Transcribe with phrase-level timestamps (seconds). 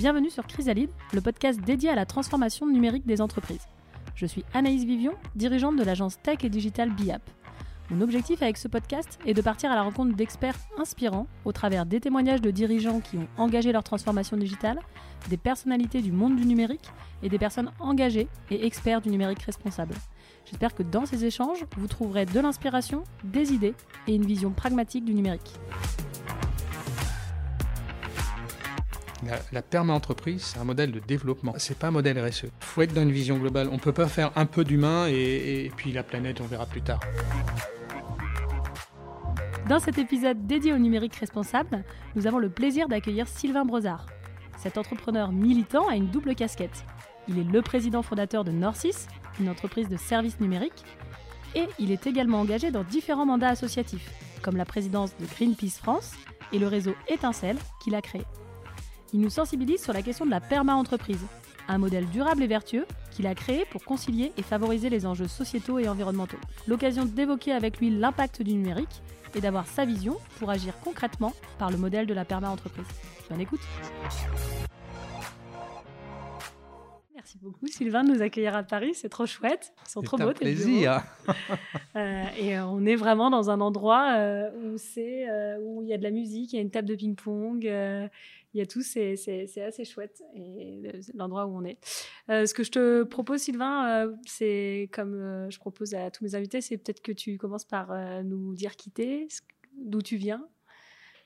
[0.00, 3.68] Bienvenue sur Chrysalide, le podcast dédié à la transformation numérique des entreprises.
[4.14, 7.20] Je suis Anaïs Vivion, dirigeante de l'agence tech et digital BIAP.
[7.90, 11.84] Mon objectif avec ce podcast est de partir à la rencontre d'experts inspirants au travers
[11.84, 14.78] des témoignages de dirigeants qui ont engagé leur transformation digitale,
[15.28, 16.90] des personnalités du monde du numérique
[17.22, 19.92] et des personnes engagées et experts du numérique responsable.
[20.46, 23.74] J'espère que dans ces échanges, vous trouverez de l'inspiration, des idées
[24.08, 25.60] et une vision pragmatique du numérique.
[29.52, 31.54] La, perma-entreprise, c'est un modèle de développement.
[31.58, 32.46] C'est pas un modèle RSE.
[32.60, 33.68] Faut être dans une vision globale.
[33.70, 36.82] On peut pas faire un peu d'humain et, et puis la planète, on verra plus
[36.82, 37.00] tard.
[39.68, 41.84] Dans cet épisode dédié au numérique responsable,
[42.16, 44.06] nous avons le plaisir d'accueillir Sylvain Brozard.
[44.58, 46.84] Cet entrepreneur militant a une double casquette.
[47.28, 49.06] Il est le président fondateur de Norcis,
[49.38, 50.84] une entreprise de services numériques,
[51.54, 54.10] et il est également engagé dans différents mandats associatifs,
[54.42, 56.12] comme la présidence de Greenpeace France
[56.52, 58.22] et le réseau Étincelle qu'il a créé.
[59.12, 61.26] Il nous sensibilise sur la question de la perma-entreprise,
[61.66, 65.80] un modèle durable et vertueux qu'il a créé pour concilier et favoriser les enjeux sociétaux
[65.80, 66.38] et environnementaux.
[66.68, 69.02] L'occasion d'évoquer avec lui l'impact du numérique
[69.34, 72.86] et d'avoir sa vision pour agir concrètement par le modèle de la perma-entreprise.
[73.28, 73.60] Bonne écoute
[77.14, 80.32] Merci beaucoup Sylvain de nous accueillir à Paris, c'est trop chouette, ils sont trop beaux
[80.32, 81.02] tes plaisir.
[81.96, 85.88] euh, et euh, on est vraiment dans un endroit euh, où c'est euh, où il
[85.88, 88.08] y a de la musique, il y a une table de ping-pong, euh,
[88.52, 90.82] il y a tout, c'est assez chouette et
[91.14, 91.78] l'endroit où on est.
[92.30, 96.24] Euh, ce que je te propose, Sylvain, euh, c'est comme euh, je propose à tous
[96.24, 99.28] mes invités, c'est peut-être que tu commences par euh, nous dire qui t'es,
[99.76, 100.48] d'où tu viens,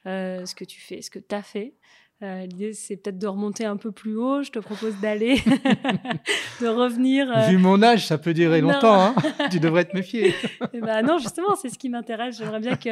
[0.06, 1.76] euh, ce que tu fais, ce que tu as fait.
[2.22, 4.42] Euh, L'idée, c'est peut-être de remonter un peu plus haut.
[4.42, 5.34] Je te propose d'aller,
[6.60, 7.30] de revenir.
[7.30, 8.70] euh, Vu mon âge, ça peut durer non.
[8.70, 8.94] longtemps.
[9.08, 9.14] Hein
[9.50, 10.34] tu devrais te méfier.
[10.72, 12.38] Eh ben non, justement, c'est ce qui m'intéresse.
[12.38, 12.90] J'aimerais bien que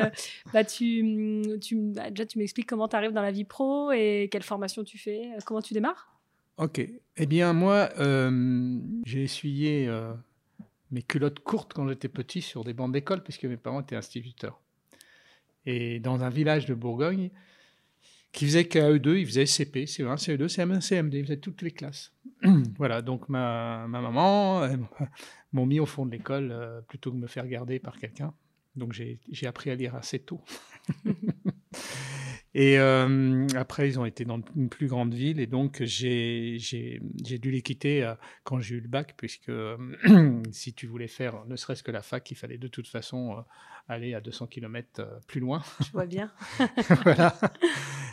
[0.53, 4.29] bah, tu, tu, bah, déjà, tu m'expliques comment tu arrives dans la vie pro et
[4.31, 6.13] quelle formation tu fais, euh, comment tu démarres?
[6.59, 6.81] Ok.
[7.17, 10.13] Eh bien, moi, euh, j'ai essuyé euh,
[10.91, 14.61] mes culottes courtes quand j'étais petit sur des bancs d'école, puisque mes parents étaient instituteurs.
[15.65, 17.31] Et dans un village de Bourgogne,
[18.33, 22.13] qui faisait KE2, ils faisaient CP, CE1, CE2, CM1, CM2, ils faisaient toutes les classes.
[22.77, 24.67] voilà, donc ma, ma maman
[25.53, 28.33] m'ont mis au fond de l'école euh, plutôt que de me faire garder par quelqu'un.
[28.75, 30.41] Donc j'ai appris à lire assez tôt.
[32.55, 36.59] et euh, après, ils ont été dans une plus grande ville et donc j'ai
[37.23, 38.15] dû les quitter euh,
[38.45, 39.79] quand j'ai eu le bac, puisque euh,
[40.53, 43.41] si tu voulais faire ne serait-ce que la fac, il fallait de toute façon euh,
[43.89, 45.63] aller à 200 km plus loin.
[45.81, 46.31] Je vois bien.
[47.05, 47.35] voilà.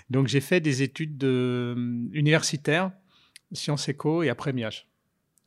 [0.09, 1.75] Donc j'ai fait des études de,
[2.13, 2.93] universitaires,
[3.51, 4.87] sciences éco et après MIAGE.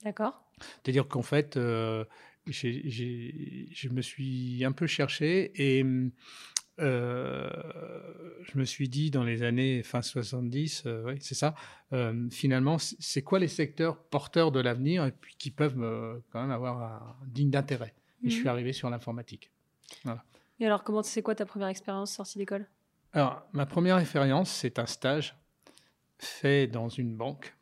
[0.05, 0.45] D'accord.
[0.85, 2.05] C'est-à-dire qu'en fait, je
[3.89, 5.83] me suis un peu cherché et
[6.81, 7.51] euh,
[8.45, 11.55] je me suis dit dans les années fin 70, euh, ouais, c'est ça,
[11.93, 16.41] euh, finalement, c'est quoi les secteurs porteurs de l'avenir et puis qui peuvent me- quand
[16.41, 17.95] même avoir un digne d'intérêt?
[18.25, 18.49] Et je suis Mhm.
[18.49, 19.51] arrivé sur l'informatique.
[20.61, 22.67] Et alors, comment c'est quoi ta première expérience sortie d'école?
[23.13, 25.37] Alors, ma première expérience, c'est un stage
[26.19, 27.55] fait dans une banque,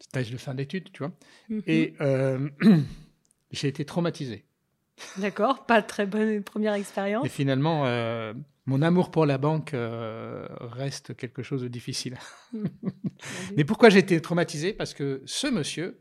[0.00, 1.12] stage de fin d'études, tu vois.
[1.48, 1.62] Mhm.
[1.66, 2.48] Et euh,
[3.52, 4.44] j'ai été traumatisé.
[5.16, 7.24] D'accord, pas très bonne première expérience.
[7.24, 8.34] Et finalement, euh,
[8.66, 12.18] mon amour pour la banque euh, reste quelque chose de difficile.
[13.56, 14.72] Mais pourquoi j'ai été traumatisé?
[14.72, 16.00] Parce que ce monsieur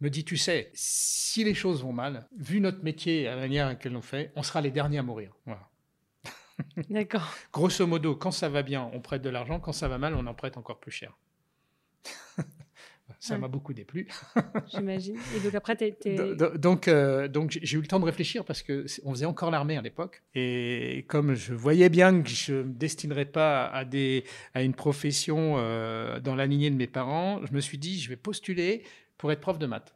[0.00, 3.66] me dit, tu sais, si les choses vont mal, vu notre métier et la manière
[3.66, 5.32] à laquelle on fait, on sera les derniers à mourir.
[5.46, 5.70] Voilà.
[6.90, 7.32] D'accord.
[7.52, 9.60] Grosso modo, quand ça va bien, on prête de l'argent.
[9.60, 11.16] Quand ça va mal, on en prête encore plus cher.
[13.24, 13.40] ça Ouais.
[13.40, 14.08] m'a beaucoup déplu.
[14.72, 15.16] J'imagine.
[15.36, 18.62] Et donc après, Do- do- Donc, euh, donc j'ai eu le temps de réfléchir parce
[18.62, 20.22] que c'est- on faisait encore l'armée à l'époque.
[20.34, 24.24] Et comme je voyais bien que je ne me destinerais pas à, des,
[24.54, 28.08] à une profession euh, dans la lignée de mes parents, je me suis dit, je
[28.08, 28.82] vais postuler
[29.18, 29.94] pour être prof de maths.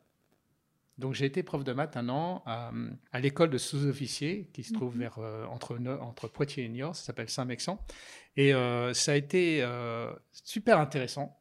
[0.98, 2.70] Donc j'ai été prof de maths un an à,
[3.12, 5.00] à l'école de sous-officiers qui se trouve Mhm.
[5.00, 7.84] vers, euh, entre, entre Poitiers et Niort, ça s'appelle Saint-Mexan.
[8.36, 11.36] Et euh, ça a été euh, super intéressant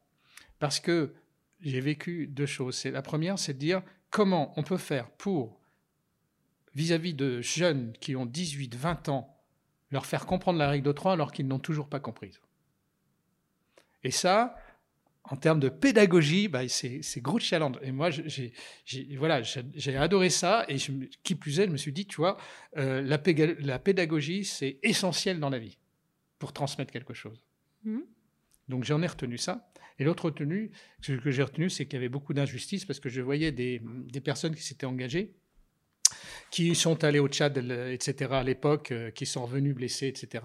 [0.58, 1.14] parce que
[1.60, 2.76] j'ai vécu deux choses.
[2.76, 5.60] C'est la première, c'est de dire comment on peut faire pour,
[6.74, 9.36] vis-à-vis de jeunes qui ont 18, 20 ans,
[9.90, 12.40] leur faire comprendre la règle de 3 alors qu'ils n'ont toujours pas comprise.
[14.02, 14.56] Et ça,
[15.24, 17.76] en termes de pédagogie, bah, c'est gros challenge.
[17.82, 18.52] Et moi, j'ai
[19.16, 19.42] voilà,
[19.98, 20.64] adoré ça.
[20.68, 20.92] Et je,
[21.22, 22.36] qui plus est, je me suis dit, tu vois,
[22.76, 25.78] euh, la, pédagogie, c'est essentiel dans la vie
[26.38, 27.42] pour transmettre quelque chose.
[27.84, 28.04] Mhm.
[28.68, 29.68] Donc j'en ai retenu ça.
[29.98, 30.70] Et l'autre retenu,
[31.00, 33.80] ce que j'ai retenu, c'est qu'il y avait beaucoup d'injustice parce que je voyais des
[34.22, 35.34] personnes qui s'étaient engagées,
[36.56, 40.42] qui sont allés au Tchad, etc., à l'époque, euh, qui sont revenus blessés, etc.,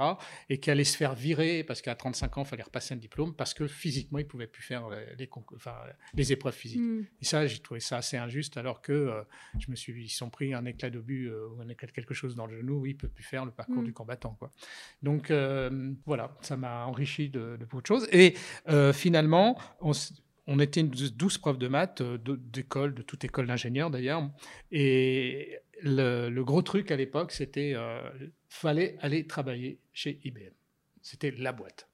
[0.49, 3.33] et qui allaient se faire virer parce qu'à 35 ans, il fallait repasser un diplôme
[3.33, 5.73] parce que physiquement, ils ne pouvaient plus faire les, enfin,
[6.13, 6.81] les épreuves physiques.
[6.81, 7.05] Hmm.
[7.21, 9.21] Et ça, j'ai trouvé ça assez injuste, alors que euh,
[9.57, 12.13] je me suis, ils sont pris un éclat d'obus euh, ou un éclat de quelque
[12.13, 13.85] chose dans le genou, oui, ils ne peuvent plus faire le parcours hmm.
[13.85, 14.35] du combattant.
[14.37, 14.51] Quoi.
[15.01, 15.31] Donc,
[16.05, 18.09] voilà, ça m'a enrichi de, de, beaucoup de choses.
[18.11, 18.35] Et
[18.91, 19.93] finalement, on
[20.47, 24.29] on était une douce profs de maths, euh, d'école, de toute école d'ingénieur d'ailleurs.
[24.71, 28.01] Et le, gros truc à l'époque, c'était euh,
[28.49, 30.53] fallait aller travailler chez IBM.
[31.01, 31.87] C'était la boîte.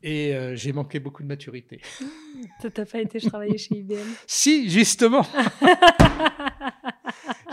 [0.00, 1.80] Et euh, j'ai manqué beaucoup de maturité.
[2.62, 3.96] Ça t'a pas été travailler chez IBM
[4.28, 5.26] Si, justement.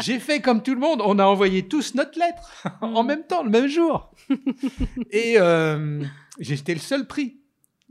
[0.02, 1.02] j'ai fait comme tout le monde.
[1.04, 3.08] On a envoyé tous notre lettre en mm.
[3.08, 4.12] même temps, le même jour.
[5.10, 5.38] Et
[6.40, 7.40] j'étais le seul pris.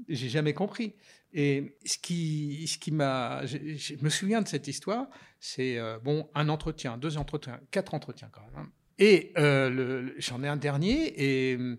[0.08, 0.94] J'ai jamais compris.
[1.36, 3.58] Et ce qui, ce qui m'a, je,
[4.00, 5.08] me souviens de cette histoire,
[5.40, 8.56] c'est euh, bon un entretien, deux entretiens, quatre entretiens quand même.
[8.56, 8.70] Hein.
[9.00, 11.76] Et euh, j'en ai un dernier et hum,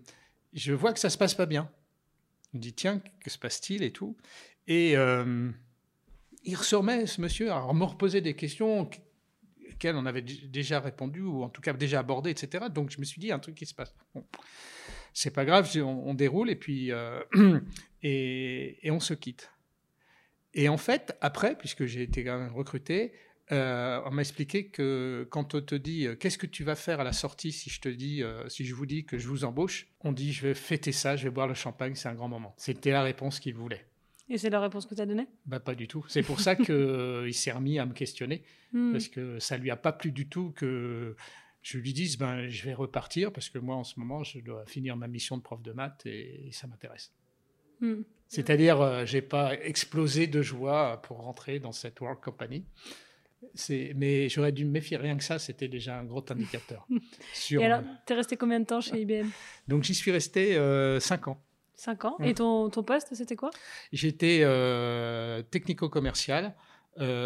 [0.52, 1.70] je vois que ça se passe pas bien.
[2.52, 4.18] Il me dit tiens que se passe-t-il et tout.
[4.66, 5.50] Et euh,
[6.44, 11.42] il remet ce monsieur à me reposer des questions auxquelles on avait déjà répondu ou
[11.42, 12.66] en tout cas déjà abordé, etc.
[12.70, 13.94] Donc je me suis dit un truc qui se passe.
[14.14, 14.22] Bon
[15.16, 17.22] c'est pas grave, on, déroule et puis euh,
[18.08, 19.50] et, on se quitte.
[20.54, 23.12] Et en fait, après, puisque j'ai été recruté,
[23.52, 27.00] euh, on m'a expliqué que quand on te dit euh, qu'est-ce que tu vas faire
[27.00, 29.88] à la sortie si je te dis, si je vous dis que je vous embauche,
[30.00, 32.54] on dit je vais fêter ça, je vais boire le champagne, c'est un grand moment.
[32.56, 33.86] C'était la réponse qu'il voulait.
[34.28, 35.28] Et c'est la réponse que tu as donnée?
[35.44, 36.04] Bah, Pas du tout.
[36.08, 38.42] C'est pour ça qu'il s'est remis à me questionner,
[38.72, 38.92] hmm.
[38.92, 41.14] parce que ça lui a pas plu du tout que
[41.62, 44.64] je lui dis ben, je vais repartir parce que moi, en ce moment, je dois
[44.66, 47.12] finir ma mission de prof de maths et, ça m'intéresse.
[47.80, 48.02] Hmm.
[48.28, 52.64] C'est-à-dire, je euh, j'ai pas explosé de joie pour rentrer dans cette World Company.
[53.94, 54.96] Mais j'aurais dû me méfier.
[54.96, 56.86] Rien que ça, c'était déjà un gros indicateur.
[57.50, 59.28] et alors, euh, tu es resté combien de temps chez IBM
[59.68, 61.42] Donc, j'y suis resté 5 euh, ans.
[61.74, 62.16] 5 ans.
[62.20, 63.50] Et ton, ton poste, c'était quoi?
[63.92, 64.40] J'étais
[65.50, 66.54] technico-commercial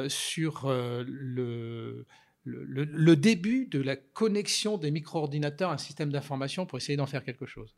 [0.08, 2.06] sur le
[2.44, 7.24] le, début de la connexion des micro-ordinateurs à un système d'information pour essayer d'en faire
[7.24, 7.76] quelque chose.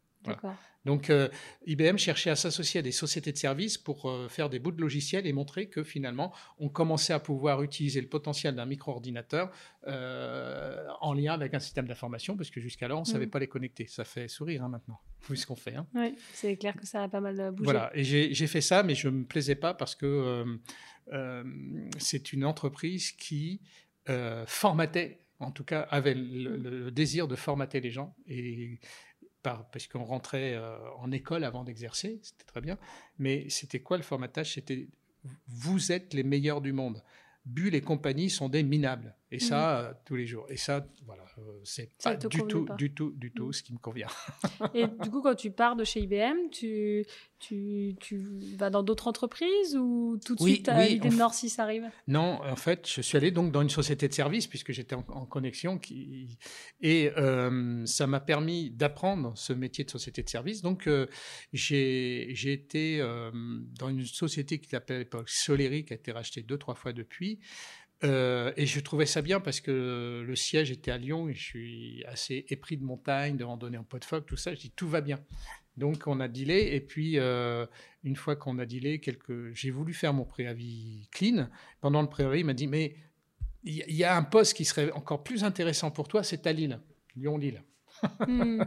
[0.84, 1.28] Donc euh,
[1.66, 4.80] IBM cherchait à s'associer à des sociétés de services pour euh, faire des bouts de
[4.80, 9.50] logiciels et montrer que finalement on commençait à pouvoir utiliser le potentiel d'un micro-ordinateur
[9.86, 13.30] euh, en lien avec un système d'information parce que jusqu'alors on ne savait mm.
[13.30, 13.86] pas les connecter.
[13.86, 15.76] Ça fait sourire hein, maintenant, vu ce qu'on fait.
[15.76, 15.86] Hein.
[15.94, 17.64] Oui, c'est clair que ça a pas mal bougé.
[17.64, 20.44] Voilà, et j'ai fait ça, mais je ne me plaisais pas parce que
[21.98, 23.60] c'est une entreprise qui
[24.46, 28.78] formatait, en tout cas avait le, désir de formater les gens, et
[29.42, 32.78] par, parce qu'on rentrait euh, en école avant d'exercer, c'était très bien,
[33.18, 34.54] mais c'était quoi le formatage?
[34.54, 34.88] C'était
[35.46, 37.02] vous êtes les meilleurs du monde.
[37.44, 39.14] Bull et compagnie sont des minables.
[39.32, 39.86] Et ça, mhm.
[39.86, 40.44] euh, tous les jours.
[40.50, 43.52] Et ça, voilà, euh, c'est pas du tout, du tout, du tout mhm.
[43.54, 44.08] ce qui me convient.
[44.74, 47.06] et du coup, quand tu pars de chez IBM, tu,
[47.38, 48.22] tu, tu
[48.58, 51.88] vas dans d'autres entreprises ou tout de suite, à l'idée de Nord si ça arrive?
[52.06, 55.24] Non, en fait, je suis allé donc dans une société de service puisque j'étais en,
[55.24, 55.78] connexion.
[55.78, 56.38] Qui,
[56.82, 60.60] et euh, ça m'a permis d'apprendre ce métier de société de service.
[60.60, 60.90] Donc,
[61.54, 62.98] j'ai été
[63.78, 66.92] dans une société qui s'appelait à l'époque Soleri, qui a été rachetée deux, trois fois
[66.92, 67.40] depuis.
[68.04, 71.42] Euh, et je trouvais ça bien parce que le siège était à Lyon et je
[71.42, 74.54] suis assez épris de montagne, de randonnée en pot de phoque, tout ça.
[74.54, 75.20] Je dis tout va bien.
[75.76, 77.66] Donc on a dealé et puis euh,
[78.02, 79.00] une fois qu'on a dealé,
[79.54, 81.48] j'ai voulu faire mon préavis clean.
[81.80, 82.96] Pendant le préavis, il m'a dit mais
[83.64, 86.80] il y, a un poste qui serait encore plus intéressant pour toi, c'est à Lille,
[87.14, 87.62] Lyon-Lille.
[88.26, 88.62] Hmm.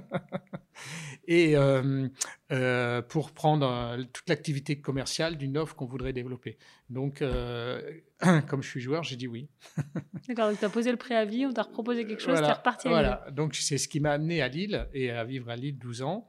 [1.28, 2.08] et euh,
[2.52, 6.58] euh, pour prendre euh, toute l'activité commerciale d'une offre qu'on voudrait développer.
[6.90, 7.20] Donc,
[8.48, 9.50] comme je suis joueur, j'ai dit oui.
[10.28, 12.88] D'accord, donc tu as posé le préavis, on t'a proposé quelque chose, tu es reparti
[12.88, 15.78] à Voilà, donc c'est ce qui m'a amené à Lille et à vivre à Lille
[15.78, 16.28] 12 ans.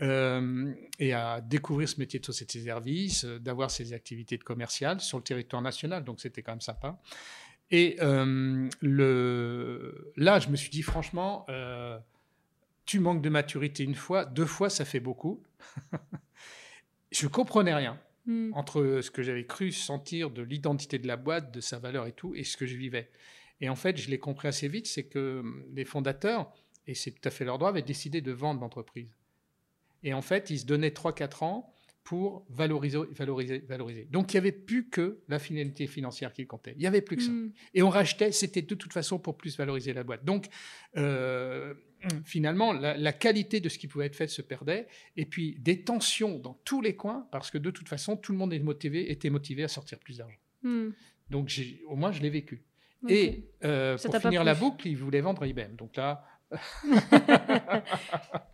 [0.00, 5.24] et à découvrir ce métier de société de service, d'avoir ces activités commerciales sur le
[5.24, 6.98] territoire national, donc c'était quand même sympa.
[7.70, 10.12] Et le...
[10.16, 11.44] là, je me suis dit franchement,
[12.88, 15.42] tu manques de maturité une fois, deux fois, ça fait beaucoup.
[17.12, 18.52] je comprenais rien hmm.
[18.54, 22.12] entre ce que j'avais cru sentir de l'identité de la boîte, de sa valeur et
[22.12, 23.10] tout, et ce que je vivais.
[23.60, 26.50] Et en fait, je l'ai compris assez vite, c'est que hum, les fondateurs,
[26.86, 29.14] et c'est tout à fait leur droit, avaient décidé de vendre l'entreprise.
[30.02, 34.08] Et en fait, ils se donnaient 3-4 ans pour valoriser, valoriser, valoriser.
[34.10, 36.72] Donc, il n'y avait plus que la finalité financière qui comptait.
[36.76, 37.30] Il n'y avait plus que ça.
[37.30, 37.52] Hmm.
[37.74, 40.24] Et on rachetait, c'était de toute façon pour plus valoriser la boîte.
[40.24, 40.46] Donc,
[40.96, 41.74] euh,
[42.24, 44.86] finalement, la, qualité de ce qui pouvait être fait se perdait,
[45.16, 48.38] et puis des tensions dans tous les coins, parce que de toute façon, tout le
[48.38, 50.38] monde est motivé, était motivé à sortir plus d'argent.
[50.62, 50.90] Hmm.
[51.30, 51.52] Donc,
[51.86, 52.62] au moins, je l'ai vécu.
[53.08, 55.76] Et pour finir la boucle, ils voulaient vendre IBM.
[55.76, 56.24] Donc là.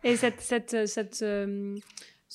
[0.03, 1.23] et cette, cette, cette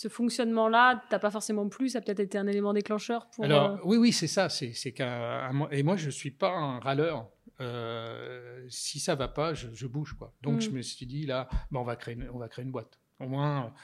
[0.00, 3.44] ce fonctionnement-là, t'as pas forcément plus, ça a peut-être été un élément déclencheur pour.
[3.44, 4.48] Alors oui, oui, c'est ça.
[4.48, 7.28] C'est qu'un et moi je suis pas un râleur.
[7.60, 10.32] Euh, si ça va pas, je, bouge quoi.
[10.42, 10.74] Donc je mm.
[10.74, 12.98] me suis dit là, bah, on va créer, une, on va créer une boîte.
[13.18, 13.74] Au moins,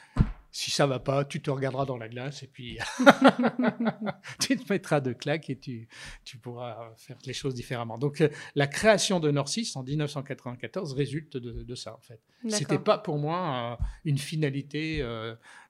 [0.50, 2.78] si ça va pas, tu te regarderas dans la glace et puis
[4.40, 5.86] tu te mettras de claques et tu,
[6.24, 7.98] tu pourras faire les choses différemment.
[7.98, 12.22] Donc euh, la création de Norcis en 1994 résulte de, ça en fait.
[12.48, 15.02] C'était pas pour moi euh, une finalité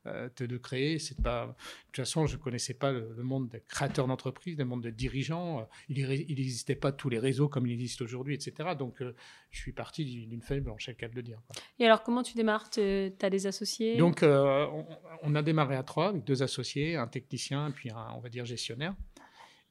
[0.06, 0.98] euh, de créer.
[0.98, 1.52] C'est pas, de
[1.86, 5.60] toute façon, je connaissais pas le, monde des créateurs d'entreprises, le monde des dirigeants.
[5.60, 8.70] Euh, il n'existait pas tous les réseaux comme il existe aujourd'hui, etc.
[8.78, 9.14] Donc, euh,
[9.50, 11.40] je suis parti d'une feuille blanche, c'est le cas de le dire.
[11.78, 12.70] Et alors, comment tu démarres?
[12.70, 13.96] Tu as des associés?
[13.96, 18.28] Donc, on, a démarré à trois avec deux associés, un technicien, puis un, on va
[18.28, 18.94] dire, gestionnaire.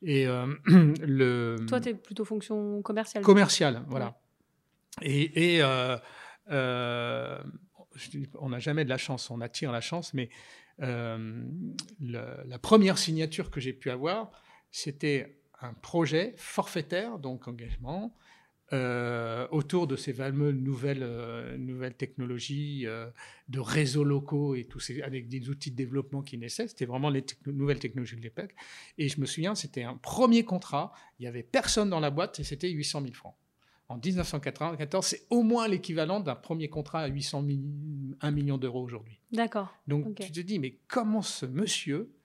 [0.01, 0.25] Et
[0.65, 1.57] le.
[1.67, 3.23] Toi, tu es plutôt fonction commerciale?
[3.23, 4.19] Commerciale, voilà.
[5.01, 5.61] Et, et
[8.39, 10.29] on n'a jamais de la chance, on attire la chance, mais
[10.81, 11.43] euh,
[11.99, 14.31] la première signature que j'ai pu avoir,
[14.71, 18.15] c'était un projet forfaitaire, donc engagement,
[18.73, 22.85] euh, autour de ces fameuses nouvelles, euh, technologies
[23.47, 26.67] de réseaux locaux et tout ces, avec des outils de développement qui naissaient.
[26.67, 28.55] C'était vraiment les nouvelles technologies de l'époque.
[28.97, 30.91] Et je me souviens, c'était un premier contrat.
[31.19, 33.35] Il n'y avait personne dans la boîte et c'était 800 000 francs
[33.87, 37.45] en 1994, c'est au moins l'équivalent d'un premier contrat à 800
[38.21, 39.19] 1 million d'euros aujourd'hui.
[39.31, 39.75] D'accord.
[39.87, 42.15] Donc tu te dis, mais comment ce monsieur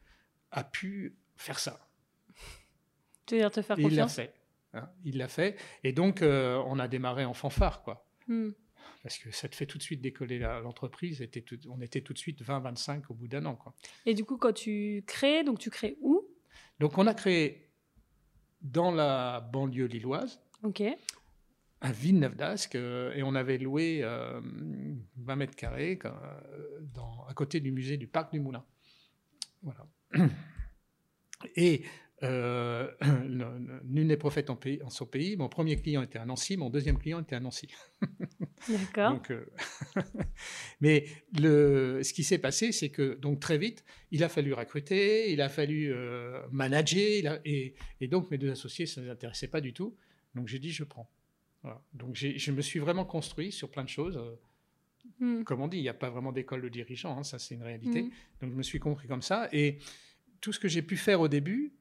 [0.50, 1.86] a pu faire ça?
[3.26, 4.34] Tu veux dire te faire confiance Il l'a fait.
[4.72, 5.56] Hein, il l'a fait.
[5.84, 8.08] Et donc, euh, on a démarré en fanfare, quoi.
[8.26, 8.50] Hmm.
[9.02, 11.26] Parce que ça te fait tout de suite décoller l'entreprise.
[11.68, 13.56] On était tout de suite 20-25 au bout d'un an.
[13.56, 13.74] Quoi.
[14.06, 16.26] Et du coup, quand tu crées, donc tu crées où?
[16.78, 17.70] Donc, on a créé
[18.62, 20.40] dans la banlieue lilloise.
[20.62, 20.82] Ok
[21.80, 26.10] à Villeneuve-d'Ascq euh, et on avait loué 20 euh, mètres carrés euh,
[26.94, 28.64] dans, à côté du musée du Parc du Moulin.
[29.62, 29.86] Voilà.
[31.56, 31.84] Et
[32.22, 35.38] nul n'est prophète en, pays, en, son pays.
[35.38, 37.66] Mon premier client était à Nancy, mon deuxième client était à Nancy.
[38.68, 39.22] D'accord.
[40.82, 41.06] mais
[41.38, 45.40] le, ce qui s'est passé, c'est que donc très vite, il a fallu recruter, il
[45.40, 45.94] a fallu
[46.50, 49.96] manager, et, et, donc mes deux associés, ça ne les intéressait pas du tout.
[50.34, 51.10] Donc j'ai dit, je prends.
[51.92, 54.18] Donc je me suis vraiment construit sur plein de choses.
[55.18, 55.42] Hmm.
[55.44, 57.62] Comme on dit, il n'y a pas vraiment d'école de dirigeants, hein, ça c'est une
[57.62, 58.02] réalité.
[58.02, 58.10] Hmm.
[58.40, 59.48] Donc je me suis compris comme ça.
[59.52, 59.78] Et
[60.40, 61.72] tout ce que j'ai pu faire au début,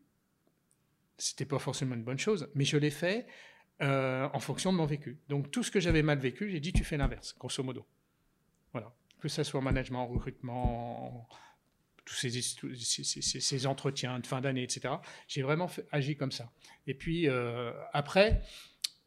[1.17, 3.27] c'était pas forcément une bonne chose, mais je l'ai fait
[3.81, 5.19] euh, en fonction de mon vécu.
[5.29, 7.86] Donc tout ce que j'avais mal vécu, j'ai dit tu fais l'inverse, grosso modo.
[8.74, 8.93] Voilà.
[9.19, 11.27] Que ce soit en management, en recrutement,
[12.05, 14.95] tous ces, ces, entretiens de fin d'année, etc.
[15.27, 16.51] J'ai vraiment agi comme ça.
[16.88, 18.41] Et puis euh, après,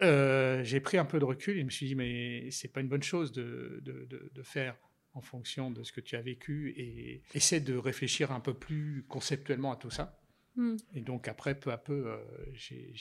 [0.02, 2.80] euh, j'ai pris un peu de recul et je me suis dit, mais c'est pas
[2.80, 4.76] une bonne chose de, de, de, faire
[5.14, 9.04] en fonction de ce que tu as vécu et essaie de réfléchir un peu plus
[9.08, 10.18] conceptuellement à tout ça.
[10.56, 10.76] Hmm.
[10.94, 12.18] Et donc après, peu à peu, euh,
[12.52, 12.92] j'ai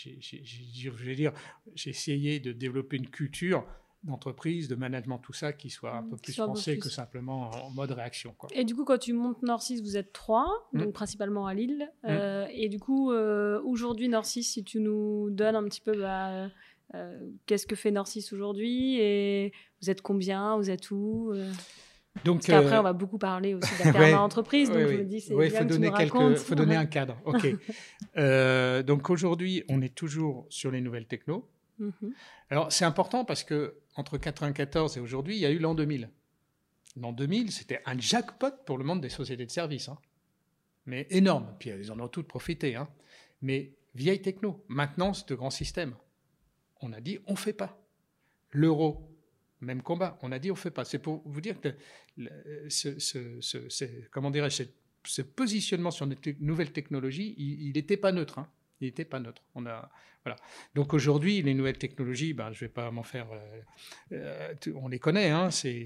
[1.90, 3.66] essayé de développer une culture
[4.04, 6.10] d'entreprise, de management, tout ça, qui soit un hmm.
[6.10, 8.34] peu plus pensé que simplement en mode réaction.
[8.38, 8.50] Quoi.
[8.54, 10.80] Et du coup, quand tu montes Norcis, vous êtes trois, hmm.
[10.80, 11.92] donc principalement à Lille.
[12.06, 16.00] Euh, et du coup, aujourd'hui, Norcis, si tu nous donnes un petit peu...
[16.00, 16.50] Bah,
[17.46, 21.52] qu'est-ce que fait Norcis aujourd'hui et vous êtes combien, vous êtes où euh?
[22.26, 24.70] donc, Parce qu'après, euh, on va beaucoup parler aussi de la entreprise.
[24.70, 27.18] Donc, je me dis, c'est faut donner quelques, faut donner un cadre.
[27.26, 27.48] Ok.
[28.86, 31.48] donc, aujourd'hui, on est toujours sur les nouvelles techno.
[31.80, 32.14] Mhm.
[32.50, 36.10] Alors, c'est important parce que entre 94 et aujourd'hui, il y a eu l'an 2000.
[36.98, 39.90] L'an 2000, c'était un jackpot pour le monde des sociétés de services.
[39.90, 39.98] Hein.
[40.86, 41.56] Mais énorme.
[41.60, 42.76] Puis, ils en ont toutes profité.
[42.76, 42.88] Hein.
[43.42, 44.64] Mais vieille techno.
[44.68, 45.96] Maintenant, c'est de grands systèmes
[46.82, 47.78] on a dit on fait pas.
[48.52, 49.10] L'euro,
[49.62, 50.86] même combat, on a dit on fait pas.
[50.86, 51.76] C'est pour vous dire que
[52.70, 54.64] ce, comment dirais-je,
[55.06, 58.40] ce, positionnement sur une nouvelle technologie, il n'était pas neutre.
[58.40, 58.50] Hein.
[58.82, 59.44] Il n'était pas neutre.
[59.54, 59.90] On a,
[60.26, 60.38] voilà.
[60.76, 63.28] Donc aujourd'hui, les nouvelles technologies, ben, je ne vais pas m'en faire.
[63.32, 63.62] Euh,
[64.14, 65.30] euh, on les connaît.
[65.30, 65.50] Hein.
[65.52, 65.86] C'est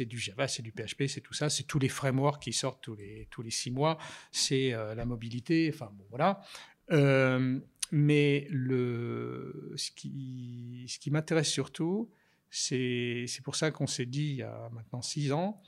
[0.00, 1.48] du Java, c'est du PHP, c'est tout ça.
[1.48, 3.98] C'est tous les frameworks qui sortent tous les, tous les six mois.
[4.32, 5.70] C'est euh, la mobilité.
[5.72, 6.40] Enfin, bon, voilà.
[7.92, 12.10] Mais le, ce qui, ce qui m'intéresse surtout,
[12.50, 15.60] c'est pour ça qu'on s'est dit il y a maintenant six ans,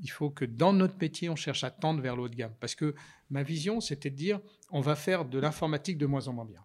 [0.00, 2.54] il faut que dans notre métier, on cherche à tendre vers le haut de gamme.
[2.60, 2.94] Parce que
[3.30, 4.40] ma vision, c'était de dire,
[4.70, 6.64] on va faire de l'informatique de moins en moins bien.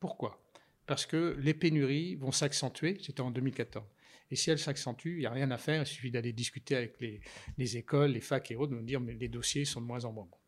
[0.00, 0.42] Pourquoi?
[0.86, 3.86] Parce que les pénuries vont s'accentuer, c'était en 2014.
[4.30, 7.00] Et si elles s'accentuent, il n'y a rien à faire, il suffit d'aller discuter avec
[7.00, 7.20] les,
[7.56, 10.04] les, écoles, les facs et autres, de nous dire, mais les dossiers sont de moins
[10.04, 10.38] en moins bons.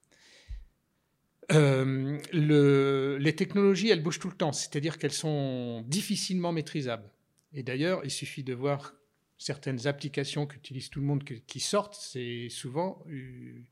[1.52, 7.08] Euh, le, les technologies, elles bougent tout le temps, c'est-à-dire qu'elles sont difficilement maîtrisables.
[7.52, 8.94] Et d'ailleurs, il suffit de voir
[9.38, 13.62] certaines applications qu'utilise tout le monde qui sortent, c'est souvent euh,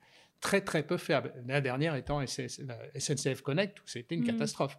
[0.40, 1.35] très très peu fiable.
[1.47, 4.26] La dernière étant SNCF Connect, où c'était une mm.
[4.26, 4.78] catastrophe.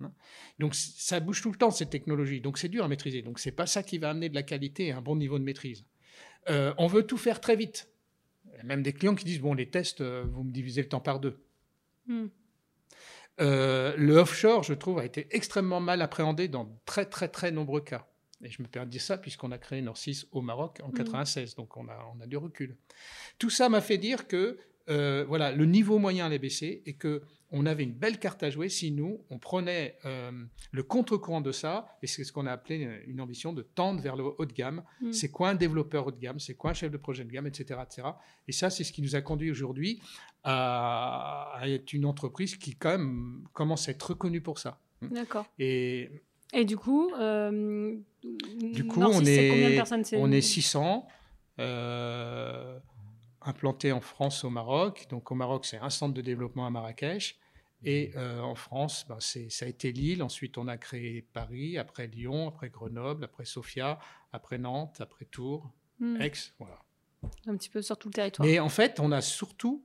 [0.00, 0.12] Hein.
[0.58, 3.22] Donc ça bouge tout le temps cette technologie, donc c'est dur à maîtriser.
[3.22, 5.44] Donc c'est pas ça qui va amener de la qualité et un bon niveau de
[5.44, 5.84] maîtrise.
[6.50, 7.88] Euh, on veut tout faire très vite.
[8.52, 10.88] Il y a même des clients qui disent bon les tests, vous me divisez le
[10.88, 11.43] temps par deux.
[12.06, 12.26] Mm.
[13.38, 18.06] le offshore, je trouve, a été extrêmement mal appréhendé dans très très très nombreux cas.
[18.42, 21.52] Et je me permets de dire ça puisqu'on a créé Norcis au Maroc en 96,
[21.52, 21.56] mmh.
[21.56, 22.76] donc on a, on a du recul.
[23.38, 27.22] Tout ça m'a fait dire que euh, voilà, le niveau moyen allait baisser et que
[27.56, 30.32] on avait une belle carte à jouer si nous, on prenait euh,
[30.72, 34.16] le contre-courant de ça, et c'est ce qu'on a appelé une ambition de tendre vers
[34.16, 34.82] le haut de gamme.
[35.00, 35.12] Mmh.
[35.12, 36.40] C'est quoi un développeur haut de gamme?
[36.40, 37.78] C'est quoi un chef de projet de gamme, etc.
[37.84, 38.08] etc.
[38.48, 40.02] Et ça, c'est ce qui nous a conduit aujourd'hui
[40.42, 44.80] à, à, être une entreprise qui, quand même, commence à être reconnue pour ça.
[45.00, 45.46] D'accord.
[45.60, 46.10] Et
[46.54, 49.82] et du coup, euh, du coup on, est,
[50.14, 51.08] on est 600
[51.58, 52.78] euh,
[53.44, 55.06] implantés en France, au Maroc.
[55.10, 57.38] Donc au Maroc, c'est un centre de développement à Marrakech.
[57.84, 60.22] Et euh, en France, ben, ça a été Lille.
[60.22, 63.98] Ensuite, on a créé Paris, après Lyon, après Grenoble, après Sofia,
[64.32, 65.70] après Nantes, après Tours,
[66.00, 66.20] hmm.
[66.20, 66.32] Aix.
[66.58, 66.78] Voilà.
[67.46, 68.46] Un petit peu sur tout le territoire.
[68.46, 69.84] Mais en fait, on a surtout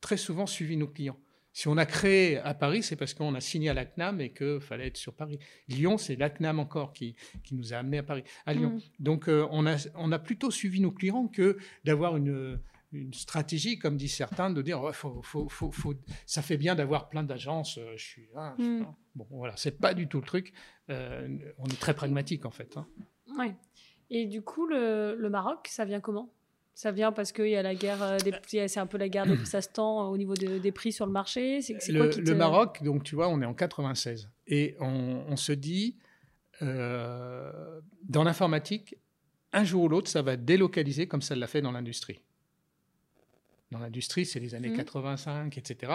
[0.00, 1.18] très souvent suivi nos clients.
[1.52, 4.60] Si on a créé à Paris, c'est parce qu'on a signé à l'ACNAM et qu'il
[4.60, 5.38] fallait être sur Paris.
[5.68, 8.76] Lyon, c'est l'ACNAM encore qui, qui nous a amenés à Paris, à Lyon.
[8.76, 8.80] Mm.
[9.00, 12.60] Donc euh, on, a, on a plutôt suivi nos clients que d'avoir une,
[12.92, 17.24] une stratégie, comme disent certains, de dire faut, faut, faut, ça fait bien d'avoir plein
[17.24, 17.78] d'agences.
[17.78, 18.86] Euh, je suis, là, mm.
[19.16, 20.52] Bon, voilà, c'est pas du tout le truc.
[20.88, 21.28] Euh,
[21.58, 22.76] on est très pragmatique en fait.
[22.76, 22.86] Hein.
[23.38, 23.56] Ouais.
[24.08, 26.32] Et du coup, le, le Maroc, ça vient comment?
[26.80, 29.36] Ça vient parce qu'il y a la guerre, euh, c'est un peu la guerre des
[29.44, 31.60] ça se au niveau des prix sur le marché.
[31.60, 35.98] C'est le, le Maroc, donc tu vois, on est en 96 et on, se dit
[36.62, 38.96] euh, dans l'informatique,
[39.52, 42.22] un jour ou l'autre, ça va délocaliser comme ça l'a fait dans l'industrie.
[43.70, 45.92] Dans l'industrie, c'est les années 85, etc.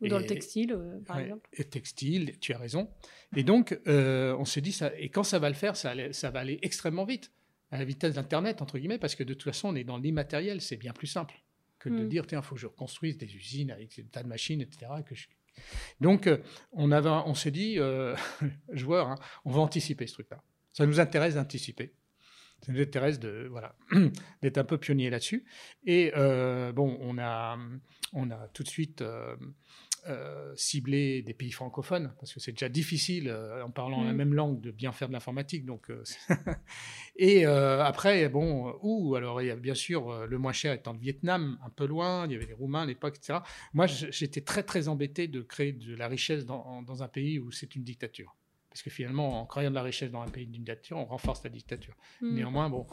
[0.00, 1.48] Ou dans le textile, euh, par exemple.
[1.52, 2.90] Et textile, tu as raison.
[3.36, 6.40] Et donc, on se dit, ça, et quand ça va le faire, ça, ça va
[6.40, 7.30] aller extrêmement vite
[7.76, 10.60] à la vitesse d'Internet, entre guillemets, parce que de toute façon, on est dans l'immatériel,
[10.60, 11.34] c'est bien plus simple
[11.78, 12.08] que de mm.
[12.08, 14.86] dire, tiens, il faut que je reconstruise des usines avec des tas de machines, etc.
[15.04, 15.14] Que
[16.00, 16.38] Donc, euh,
[16.72, 18.16] on, avait, on s'est dit, euh,
[18.72, 20.42] joueur, hein, on va anticiper ce truc-là.
[20.72, 21.92] Ça nous intéresse d'anticiper.
[22.64, 23.76] Ça nous intéresse de, voilà,
[24.42, 25.44] d'être un peu pionnier là-dessus.
[25.84, 27.58] Et euh, bon, on a,
[28.14, 29.36] on a tout de suite euh,
[30.54, 34.16] cibler des pays francophones, parce que c'est déjà difficile, euh, en parlant la mm.
[34.16, 35.64] même langue, de bien faire de l'informatique.
[35.64, 36.02] Donc, euh,
[37.16, 40.98] et après, bon, où Alors, il y a bien sûr le moins cher étant le
[40.98, 43.40] Vietnam, un peu loin, il y avait les Roumains à l'époque, etc.
[43.74, 47.50] Moi, j'étais très, très embêté de créer de la richesse dans, dans un pays où
[47.50, 48.36] c'est une dictature.
[48.70, 51.42] Parce que finalement, en créant de la richesse dans un pays d'une dictature, on renforce
[51.44, 51.96] la dictature.
[52.20, 52.34] Mm.
[52.34, 52.86] Néanmoins, bon,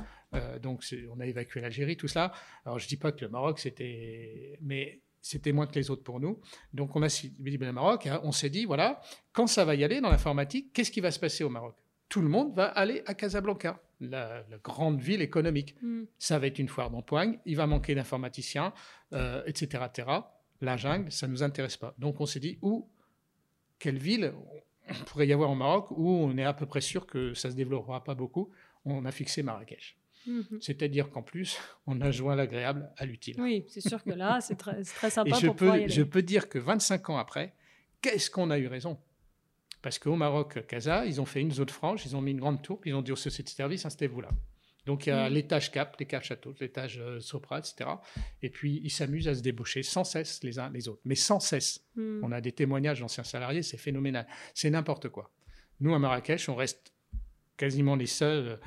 [0.61, 2.31] donc on a évacué l'Algérie, tout cela.
[2.65, 6.19] Alors je dis pas que le Maroc c'était, mais c'était moins que les autres pour
[6.19, 6.39] nous.
[6.73, 8.05] Donc on a ciblé le Maroc.
[8.05, 8.19] Hein.
[8.23, 11.19] on s'est dit, voilà, quand ça va y aller dans l'informatique, qu'est-ce qui va se
[11.19, 11.75] passer au Maroc?
[12.09, 15.75] Tout le monde va aller à Casablanca, la, grande ville économique.
[15.81, 16.03] Hmm.
[16.19, 18.73] Ça va être une foire d'empoigne, il va manquer d'informaticiens,
[19.13, 20.09] euh, etc., etc.
[20.59, 21.95] La jungle, ça ne nous intéresse pas.
[21.97, 22.89] Donc on s'est dit, où,
[23.79, 24.33] quelle ville
[25.07, 27.53] pourrait y avoir au Maroc où on est à peu près sûr que ça ne
[27.53, 28.51] se développera pas beaucoup?
[28.83, 29.97] On a fixé Marrakech.
[30.25, 30.59] Mhm.
[30.61, 31.57] C'est-à-dire qu'en plus,
[31.87, 33.35] on a joint l'agréable à l'utile.
[33.39, 35.89] Oui, c'est sûr que là, c'est très, très, sympa Et je pour peux, y aller.
[35.89, 37.53] Je peux dire que 25 ans après,
[38.01, 38.97] qu'est-ce qu'on a eu raison?
[39.81, 42.61] Parce qu'au Maroc, Casa, ils ont fait une zone franche, ils ont mis une grande
[42.61, 44.29] tour, ils ont dit aux sociétés de services, installez-vous là.
[44.85, 45.33] Donc il y a mhm.
[45.33, 47.89] l'étage Cap, l'étage Château, l'étage euh, Sopra, etc.
[48.41, 51.01] Et puis ils s'amusent à se débaucher sans cesse les uns les autres.
[51.05, 51.85] Mais sans cesse.
[51.95, 52.21] Mhm.
[52.23, 54.27] On a des témoignages d'anciens salariés, c'est phénoménal.
[54.53, 55.31] C'est n'importe quoi.
[55.79, 56.93] Nous, à Marrakech, on reste
[57.57, 58.59] quasiment les seuls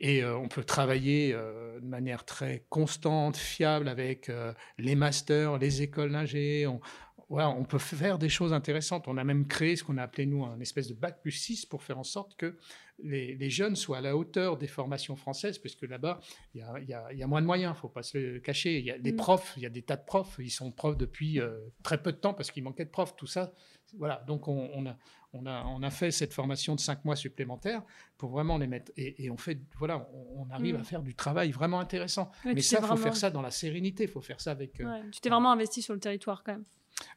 [0.00, 5.58] et euh, on peut travailler euh, de manière très constante, fiable avec euh, les masters,
[5.58, 6.66] les écoles d'ingé.
[6.66, 6.80] On,
[7.28, 9.08] on peut faire des choses intéressantes.
[9.08, 11.66] On a même créé ce qu'on a appelé, nous, un espèce de bac plus 6
[11.66, 12.56] pour faire en sorte que
[13.02, 16.20] les, jeunes soient à la hauteur des formations françaises, parce que là-bas,
[16.54, 18.78] il y, a, moins de moyens, il ne faut pas se le cacher.
[18.78, 19.16] Il y a des mm.
[19.16, 21.40] profs, il y a des tas de profs, ils sont profs depuis
[21.82, 23.52] très peu de temps parce qu'il manquait de profs, tout ça.
[23.98, 24.96] Voilà, donc on, a,
[25.32, 27.82] on a, on a fait cette formation de cinq mois supplémentaires
[28.18, 28.92] pour vraiment les mettre.
[28.96, 30.80] Et, on fait, voilà, on, arrive mm.
[30.80, 32.30] à faire du travail vraiment intéressant.
[32.44, 34.80] Mais ça, il faut faire ça dans la sérénité, il faut faire ça avec.
[34.80, 36.64] Euh, tu t'es vraiment investi sur le territoire quand même.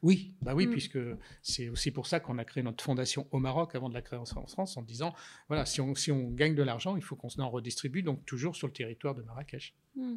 [0.02, 0.70] Oui, bah oui, mm.
[0.70, 0.98] puisque
[1.42, 4.18] c'est aussi pour ça qu'on a créé notre fondation au Maroc avant de la créer
[4.18, 5.14] en France, en disant
[5.48, 8.24] voilà, si on, si on gagne de l'argent, il faut qu'on se en redistribue, donc
[8.26, 9.74] toujours sur le territoire de Marrakech.
[9.96, 10.16] Mm.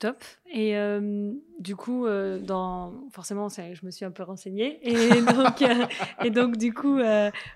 [0.00, 0.24] Top.
[0.50, 4.80] Et euh, du coup, euh, dans, forcément, je me suis un peu renseignée.
[4.82, 5.86] Et donc, euh,
[6.24, 6.98] et donc du coup,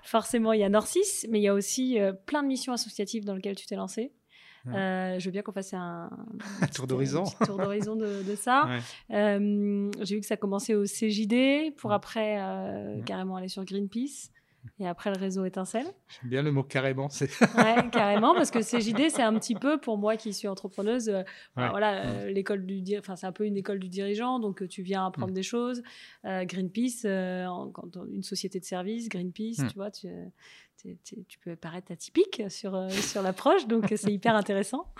[0.03, 3.33] forcément, il y a Norcis, mais il y a aussi plein de missions associatives dans
[3.33, 4.13] lesquelles tu t'es lancé.
[4.65, 6.09] Je veux bien qu'on fasse un,
[6.75, 7.23] tour d'horizon.
[7.45, 8.67] tour d'horizon de, ça.
[9.09, 12.37] J'ai vu que ça commençait au CJD pour après
[13.05, 14.31] carrément aller sur Greenpeace.
[14.79, 15.85] Et après, le réseau étincelle.
[16.07, 17.07] J'aime bien le mot carrément.
[17.57, 21.23] Ouais, carrément, parce que CJD, c'est un petit peu, pour moi qui suis entrepreneuse, euh,
[21.55, 24.81] voilà, euh, l'école du, enfin, c'est un peu une école du dirigeant, donc euh, tu
[24.81, 25.35] viens apprendre mm.
[25.35, 25.83] des choses.
[26.23, 29.67] Greenpeace, une société de service, Greenpeace, mm.
[29.67, 30.07] tu vois, tu,
[31.03, 34.93] tu peux paraître atypique sur, sur l'approche, donc c'est hyper intéressant.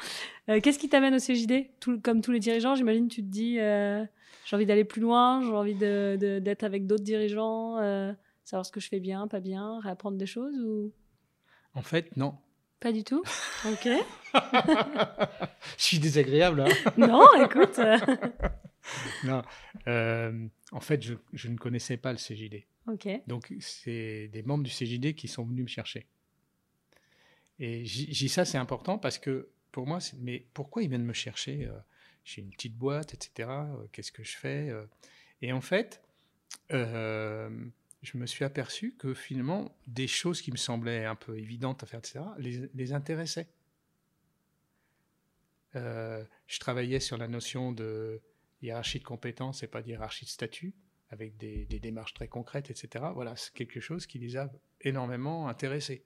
[0.47, 4.55] Qu'est-ce qui t'amène au CJD Tout, Comme tous les dirigeants, j'imagine, tu te dis, j'ai
[4.55, 6.19] envie d'aller plus loin, j'ai envie d'être
[6.61, 7.77] de, avec d'autres dirigeants
[8.45, 10.93] savoir ce que je fais bien, pas bien, réapprendre des choses ou?
[11.73, 12.37] En fait, non.
[12.79, 13.23] Pas du tout?
[13.65, 13.87] Ok.
[15.77, 16.61] je suis désagréable.
[16.61, 17.79] Hein non, écoute.
[19.23, 19.41] non.
[19.87, 22.65] Euh, en fait, je, je, ne connaissais pas le CJD.
[22.87, 23.07] Ok.
[23.27, 26.05] Donc, c'est des membres du CJD qui sont venus me chercher.
[27.57, 31.65] Et j'ai ça, c'est important parce que pour moi, mais pourquoi ils viennent me chercher
[31.65, 31.77] euh,
[32.23, 33.49] J'ai une petite boîte, etc.
[33.49, 34.71] Euh, qu'est-ce que je fais
[35.41, 36.01] Et en fait,
[38.05, 41.85] je me suis aperçu que finalement, des choses qui me semblaient un peu évidentes à
[41.85, 42.21] faire, etc.,
[42.73, 43.47] les, intéressaient.
[45.75, 48.21] Euh, je travaillais sur la notion de
[48.61, 50.73] hiérarchie de compétences et pas de hiérarchie de statut,
[51.09, 53.05] avec des, démarches très concrètes, etc.
[53.13, 56.05] Voilà, c'est quelque chose qui les a énormément intéressés.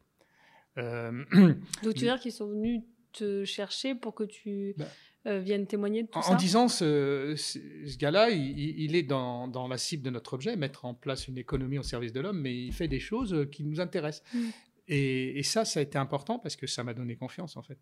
[0.78, 2.82] Euh, Donc tu veux dire qu'ils sont venus
[3.12, 4.74] te chercher pour que tu...
[4.78, 4.86] Bah,
[5.28, 9.50] euh, viennent témoigner de tout en, ça En disant, ce, ce, gars-là, il, est dans,
[9.50, 12.40] dans, la cible de notre objet, mettre en place une économie au service de l'homme,
[12.40, 14.24] mais il fait des choses euh, qui nous intéressent.
[14.34, 14.50] Mm.
[14.88, 17.78] Et, et, ça, ça a été important parce que ça m'a donné confiance, en fait.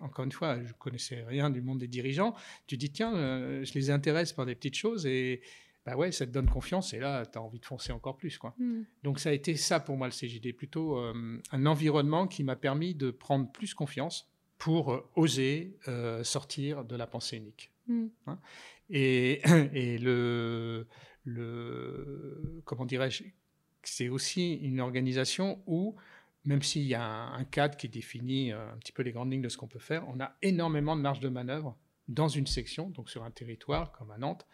[0.00, 2.34] encore une fois, je connaissais rien du monde des dirigeants.
[2.66, 5.42] Tu dis, tiens, euh, je les intéresse par des petites choses et
[5.84, 8.38] bah ouais, ça te donne confiance et là, tu as envie de foncer encore plus.
[8.38, 8.54] Quoi.
[8.58, 8.80] Mm.
[9.02, 12.94] Donc ça a été ça pour moi, le CJD, plutôt un environnement qui m'a permis
[12.94, 14.26] de prendre plus confiance
[14.58, 17.70] pour euh, oser euh, sortir de la pensée unique.
[17.86, 18.08] Hmm.
[18.26, 18.38] Hein.
[18.90, 19.40] et,
[19.72, 20.86] et, le,
[21.24, 23.24] le comment dirais-je,
[23.82, 25.96] c'est aussi une organisation où,
[26.44, 29.42] même s'il y a un, cadre qui définit euh, un petit peu les grandes lignes
[29.42, 31.76] de ce qu'on peut faire, on a énormément de marge de manœuvre
[32.08, 34.46] dans une section, donc sur un territoire comme à Nantes,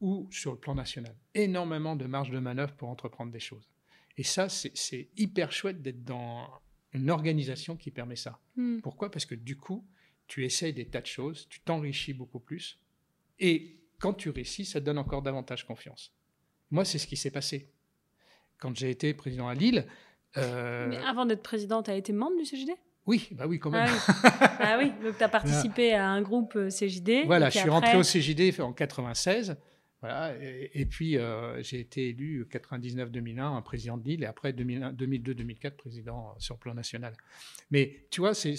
[0.00, 1.14] ou sur le plan national.
[1.34, 3.70] Énormément de marge de manœuvre pour entreprendre des choses.
[4.16, 6.48] Et ça, c'est hyper chouette d'être dans
[6.92, 8.38] une organisation qui permet ça.
[8.56, 8.80] Hmm.
[8.80, 9.10] Pourquoi?
[9.10, 9.84] Parce que du coup,
[10.26, 12.78] tu essayes des tas de choses, tu t'enrichis beaucoup plus,
[13.38, 16.12] et quand tu réussis, ça te donne encore davantage confiance.
[16.70, 17.70] Moi, c'est ce qui s'est passé.
[18.58, 19.86] Quand j'ai été président à Lille.
[20.36, 22.72] Euh, Mais avant d'être président, tu as été membre du CJD
[23.04, 23.90] oui, bah oui, quand même.
[24.60, 27.24] Ah oui, ah donc tu as participé à un groupe euh, CJD.
[27.26, 29.56] Voilà, je suis rentré au CJD en 96.
[30.02, 36.34] Voilà, et, puis euh, j'ai été élu 99-2001 président de Lille et après 2002-2004 président
[36.38, 37.14] sur le plan national.
[37.70, 38.56] Mais tu vois, c'est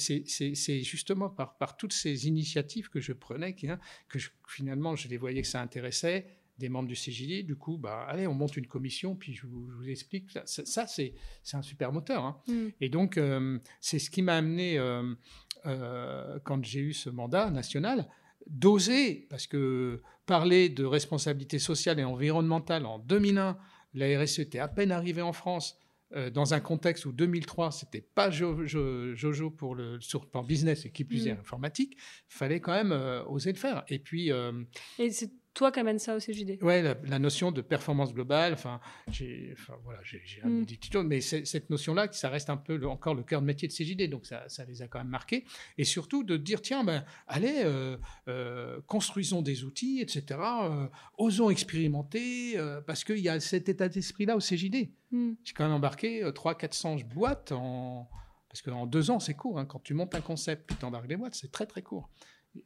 [0.84, 3.78] justement par, par, toutes ces initiatives que je prenais hein,
[4.08, 6.28] que finalement je les voyais que ça intéressait
[6.60, 7.46] des membres du CJD.
[7.46, 10.32] Du coup, bah, allez, on monte une commission, puis je vous, explique.
[10.46, 11.14] Ça, ça c'est
[11.52, 12.24] un super moteur.
[12.24, 12.42] Hein.
[12.48, 12.68] Mm.
[12.80, 18.08] Et donc, euh, c'est ce qui m'a amené, euh, quand j'ai eu ce mandat national,
[18.48, 23.58] d'oser, parce que parler de responsabilité sociale et environnementale en 2001,
[23.94, 25.78] la RSE était à peine arrivée en France,
[26.16, 31.06] euh, dans un contexte où 2003, c'était pas Jojo pour le sur business et qui
[31.06, 31.40] plus est mm.
[31.40, 33.84] informatique, fallait quand même euh, oser le faire.
[33.88, 34.32] Et puis.
[34.32, 34.64] Euh,
[35.00, 35.10] et
[35.54, 36.58] toi qui amènes ça au CJD.
[36.62, 38.80] Oui, la, notion de performance globale, enfin,
[39.12, 40.00] j'ai voilà,
[40.44, 40.66] un mm.
[40.66, 44.10] titres, mais cette notion-là, ça reste un peu encore le cœur de métier de CJD,
[44.10, 45.46] donc ça, ça, les a quand même marqués.
[45.78, 50.88] Et surtout de dire, tiens, ben, allez, euh, euh, construisons des outils, etc., euh,
[51.18, 54.90] osons expérimenter, parce qu'il y a cet état d'esprit-là au CJD.
[55.12, 55.34] Mm.
[55.44, 58.10] J'ai quand même embarqué 300-400 boîtes en...
[58.50, 59.58] Parce qu'en deux ans, c'est court.
[59.58, 59.66] Hein.
[59.66, 62.08] Quand tu montes un concept puis tu embarques des boîtes, c'est très, très court.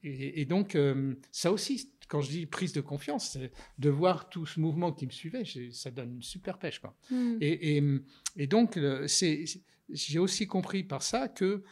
[0.03, 0.77] Et, et donc,
[1.31, 3.37] ça aussi, quand je dis prise de confiance,
[3.77, 6.79] de voir tout ce mouvement qui me suivait, ça donne une super pêche.
[6.79, 6.95] Quoi.
[7.09, 7.37] Hmm.
[7.41, 7.81] Et,
[8.35, 8.79] et, donc,
[9.89, 11.63] j'ai aussi compris par ça que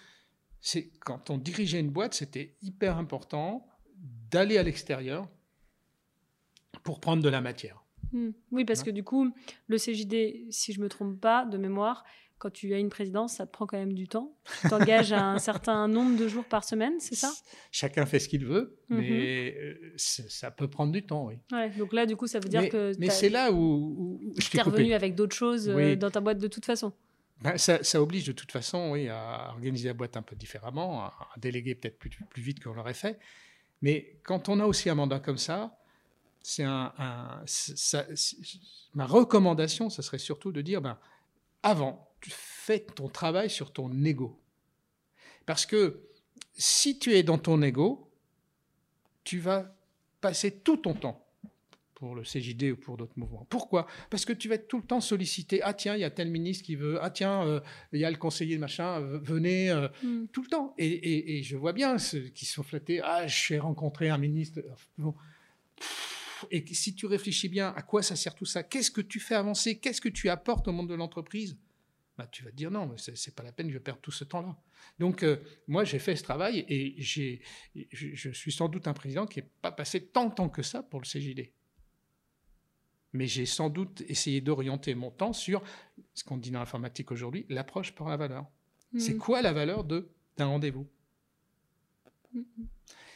[0.99, 3.67] quand on dirigeait une boîte, c'était hyper important
[4.29, 5.29] d'aller à l'extérieur
[6.83, 7.83] pour prendre de la matière.
[8.11, 8.31] Hmm.
[8.51, 9.33] Oui, parce que du coup,
[9.67, 12.03] le CJD, si je me trompe pas, de mémoire,
[12.37, 14.35] quand tu as une présidence, ça te prend quand même du temps.
[14.61, 17.31] Tu t'engages à un certain nombre de jours par semaine, c'est ça?
[17.71, 18.99] Chacun fait ce qu'il veut, mhm.
[18.99, 21.35] mais euh, ça peut prendre du temps, oui.
[21.51, 22.91] Ouais, donc là, du coup, ça veut dire que.
[22.99, 26.47] Mais c'est là où, je t'es revenu avec d'autres choses euh, dans ta boîte de
[26.47, 26.93] toute façon.
[27.41, 31.03] Ben, ça, ça, oblige de toute façon, oui, à organiser la boîte un peu différemment,
[31.03, 33.19] à, déléguer peut-être plus, plus vite qu'on l'aurait fait.
[33.81, 35.77] Mais quand on a aussi un mandat comme ça,
[36.41, 36.93] c'est un,
[38.93, 40.97] ma recommandation, ça serait surtout de dire, ben,
[41.63, 44.39] avant, fais ton travail sur ton ego.
[45.45, 46.01] Parce que
[46.53, 48.11] si tu es dans ton ego,
[49.23, 49.75] tu vas
[50.21, 51.25] passer tout ton temps
[51.95, 53.47] pour le CJD ou pour d'autres mouvements.
[53.49, 53.87] Pourquoi?
[54.09, 55.61] Parce que tu vas être tout le temps sollicité.
[55.63, 56.99] Ah tiens, il y a tel ministre qui veut.
[57.01, 57.61] Ah tiens, euh,
[57.93, 59.01] il y a le conseiller de machin.
[59.01, 60.27] Euh, venez euh, hmm.
[60.31, 60.73] tout le temps.
[60.77, 63.01] Et, je vois bien ceux qui sont flattés.
[63.01, 64.59] Ah, j'ai rencontré un ministre.
[66.51, 68.61] Et si tu réfléchis bien, à quoi ça sert tout ça?
[68.61, 69.77] Qu'est-ce que tu fais avancer?
[69.77, 71.57] Qu'est-ce que tu apportes au monde de l'entreprise?
[72.17, 74.23] Bah, tu vas te dire non, c'est pas la peine que je perde tout ce
[74.23, 74.57] temps-là.
[74.99, 75.25] Donc,
[75.67, 77.37] moi, j'ai fait ce travail et je,
[77.91, 80.83] je, suis sans doute un président qui n'est pas passé tant de temps que ça
[80.83, 81.51] pour le CJD
[83.15, 85.63] mais j'ai sans doute essayé d'orienter mon temps sur
[86.13, 88.45] ce qu'on dit dans l'informatique aujourd'hui, l'approche par la valeur.
[88.97, 89.19] C'est mm.
[89.19, 90.87] quoi la valeur d'un rendez-vous?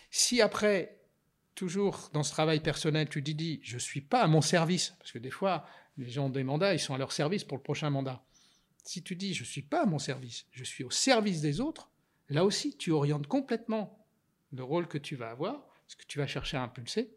[0.09, 1.01] Si après,
[1.53, 4.95] toujours dans ce travail personnel, tu dis, dis je ne suis pas à mon service,
[4.99, 5.65] parce que des fois,
[5.97, 8.23] les gens ont des mandats, ils sont à leur service pour le prochain mandat.
[8.83, 11.61] Si tu dis, je ne suis pas à mon service, je suis au service des
[11.61, 11.89] autres,
[12.29, 14.05] là aussi, tu orientes complètement
[14.51, 17.11] le rôle que tu vas avoir, ce que tu vas chercher à impulser,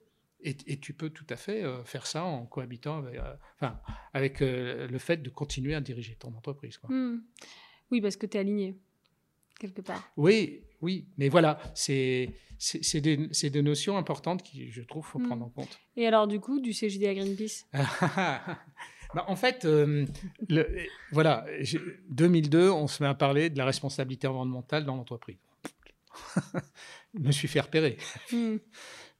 [0.45, 3.81] et, tu peux tout à fait euh, faire ça en cohabitant avec, euh, enfin,
[4.13, 6.79] avec euh, le fait de continuer à diriger ton entreprise.
[6.79, 6.91] Quoi.
[6.93, 7.23] Hmm.
[7.91, 8.77] Oui, parce que tu es aligné,
[9.61, 10.03] quelque part.
[10.17, 15.29] Oui, oui, mais voilà, c'est des, des, notions importantes qui, je trouve, faut hmm.
[15.29, 15.79] prendre en compte.
[15.97, 17.67] Et alors, du coup, du CGD à Greenpeace?
[19.15, 20.07] bah, En fait, le,
[21.13, 21.45] voilà,
[22.11, 25.39] 2002, on se met à parler de la responsabilité environnementale dans l'entreprise.
[27.15, 27.97] je me suis fait repérer.
[28.31, 28.57] Hmm.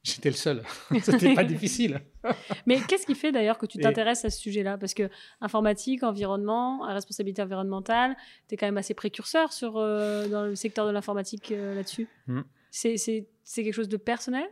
[0.03, 0.63] J'étais le seul.
[1.01, 2.01] C'était pas difficile.
[2.65, 4.77] Mais qu'est-ce qui fait d'ailleurs que tu t'intéresses à ce sujet-là?
[4.77, 8.17] Parce que informatique, environnement, responsabilité environnementale,
[8.49, 12.09] tu es quand même assez précurseur sur, euh, dans le secteur de l'informatique euh, là-dessus.
[12.27, 12.41] Hmm.
[12.69, 13.25] C'est
[13.55, 14.47] quelque chose de personnel?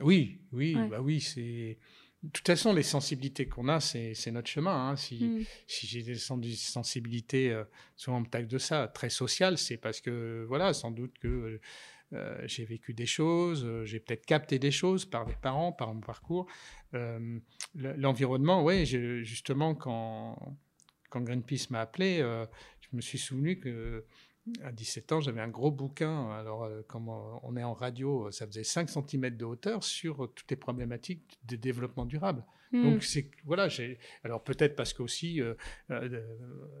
[0.00, 1.20] Oui, oui, bah oui.
[1.20, 1.78] C'est
[2.22, 4.90] de toute façon, les sensibilités qu'on a, c'est notre chemin.
[4.90, 4.96] Hein.
[4.96, 5.44] Si, hmm.
[5.66, 7.64] si j'ai des sensibilités, euh,
[7.96, 11.60] souvent on me taxe de ça, très sociales, c'est parce que, voilà, sans doute que
[12.12, 15.94] euh, j'ai vécu des choses, euh, j'ai peut-être capté des choses par mes parents, par
[15.94, 16.46] mon parcours.
[16.94, 17.38] Euh,
[17.74, 20.58] l'environnement, oui, justement, quand,
[21.08, 24.04] quand Greenpeace m'a appelé, je me suis souvenu que
[24.64, 26.30] à 17 ans, j'avais un gros bouquin.
[26.30, 30.56] Alors, comme on est en radio, ça faisait 5 cm de hauteur sur toutes les
[30.56, 32.44] problématiques de développement durable.
[32.72, 32.84] Hmm.
[32.84, 33.66] Donc c'est voilà,
[34.22, 35.54] alors peut-être parce qu'aussi euh,
[35.90, 36.22] euh,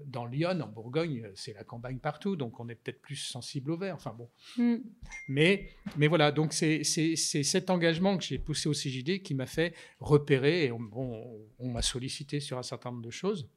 [0.06, 3.76] dans Lyon, en Bourgogne, c'est la campagne partout, donc on est peut-être plus sensible au
[3.76, 3.96] vert.
[3.96, 4.76] Enfin bon, hmm.
[5.28, 9.74] mais mais voilà, donc c'est cet engagement que j'ai poussé au CJD qui m'a fait
[9.98, 13.48] repérer et on, on, m'a sollicité sur un certain nombre de choses.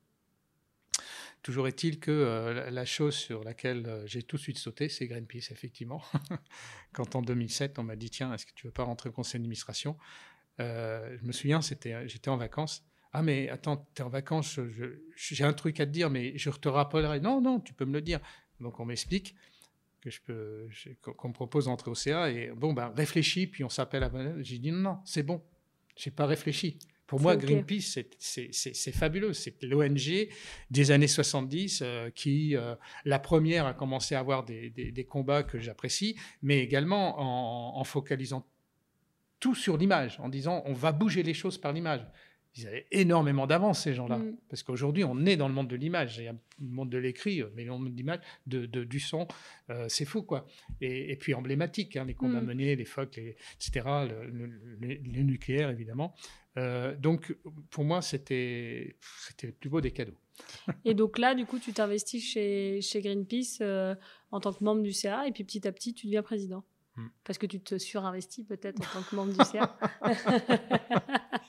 [1.44, 5.52] Toujours est-il que euh, la chose sur laquelle j'ai tout de suite sauté, c'est Greenpeace,
[5.52, 6.02] effectivement.
[6.94, 9.40] Quand en 2007, on m'a dit, tiens, est-ce que tu veux pas rentrer au conseil
[9.40, 9.98] d'administration?
[10.62, 12.86] Euh, je me souviens, j'étais en vacances.
[13.12, 14.58] Ah, mais attends, tu es en vacances,
[15.16, 17.20] j'ai un truc à te dire, mais je te rappellerai.
[17.20, 18.20] Non, non, tu peux me le dire.
[18.62, 19.36] Donc, on m'explique
[20.02, 20.70] que je peux,
[21.02, 24.12] qu'on me propose d'entrer au CA et bon, ben, réfléchis, puis on s'appelle à.
[24.42, 25.44] J'ai dit non, non, c'est bon,
[25.96, 26.80] j'ai pas réfléchi.
[27.08, 29.34] Pour moi, Greenpeace, c'est fabuleux.
[29.34, 30.30] C'est l'ONG
[30.72, 35.44] des années 70 euh, qui, euh, la première, a commencé à avoir des, des, combats
[35.44, 38.48] que j'apprécie, mais également en, en, focalisant
[39.40, 42.06] tout sur l'image, en disant on va bouger les choses par l'image.
[42.56, 44.18] Ils avaient énormément d'avance, ces gens-là.
[44.20, 44.38] Mm.
[44.50, 46.18] Parce qu'aujourd'hui, on est dans le monde de l'image.
[46.20, 49.00] Il y a le monde de l'écrit, euh, mais le monde de l'image, de, du
[49.00, 49.28] son,
[49.70, 50.46] euh, c'est fou, quoi.
[50.80, 52.46] Et, puis emblématique, hein, les combats mm.
[52.46, 53.82] menés, les phoques, etc.,
[54.82, 56.14] le, nucléaire, évidemment.
[56.58, 57.36] Euh, donc,
[57.72, 58.98] pour moi, c'était
[59.42, 60.18] le plus beau des cadeaux.
[60.86, 63.64] et donc là, du coup, tu t'investis chez, chez Greenpeace
[64.32, 66.64] en tant que membre du CA, et puis petit à petit, tu deviens président.
[66.96, 67.08] Hmm.
[67.24, 69.76] Parce que tu te surinvestis peut-être en tant que membre du CA.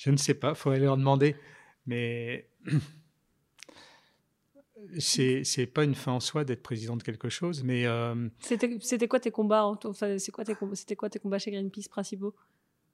[0.00, 1.36] Je ne sais pas, il faudrait leur demander.
[1.84, 2.48] Mais
[4.98, 9.20] c'est pas une fin en soi d'être président de quelque chose, mais euh, c'était quoi
[9.20, 12.34] tes combats enfin, quoi tes c'était quoi tes combats chez Greenpeace principaux?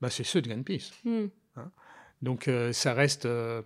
[0.00, 0.90] Bah c'est ceux de Greenpeace.
[1.04, 1.26] Hmm.
[1.54, 1.70] Hein?
[2.22, 3.62] Donc euh, ça reste euh,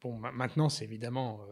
[0.00, 1.46] Bon, maintenant, c'est évidemment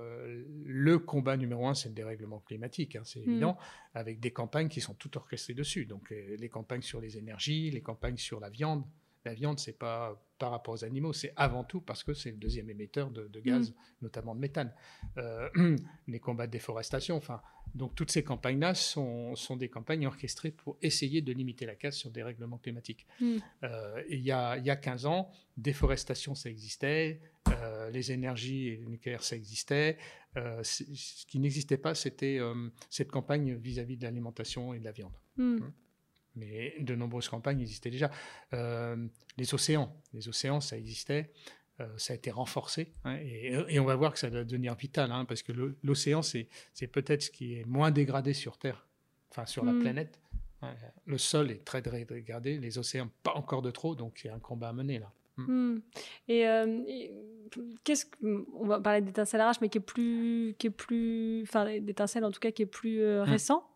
[0.65, 3.99] le combat numéro un, c'est le dérèglement climatique, hein, c'est évident, mm.
[3.99, 5.87] avec des campagnes qui sont toutes orchestrées dessus.
[5.87, 8.83] Donc, les campagnes sur les énergies, les campagnes sur la viande,
[9.25, 12.39] La viande, c'est pas par rapport aux animaux, c'est avant tout parce que c'est le
[12.39, 13.75] deuxième émetteur de, gaz, mm.
[14.03, 14.73] notamment de méthane.
[15.19, 15.49] Euh,
[16.09, 17.43] les combats de déforestation, enfin,
[17.75, 21.97] donc toutes ces campagnes-là sont, sont, des campagnes orchestrées pour essayer de limiter la casse
[21.97, 23.07] sur des règlements climatiques.
[23.21, 23.37] Mm.
[23.65, 29.23] Euh, il, y a, y a 15 ans, déforestation, ça existait, euh, les énergies nucléaires,
[29.23, 29.99] ça existait.
[30.35, 32.41] ce qui n'existait pas, c'était
[32.89, 35.13] cette campagne vis-à-vis de l'alimentation et de la viande.
[35.37, 35.59] Mm.
[36.37, 38.11] Mais de nombreuses campagnes existaient déjà.
[38.53, 38.97] Euh,
[39.37, 41.33] les océans, les océans, ça existait,
[41.81, 45.11] euh, ça a été renforcé, hein, et, on va voir que ça va devenir vital,
[45.13, 46.49] hein, parce que l'océan, c'est
[46.93, 48.87] peut-être ce qui est moins dégradé sur Terre,
[49.31, 49.81] enfin sur la mm.
[49.81, 50.21] planète.
[50.63, 50.75] Hein.
[51.07, 54.35] Le sol est très dégradé, les océans pas encore de trop, donc il y a
[54.35, 55.11] un combat à mener là.
[55.37, 55.43] Mm.
[55.75, 55.83] Mm.
[56.31, 57.13] Euh, et,
[57.83, 62.25] qu'est-ce on va parler d'étincelle arrache, mais qui est plus, qui est plus, enfin d'étincelle
[62.25, 63.70] en tout cas qui est plus récent.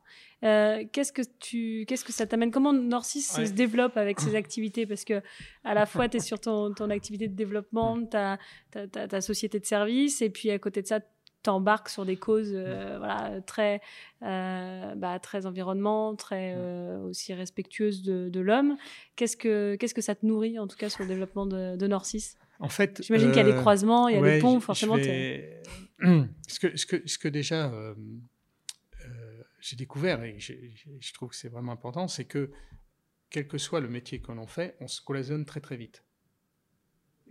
[0.44, 2.50] Euh, qu'est-ce que tu, qu'est-ce que ça t'amène?
[2.50, 4.86] Comment Norcis se développe avec ses activités?
[4.86, 5.22] Parce que
[5.64, 8.38] à la fois, tu es sur ton, ton, activité de développement, tu as,
[8.70, 11.00] ta société de service, et puis à côté de ça,
[11.42, 13.80] t'embarques sur des causes euh, voilà, très,
[14.22, 16.56] euh, bah, très environnement, très
[17.06, 18.76] aussi respectueuses de, de l'homme.
[19.16, 21.86] Qu'est-ce que, qu'est-ce que ça te nourrit, en tout cas, sur le développement de, de
[21.86, 24.96] Norcis en fait, J'imagine qu'il y a des croisements, il y a des ponts, forcément.
[26.48, 27.72] Ce, que, ce, que, ce que déjà
[29.64, 32.50] j'ai découvert, et je trouve que c'est vraiment important, c'est que
[33.30, 36.04] quel que soit le métier que l'on fait, on se cloisonne très très vite.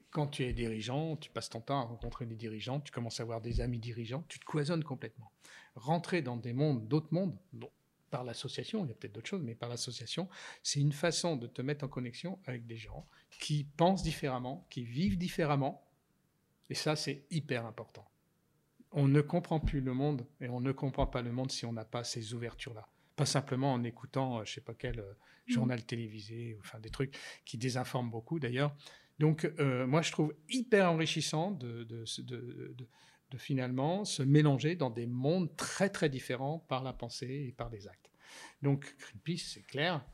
[0.10, 3.24] Quand tu es dirigeant, tu passes ton temps à rencontrer des dirigeants, tu commences à
[3.24, 5.32] avoir des amis dirigeants, tu te cloisonnes complètement.
[5.76, 7.38] Rentrer dans des mondes, d'autres mondes,
[8.10, 10.28] par l'association, il y a peut-être d'autres choses, mais par l'association,
[10.63, 14.84] c'est une façon de te mettre en connexion avec des gens qui pensent différemment, qui
[14.84, 15.88] vivent différemment,
[16.72, 18.08] et ça c'est hyper important
[18.93, 21.73] on ne comprend plus le monde et on ne comprend pas le monde si on
[21.73, 22.88] n'a pas ces ouvertures-là.
[23.15, 25.13] Pas simplement en écoutant, euh, je sais pas quel euh,
[25.47, 25.51] mm.
[25.51, 28.75] journal télévisé, enfin des trucs qui désinforment beaucoup d'ailleurs.
[29.19, 32.88] Donc euh, moi je trouve hyper enrichissant de, de, de,
[33.38, 37.88] finalement se mélanger dans des mondes très très différents par la pensée et par les
[37.88, 38.12] actes.
[38.62, 40.06] Donc Greenpeace, c'est clair,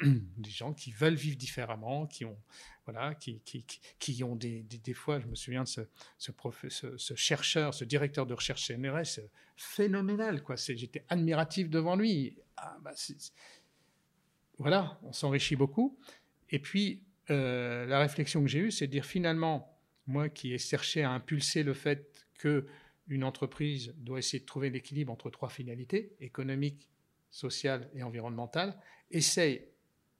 [0.02, 2.38] des gens qui veulent vivre différemment, qui ont
[2.86, 3.64] voilà, qui, qui,
[3.98, 5.80] qui ont des, des, fois, je me souviens de ce,
[6.18, 9.18] ce, chercheur, ce directeur de recherche CNRS,
[9.56, 10.54] phénoménal, quoi.
[10.54, 12.36] J'étais admiratif devant lui.
[12.56, 12.92] Ah, bah,
[14.58, 15.98] voilà, on s'enrichit beaucoup.
[16.50, 20.58] Et puis, euh, la réflexion que j'ai eue, c'est de dire finalement, moi qui ai
[20.58, 22.08] cherché à impulser le fait
[22.38, 22.66] que
[23.08, 26.88] une entreprise doit essayer de trouver l'équilibre entre trois finalités, économique,
[27.30, 28.78] sociale et environnementale,
[29.10, 29.66] essaye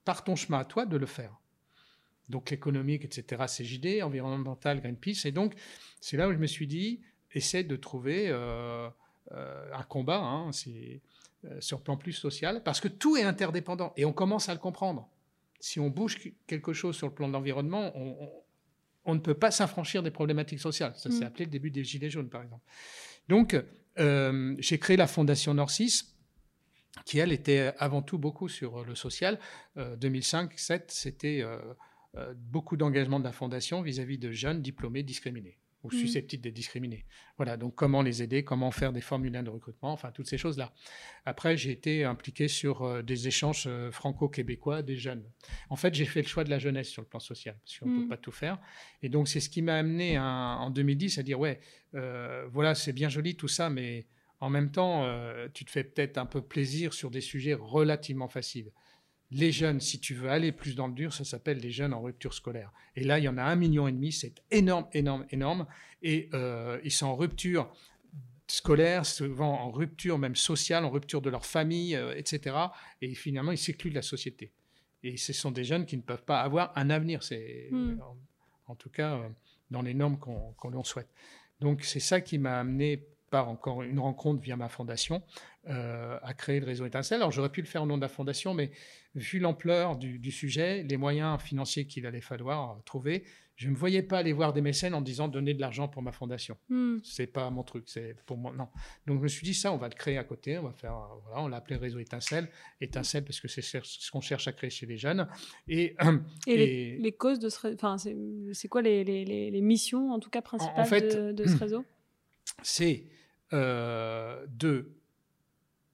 [0.04, 1.36] par ton chemin à toi de le faire
[2.28, 5.26] donc l'économique, etc., CJD, environnemental, Greenpeace.
[5.26, 5.54] Et donc,
[6.00, 7.00] c'est là où je me suis dit,
[7.32, 8.88] essaie de trouver euh,
[9.32, 11.00] euh, un combat hein, c'est,
[11.44, 14.54] euh, sur le plan plus social, parce que tout est interdépendant, et on commence à
[14.54, 15.08] le comprendre.
[15.60, 20.02] Si on bouge quelque chose sur le plan de l'environnement, on, ne peut pas s'affranchir
[20.02, 20.92] des problématiques sociales.
[20.96, 21.28] Ça s'est mm.
[21.28, 22.62] appelé le début des Gilets jaunes, par exemple.
[23.28, 23.56] Donc,
[23.96, 26.02] j'ai créé la Fondation Norcis,
[27.04, 29.38] qui, elle, était avant tout beaucoup sur le social.
[29.76, 31.44] 2005-2007, c'était
[32.16, 35.98] euh, beaucoup d'engagement de la Fondation vis-à-vis de jeunes diplômés discriminés ou mmh.
[35.98, 37.04] susceptibles d'être discriminés.
[37.36, 40.72] Voilà, donc comment les aider, comment faire des formulaires de recrutement, enfin toutes ces choses-là.
[41.26, 45.24] Après, j'ai été impliqué sur euh, des échanges euh, franco-québécois des jeunes.
[45.68, 47.88] En fait, j'ai fait le choix de la jeunesse sur le plan social, parce qu'on
[47.90, 48.08] ne peut mmh.
[48.08, 48.58] pas tout faire.
[49.02, 51.60] Et donc, c'est ce qui m'a amené en 2010 à dire, ouais,
[51.92, 54.06] voilà, c'est bien joli tout ça, mais
[54.40, 55.04] en même temps,
[55.54, 58.70] tu te fais peut-être un peu plaisir sur des sujets relativement faciles
[59.30, 62.00] les jeunes, si tu veux aller plus dans le dur, ça s'appelle les jeunes en
[62.00, 62.72] rupture scolaire.
[62.94, 65.66] Et là, il y en a un million et demi, c'est énorme, énorme, énorme.
[66.02, 67.72] Et euh, ils sont en rupture
[68.46, 72.56] scolaire, souvent en rupture même sociale, en rupture de leur famille, euh, etc.
[73.02, 74.52] Et finalement, ils s'écluent de la société.
[75.02, 77.22] Et ce sont des jeunes qui ne peuvent pas avoir un avenir.
[77.24, 77.98] C'est hmm.
[78.66, 79.28] en, tout cas euh,
[79.70, 81.08] dans les normes qu'on qu souhaite.
[81.60, 83.04] Donc c'est ça qui m'a amené
[83.44, 85.22] encore une rencontre via ma fondation
[85.68, 87.16] euh, à créer le réseau Étincelle.
[87.16, 88.70] Alors j'aurais pu le faire au nom de la fondation, mais
[89.16, 93.24] vu l'ampleur du, sujet, les moyens financiers qu'il allait falloir trouver,
[93.56, 96.02] je ne me voyais pas aller voir des mécènes en disant donner de l'argent pour
[96.02, 96.56] ma fondation.
[96.68, 96.98] Hmm.
[97.02, 98.68] C'est pas mon truc, c'est pour moi non.
[99.06, 100.94] Donc je me suis dit ça, on va le créer à côté, on va faire
[101.24, 102.48] voilà, on l'a appelé réseau Étincelle,
[102.80, 105.26] Étincelle parce que c'est ce qu'on cherche à créer chez les jeunes.
[105.66, 105.96] Et,
[106.46, 110.42] et, Les, causes de ce, enfin c'est quoi les, les, les, missions en tout cas
[110.42, 111.84] principales de, de, ce réseau?
[112.62, 113.06] C'est
[113.52, 114.92] euh, de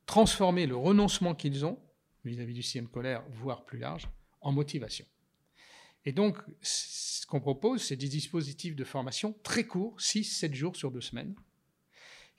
[0.07, 1.79] transformer le renoncement qu'ils ont
[2.25, 4.09] vis-à-vis du système colère, voire plus large,
[4.41, 5.05] en motivation.
[6.05, 10.91] Et donc, ce qu'on propose, c'est des dispositifs de formation très courts, 6-7 jours sur
[10.91, 11.35] deux semaines,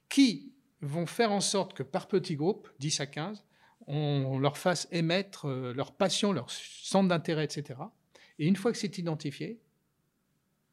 [0.10, 3.46] qui vont faire en sorte que par petits groupes, 10 à 15,
[3.88, 7.80] on leur fasse émettre euh, leur passion, leur centre d'intérêt, etc.
[8.40, 9.60] Et une fois que c'est identifié,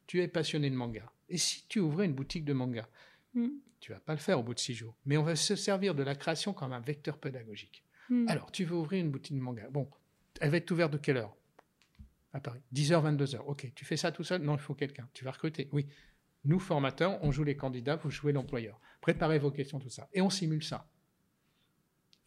[0.07, 1.11] tu es passionné de manga.
[1.27, 2.87] Et si tu ouvrais une boutique de manga,
[3.33, 3.47] Mm.
[3.81, 4.95] Tu vas pas le faire au bout de six jours.
[5.05, 7.83] Mais on va se servir de la création comme un vecteur pédagogique.
[8.09, 8.27] Mm.
[8.29, 9.67] Alors, tu veux ouvrir une boutique de manga.
[9.69, 9.89] Bon,
[10.39, 11.35] elle va être ouverte de quelle heure?
[12.33, 12.61] À Paris.
[12.73, 13.39] 10h, 22h.
[13.47, 14.41] Ok, tu fais ça tout seul?
[14.41, 15.09] Non, il faut quelqu'un.
[15.13, 15.67] Tu vas recruter.
[15.73, 15.85] Oui.
[16.45, 18.79] Nous, formateurs, on joue les candidats, vous jouez l'employeur.
[19.01, 20.07] Préparez vos questions, tout ça.
[20.13, 20.87] Et on simule ça.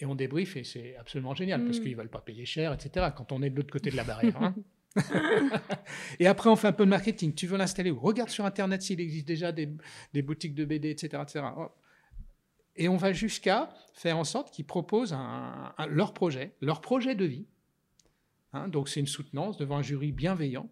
[0.00, 1.82] Et on débriefe, et c'est absolument génial, parce Mm.
[1.82, 4.04] qu'ils ne veulent pas payer cher, etc., quand on est de l'autre côté de la
[4.04, 4.42] barrière.
[4.42, 4.54] hein.
[6.18, 7.34] et après, on fait un peu de marketing.
[7.34, 7.98] Tu veux l'installer où?
[7.98, 9.68] Regarde sur Internet s'il existe déjà des,
[10.12, 11.22] des boutiques de BD, etc.
[12.76, 17.14] Et on va jusqu'à faire en sorte qu'ils proposent un- un- leur projet, leur projet
[17.14, 17.46] de vie.
[18.52, 20.68] Hein, donc c'est une soutenance devant un jury bienveillant,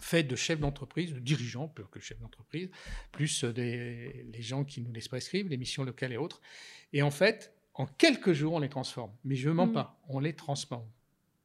[0.00, 2.68] fait de chefs d'entreprise, de dirigeants, plus que chefs d'entreprise,
[3.12, 6.40] plus euh, des, les gens qui nous les prescrivent, les missions locales et autres.
[6.92, 9.12] Et en fait, en quelques jours, on les transforme.
[9.24, 9.72] Mais je ne mens Mm.
[9.72, 10.86] pas, on les transforme.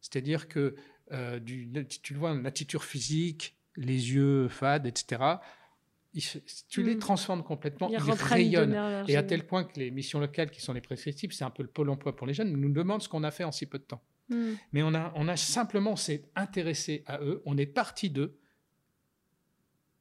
[0.01, 0.75] C'est-à-dire que
[1.11, 1.69] euh, du,
[2.03, 5.21] tu le vois, l'attitude physique, les yeux fades, etc.,
[6.17, 6.99] se- tu les Mm.
[6.99, 7.97] transformes complètement, Ils
[8.33, 8.73] rayonnent.
[9.07, 11.63] Et à tel point que les missions locales, qui sont les prescriptibles, c'est un peu
[11.63, 13.77] le pôle emploi pour les jeunes, nous demandent ce qu'on a fait en si peu
[13.77, 14.01] de temps.
[14.29, 14.53] Mm.
[14.73, 18.38] Mais on a, on a simplement s'est intéressé à eux, on est parti d'eux,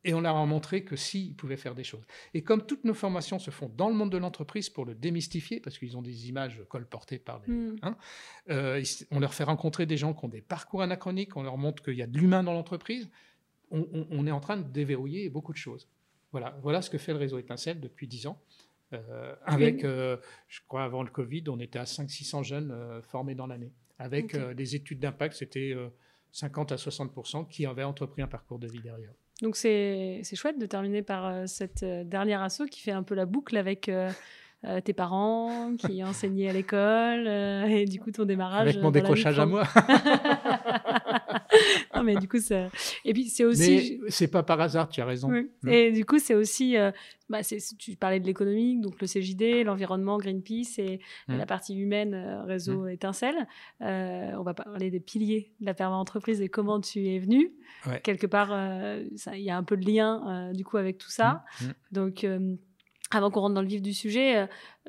[0.04, 2.04] et on leur a montré que si, ils pouvaient faire des choses.
[2.34, 5.60] Et comme toutes nos formations se font dans le monde de l'entreprise pour le démystifier,
[5.60, 7.76] parce qu'ils ont des images colportées par les, Mm.
[8.50, 11.58] euh, ils- on leur fait rencontrer des gens qui ont des parcours anachroniques, on leur
[11.58, 13.08] montre qu'il y a de l'humain dans l'entreprise.
[13.70, 15.88] On, on- on est en train de déverrouiller beaucoup de choses.
[16.32, 18.40] Voilà, voilà ce que fait le réseau Étincelle depuis 10 ans.
[18.94, 20.16] Euh, avec, euh,
[20.48, 23.72] je crois, avant le Covid, on était à 500-600 jeunes formés dans l'année.
[23.98, 24.34] Avec Ok.
[24.36, 25.88] euh, des études d'impact, c'était euh,
[26.32, 29.12] 50 à 60% qui avaient entrepris un parcours de vie derrière.
[29.42, 33.02] Donc c'est c'est chouette de terminer par euh, cette euh, dernière asso qui fait un
[33.02, 33.88] peu la boucle avec
[34.64, 38.62] euh, tes parents qui enseignaient à l'école euh, et du coup ton démarrage.
[38.62, 39.62] Avec mon décrochage à moi.
[41.94, 42.68] non mais du coup ça...
[43.04, 43.98] Et puis c'est aussi...
[44.02, 45.28] Mais c'est pas par hasard, tu as raison.
[45.30, 45.50] Oui.
[45.62, 45.68] Mm.
[45.68, 46.90] Et du coup, c'est aussi, euh,
[47.28, 51.36] bah, c'est- tu parlais de l'économique, donc le CJD, l'environnement, Greenpeace et Mm.
[51.36, 53.46] la partie humaine, euh, réseau étincelle.
[53.82, 57.52] Euh, on va parler des piliers de la perma-entreprise et comment tu es venu.
[57.86, 58.00] Ouais.
[58.02, 61.44] Quelque part, il y a un peu de lien du coup avec tout ça.
[61.60, 61.64] Mm.
[61.66, 61.72] Mm.
[61.92, 62.26] Donc,
[63.10, 64.46] avant qu'on rentre dans le vif du sujet, euh,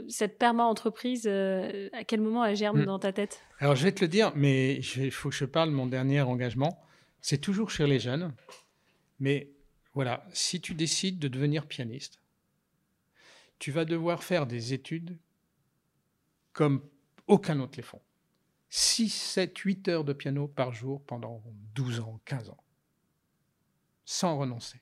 [0.09, 2.85] cette perma-entreprise, euh, à quel moment elle germe Mm.
[2.85, 3.41] dans ta tête?
[3.59, 6.81] Alors, je vais te le dire, mais il faut que je parle mon dernier engagement.
[7.21, 8.33] C'est toujours chez les jeunes.
[9.19, 9.51] Mais
[9.93, 12.19] voilà, si tu décides de devenir pianiste,
[13.57, 15.17] tu vas devoir faire des études
[16.53, 16.81] comme
[17.27, 18.01] aucun autre les font.
[18.69, 21.41] 6, 7, 8 heures de piano par jour pendant
[21.75, 22.63] 12 ans, 15 ans.
[24.05, 24.79] Sans renoncer.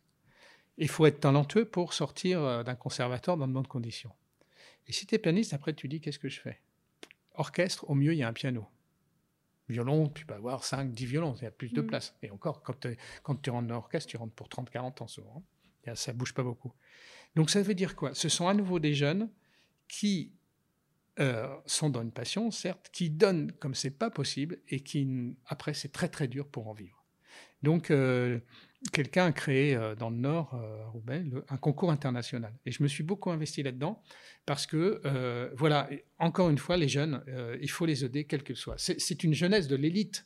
[0.77, 4.13] Il faut être talentueux pour sortir euh, d'un conservatoire dans de bonnes conditions.
[4.87, 6.61] Et si tu es pianiste, après tu dis qu'est-ce que je fais?
[7.33, 8.65] Orchestre, au mieux, il y a un piano.
[9.69, 11.87] Violon, tu peux avoir 5, 10 violons, il y a plus de Mm.
[11.87, 12.15] place.
[12.21, 12.79] Et encore, quand,
[13.41, 15.43] tu rentres dans l'orchestre, tu rentres pour 30, 40 ans souvent.
[15.85, 16.73] Et Ça bouge pas beaucoup.
[17.35, 18.13] Donc ça veut dire quoi?
[18.13, 19.29] Ce sont à nouveau des jeunes
[19.87, 20.33] qui
[21.19, 25.73] euh, sont dans une passion, certes, qui donnent comme c'est pas possible et qui, après,
[25.73, 27.03] c'est très très dur pour en vivre.
[27.63, 28.39] Donc, euh,
[28.91, 32.53] quelqu'un a créé euh, dans le Nord, euh, à Roubaix, le- un concours international.
[32.65, 34.01] Et je me suis beaucoup investi là-dedans
[34.45, 38.43] parce que, euh, voilà, encore une fois, les jeunes, euh, il faut les aider, quel
[38.43, 38.75] que soit.
[38.77, 40.25] C'est une jeunesse de l'élite,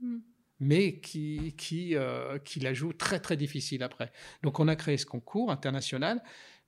[0.00, 0.18] Mm.
[0.58, 4.10] mais qui, qui, euh, qui la joue très très difficile après.
[4.42, 6.22] Donc, on a créé ce concours international.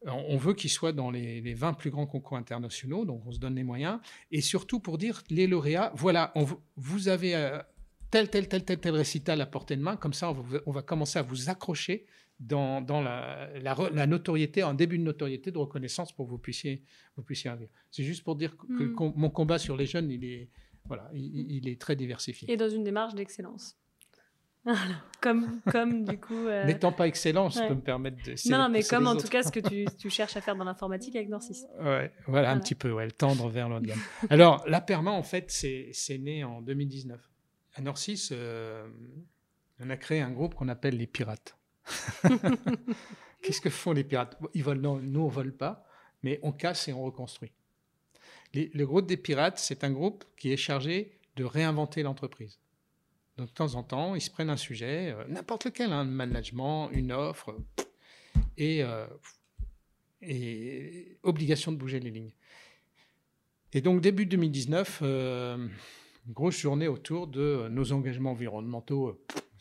[0.07, 3.39] On veut qu'il soit dans les, les 20 plus grands concours internationaux, donc on se
[3.39, 3.99] donne les moyens.
[4.30, 6.45] Et surtout pour dire, les lauréats, voilà, on
[6.76, 7.59] vous- avez euh,
[8.14, 10.70] tel, tel, tel, tel, tel récital à portée de main, comme ça on va, on
[10.72, 12.06] va commencer à vous accrocher
[12.38, 16.30] dans, dans la, la re- la notoriété, un début de notoriété, de reconnaissance pour que
[16.30, 16.84] vous puissiez,
[17.16, 17.70] vous puissiez arriver.
[17.90, 19.12] C'est juste pour dire que Mm.
[19.16, 20.48] mon combat sur les jeunes, il est,
[20.84, 22.48] voilà, il, il est très diversifié.
[22.52, 23.76] Et dans une démarche d'excellence.
[25.20, 26.46] Comme, comme du coup.
[26.46, 27.68] euh, N'étant pas excellent, je ouais.
[27.68, 28.34] peux me permettre de.
[28.50, 29.24] Non, mais comme en autres.
[29.24, 31.64] tout cas ce que tu, tu cherches à faire dans l'informatique avec Norcis.
[31.82, 33.98] Ouais, voilà, un petit peu, ouais, le tendre vers gamme.
[34.30, 37.20] Alors, la Perma, en fait, c'est c'est né en 2019.
[37.74, 38.88] À Norcis, euh,
[39.80, 41.56] on a créé un groupe qu'on appelle les Pirates.
[43.42, 44.38] Qu'est-ce que font les pirates?
[44.54, 45.84] Ils volent, non, nous, on vole pas,
[46.22, 47.52] mais on casse et on reconstruit.
[48.54, 52.58] Les- le groupe des Pirates, c'est un groupe qui est chargé de réinventer l'entreprise.
[53.36, 56.88] Donc, de temps en temps, ils se prennent un sujet, euh, n'importe lequel, un management,
[56.92, 57.54] une offre,
[58.56, 59.06] et, euh,
[60.22, 62.32] et obligation de bouger les lignes.
[63.72, 65.68] Et donc, début 2019, euh,
[66.26, 69.08] une grosse journée autour de nos engagements environnementaux.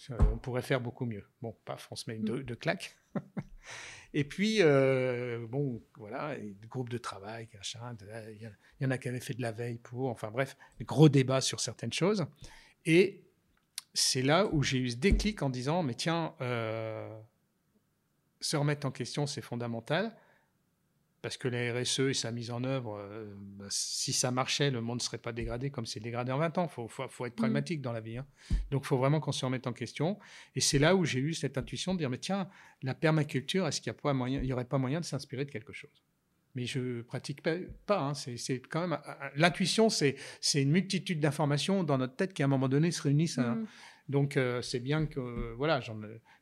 [0.10, 1.26] euh, on pourrait faire beaucoup mieux.
[1.42, 2.96] Bon, paf, on se met une de, de claques.
[4.14, 6.36] et puis, euh, bon, voilà,
[6.70, 8.52] groupe de travail, il
[8.82, 11.60] y en a qui avaient fait de la veille pour, enfin bref, gros débat sur
[11.60, 12.26] certaines choses.
[12.86, 13.24] Et
[13.94, 17.20] c'est là où j'ai eu ce déclic en disant, mais tiens, euh,
[18.42, 20.16] se remettre en question, c'est fondamental.
[21.24, 24.82] Parce que la RSE et sa mise en œuvre, euh, bah, si ça marchait, le
[24.82, 26.70] monde ne serait pas dégradé comme c'est dégradé en 20 ans.
[26.78, 28.18] Il faut, être pragmatique dans la vie.
[28.18, 28.28] Hein.
[28.72, 30.20] Donc il faut vraiment qu'on se remette en question.
[30.54, 32.50] Et c'est là où j'ai eu cette intuition de dire, mais tiens,
[32.82, 36.04] la permaculture, est-ce qu'il n'y aurait pas moyen de s'inspirer de quelque chose?
[36.56, 38.00] Mais je pratique pas.
[38.02, 38.14] Hein.
[38.16, 39.00] C'est quand même
[39.38, 40.18] l'intuition, c'est
[40.54, 43.38] une multitude d'informations dans notre tête qui à un moment donné se réunissent.
[43.38, 43.66] Mmh.
[44.10, 45.80] Donc euh, c'est bien que voilà,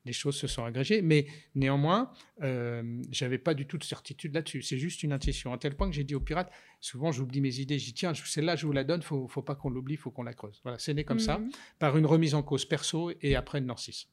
[0.05, 4.62] les choses se sont agrégées, mais néanmoins, euh, j'avais pas du tout de certitude là-dessus.
[4.64, 5.53] C'est juste une intuition.
[5.53, 8.55] À tel point que j'ai dit aux pirates, souvent j'oublie mes idées, dis tiens, celle-là
[8.55, 10.59] je vous la donne, faut, faut pas qu'on l'oublie, faut qu'on la creuse.
[10.64, 11.49] Voilà, c'est né comme ça, mmh.
[11.78, 14.07] par une remise en cause perso et après de Narcisse.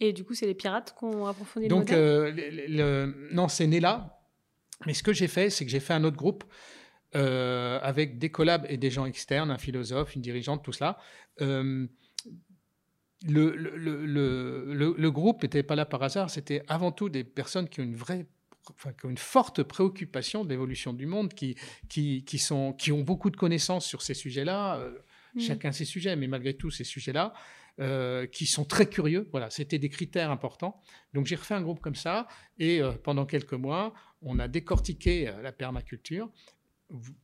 [0.00, 2.80] Et du coup, c'est les pirates qui ont approfondi Donc, le modèle?
[2.80, 4.20] euh, non, c'est né là.
[4.84, 6.44] Mais ce que j'ai fait, c'est que j'ai fait un autre groupe
[7.14, 10.98] euh, avec des collabs et des gens externes, un philosophe, une dirigeante, tout cela.
[11.40, 11.86] Euh,
[13.24, 17.80] le, le, le, groupe n'était pas là par hasard, c'était avant tout des personnes qui
[17.80, 18.26] ont une vraie
[18.70, 21.56] Enfin, qui ont une forte préoccupation de l'évolution du monde, qui,
[21.88, 24.98] qui, qui, sont, qui ont beaucoup de connaissances sur ces sujets-là, euh,
[25.34, 25.40] mmh.
[25.40, 27.32] chacun ses sujets, mais malgré tout ces sujets-là,
[27.78, 29.28] euh, qui sont très curieux.
[29.30, 30.80] Voilà, c'était des critères importants.
[31.12, 32.26] Donc j'ai refait un groupe comme ça
[32.58, 36.28] et euh, pendant quelques mois, on a décortiqué la permaculture,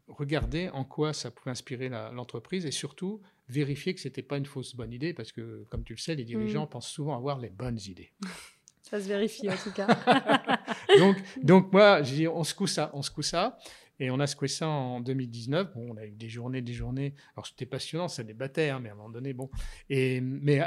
[0.06, 4.46] regardé en quoi ça pouvait inspirer l'entreprise et surtout vérifier que ce n'était pas une
[4.46, 6.70] fausse bonne idée parce que, comme tu le sais, les dirigeants mm.
[6.70, 8.12] pensent souvent avoir les bonnes idées.
[8.82, 9.86] Ça se vérifie en tout cas.
[10.98, 13.58] donc, donc moi, j'ai dit, on secoue ça, on secoue ça.
[13.98, 15.74] Et on a secoué ça en 2019.
[15.74, 17.14] Bon, on a eu des journées, des journées.
[17.36, 19.48] Alors c'était passionnant, ça débattait, hein, mais à un moment donné, bon.
[19.88, 20.60] Et, mais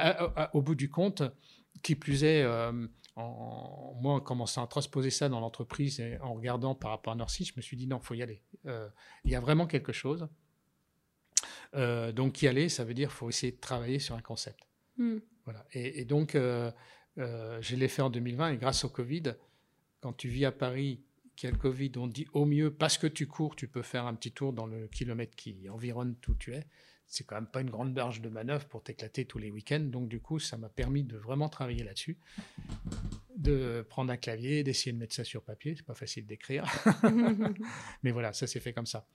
[0.53, 1.21] au bout du compte,
[1.83, 6.33] qui plus est, euh, en, moi, en commençant à transposer ça dans l'entreprise et en
[6.33, 8.41] regardant par rapport à Norcy, je me suis dit non, il faut y aller.
[8.65, 8.87] Euh,
[9.23, 10.27] il y a vraiment quelque chose.
[11.75, 14.59] Euh, donc y aller, ça veut dire qu'il faut essayer de travailler sur un concept.
[14.97, 15.17] Hmm.
[15.43, 15.65] Voilà.
[15.73, 19.35] Et, et donc, je l'ai fait en 2020 et grâce au Covid,
[20.01, 21.01] quand tu vis à Paris
[21.35, 24.05] qui a le Covid, on dit au mieux, parce que tu cours, tu peux faire
[24.05, 26.65] un petit tour dans le kilomètre qui environne où tu es.
[27.07, 29.81] C'est quand même pas une grande barge de manœuvre pour t'éclater tous les week-ends.
[29.81, 32.17] Donc, du coup, ça m'a permis de vraiment travailler là-dessus
[33.35, 35.75] de prendre un clavier, d'essayer de mettre ça sur papier.
[35.75, 36.65] C'est pas facile d'écrire.
[38.03, 39.05] Mais voilà, ça s'est fait comme ça.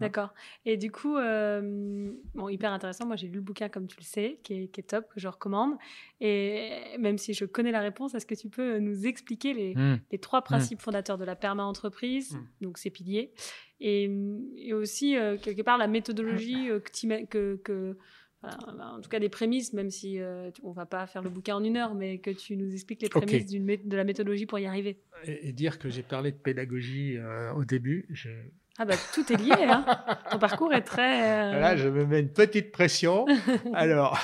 [0.00, 0.32] D'accord.
[0.64, 3.06] Et du coup, euh, bon, hyper intéressant.
[3.06, 5.74] Moi, j'ai lu le bouquin, comme tu le sais, qui est, top, que je recommande.
[6.20, 10.00] Et même si je connais la réponse, est-ce que tu peux nous expliquer les, hmm.
[10.22, 10.44] trois hmm.
[10.44, 12.46] principes fondateurs de la perma-entreprise, hmm.
[12.62, 13.32] donc ces piliers,
[13.80, 17.96] et, aussi, euh, quelque part, la méthodologie euh, que, que
[18.42, 18.56] bah,
[18.94, 21.64] en tout cas des prémices, même si euh, on va pas faire le bouquin en
[21.64, 24.98] une heure, mais que tu nous expliques les prémices de la méthodologie pour y arriver.
[25.24, 28.30] Et, dire que j'ai parlé de pédagogie euh, au début, je...
[28.78, 29.84] Ah bah tout est lié, hein.
[30.30, 31.52] ton parcours est très...
[31.52, 33.26] Euh, Là, je me mets une petite pression.
[33.74, 34.18] Alors,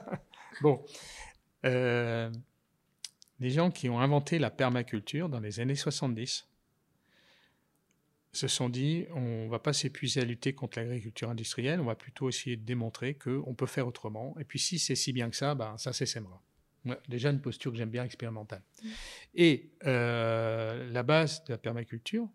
[0.62, 0.82] bon,
[1.62, 2.30] les
[3.50, 6.49] gens qui ont inventé la permaculture dans les années 70,
[8.32, 12.28] se sont dit on va pas s'épuiser à lutter contre l'agriculture industrielle, on va plutôt
[12.28, 14.36] essayer de démontrer qu'on peut faire autrement.
[14.38, 16.42] Et puis si c'est si bien que ça, ben, ça s'essaimera.
[17.08, 18.62] déjà une posture que j'aime bien expérimentale.
[18.82, 18.88] Mmh.
[19.34, 22.28] Et euh, la base de la permaculture,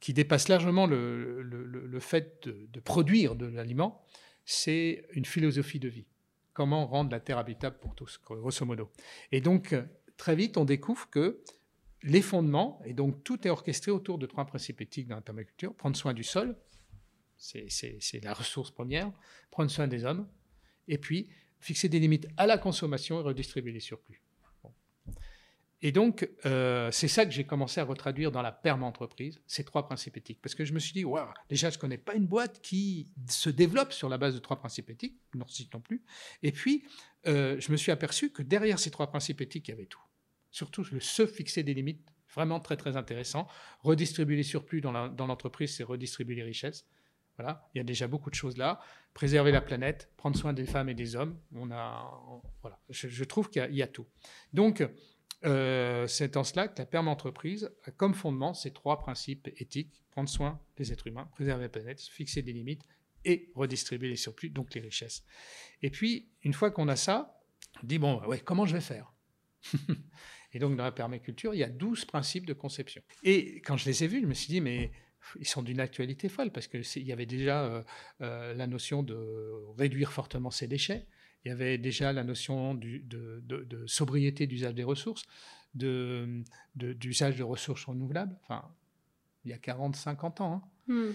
[0.00, 4.04] qui dépasse largement le, le, fait de, de, produire de l'aliment,
[4.44, 6.06] c'est une philosophie de vie.
[6.52, 8.90] Comment rendre la terre habitable pour tous, grosso modo.
[9.32, 9.74] Et donc,
[10.16, 11.42] très vite, on découvre que
[12.06, 15.74] les fondements, et donc tout est orchestré autour de trois principes éthiques dans la permaculture.
[15.74, 16.56] Prendre soin du sol,
[17.36, 19.12] c'est la ressource première,
[19.50, 20.28] prendre soin des hommes,
[20.88, 21.28] et puis
[21.58, 24.22] fixer des limites à la consommation et redistribuer les surplus.
[25.82, 29.84] Et donc, euh, c'est ça que j'ai commencé à retraduire dans la perma-entreprise, ces trois
[29.86, 30.40] principes éthiques.
[30.40, 33.12] Parce que je me suis dit, waouh, déjà, je ne connais pas une boîte qui
[33.28, 35.44] se développe sur la base de trois principes éthiques, non,
[35.74, 36.02] non plus.
[36.42, 36.86] Et puis,
[37.26, 40.00] euh, je me suis aperçu que derrière ces trois principes éthiques, il y avait tout
[40.56, 43.46] surtout le se fixer des limites, vraiment très très intéressant.
[43.80, 46.86] Redistribuer les surplus dans l'entreprise, c'est redistribuer les richesses.
[47.36, 48.80] Voilà, il y a déjà beaucoup de choses là.
[49.12, 51.38] Préserver la planète, prendre soin des femmes et des hommes.
[51.54, 52.10] On a,
[52.62, 54.06] voilà, je, trouve qu'il y, a tout.
[54.54, 54.82] Donc,
[55.44, 60.02] euh, c'est en cela que la perma entreprise a comme fondement ces trois principes éthiques
[60.10, 62.86] prendre soin des êtres humains, préserver la planète, fixer des limites
[63.26, 65.22] et redistribuer les surplus, donc les richesses.
[65.82, 67.38] Et puis, une fois qu'on a ça,
[67.82, 69.12] on dit bon, ouais, comment je vais faire?
[70.52, 73.02] Et donc, dans la permaculture, il y a 12 principes de conception.
[73.22, 74.90] Et quand je les ai vus, je me suis dit, mais
[75.38, 77.82] ils sont d'une actualité folle, parce qu'il y avait déjà euh,
[78.20, 79.16] euh, la notion de
[79.76, 81.06] réduire fortement ses déchets,
[81.44, 85.24] il y avait déjà la notion de, sobriété d'usage des ressources,
[85.74, 88.68] d'usage de, ressources renouvelables, enfin,
[89.44, 90.54] il y a 40, 50 ans.
[90.54, 90.62] Hein.
[90.88, 91.12] Hmm.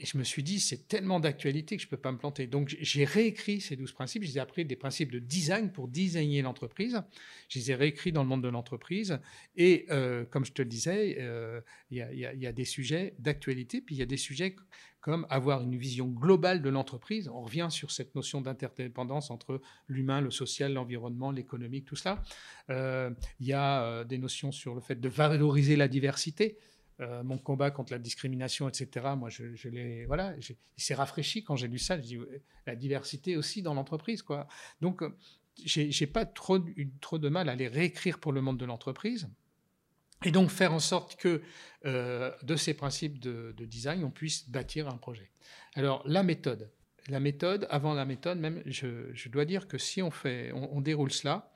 [0.00, 2.46] Et je me suis dit, c'est tellement d'actualité que je ne peux pas me planter.
[2.46, 4.22] Donc, j'ai réécrit ces 12 principes.
[4.22, 7.02] Je les ai appris des principes de design pour designer l'entreprise.
[7.50, 9.20] Je les ai réécrits dans le monde de l'entreprise.
[9.56, 13.94] Et euh, comme je te le disais, euh, il y, a des sujets d'actualité, puis
[13.94, 14.56] il y a des sujets
[15.02, 17.28] comme avoir une vision globale de l'entreprise.
[17.28, 22.22] On revient sur cette notion d'interdépendance entre l'humain, le social, l'environnement, l'économique, tout cela.
[22.70, 26.56] Euh, il y a des notions sur le fait de valoriser la diversité.
[27.00, 29.06] Euh, mon combat contre la discrimination, etc.
[29.16, 31.96] Moi, je, l'ai, voilà, il s'est rafraîchi quand j'ai lu ça.
[31.96, 32.18] Je dis
[32.66, 34.46] la diversité aussi dans l'entreprise, quoi.
[34.82, 35.16] Donc, euh,
[35.64, 39.28] j'ai pas trop, eu trop de mal à les réécrire pour le monde de l'entreprise.
[40.24, 41.40] Et donc faire en sorte que
[41.86, 45.30] euh, de ces principes de, design, on puisse bâtir un projet.
[45.74, 46.70] Alors la méthode,
[47.08, 51.10] la méthode, avant la méthode, même, je, dois dire que si on fait, on, déroule
[51.10, 51.50] cela,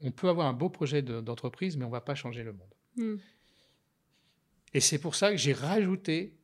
[0.00, 2.74] on peut avoir un beau projet d'entreprise, mais on ne va pas changer le monde.
[2.96, 3.16] Hmm.
[4.74, 6.34] Et c'est pour ça que j'ai rajouté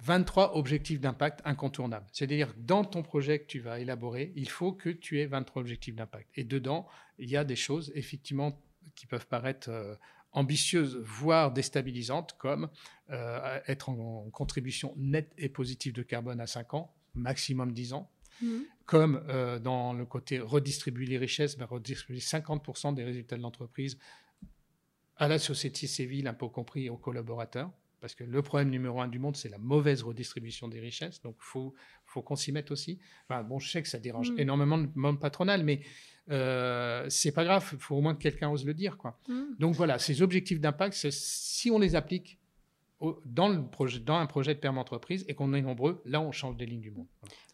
[0.00, 2.06] 23 objectifs d'impact incontournables.
[2.12, 5.94] C'est-à-dire, dans ton projet que tu vas élaborer, il faut que tu aies 23 objectifs
[5.94, 6.28] d'impact.
[6.34, 6.86] Et dedans,
[7.18, 8.60] il y a des choses, effectivement,
[8.94, 9.94] qui peuvent paraître euh,
[10.32, 12.68] ambitieuses, voire déstabilisantes, comme
[13.10, 18.10] euh, être en, contribution nette et positive de carbone à 5 ans, maximum 10 ans.
[18.42, 18.58] Mmh.
[18.84, 23.96] Comme euh, dans le côté redistribuer les richesses, ben, redistribuer 50% des résultats de l'entreprise
[25.16, 29.18] à la société civile, peu compris aux collaborateurs, parce que le problème numéro un du
[29.18, 31.22] monde, c'est la mauvaise redistribution des richesses.
[31.22, 32.98] Donc, il faut, faut qu'on s'y mette aussi.
[33.26, 34.40] Enfin, bon, je sais que ça dérange mm.
[34.40, 35.80] énormément le monde patronal, mais
[36.30, 37.66] euh, c'est pas grave.
[37.72, 38.98] Il faut au moins que quelqu'un ose le dire.
[38.98, 39.18] Quoi.
[39.28, 39.56] Mm.
[39.58, 42.38] Donc, voilà, ces objectifs d'impact, si on les applique
[43.24, 46.32] dans, le projet, dans un projet de perme entreprise et qu'on est nombreux, là, on
[46.32, 47.06] change des lignes du monde.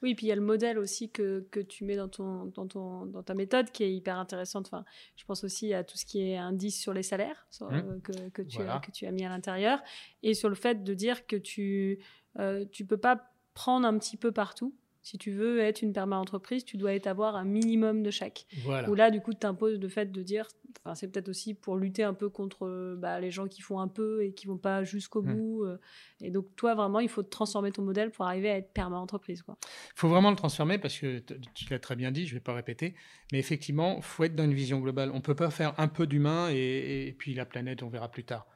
[0.03, 2.67] Oui, puis il y a le modèle aussi que, que tu mets dans, ton, dans,
[2.67, 4.67] ton, dans ta méthode qui est hyper intéressante.
[4.67, 4.85] Enfin,
[5.17, 7.65] je pense aussi à tout ce qui est indice sur les salaires mmh.
[7.73, 9.81] euh, que, que, tu as, que tu as mis à l'intérieur
[10.23, 11.99] et sur le fait de dire que tu
[12.37, 16.65] ne euh, peux pas prendre un petit peu partout si tu veux être une perma-entreprise,
[16.65, 18.47] tu dois avoir un minimum de chaque.
[18.65, 18.89] Voilà.
[18.91, 20.47] Ou là, du coup, tu imposes le fait de dire,
[20.85, 23.89] enfin, c'est peut-être aussi pour lutter un peu contre bah, les gens qui font un
[23.89, 25.35] peu et qui vont pas jusqu'au mmh.
[25.35, 25.65] bout.
[25.65, 25.79] Euh.
[26.21, 29.43] et donc, toi, vraiment, il faut transformer ton modèle pour arriver à être perma-entreprise.
[29.49, 29.55] Il
[29.95, 31.21] faut vraiment le transformer parce que
[31.55, 32.95] tu l'as très bien dit, je vais pas répéter,
[33.33, 35.11] mais effectivement, il faut être dans une vision globale.
[35.15, 38.25] On peut pas faire un peu d'humain et, et puis la planète, on verra plus
[38.25, 38.47] tard.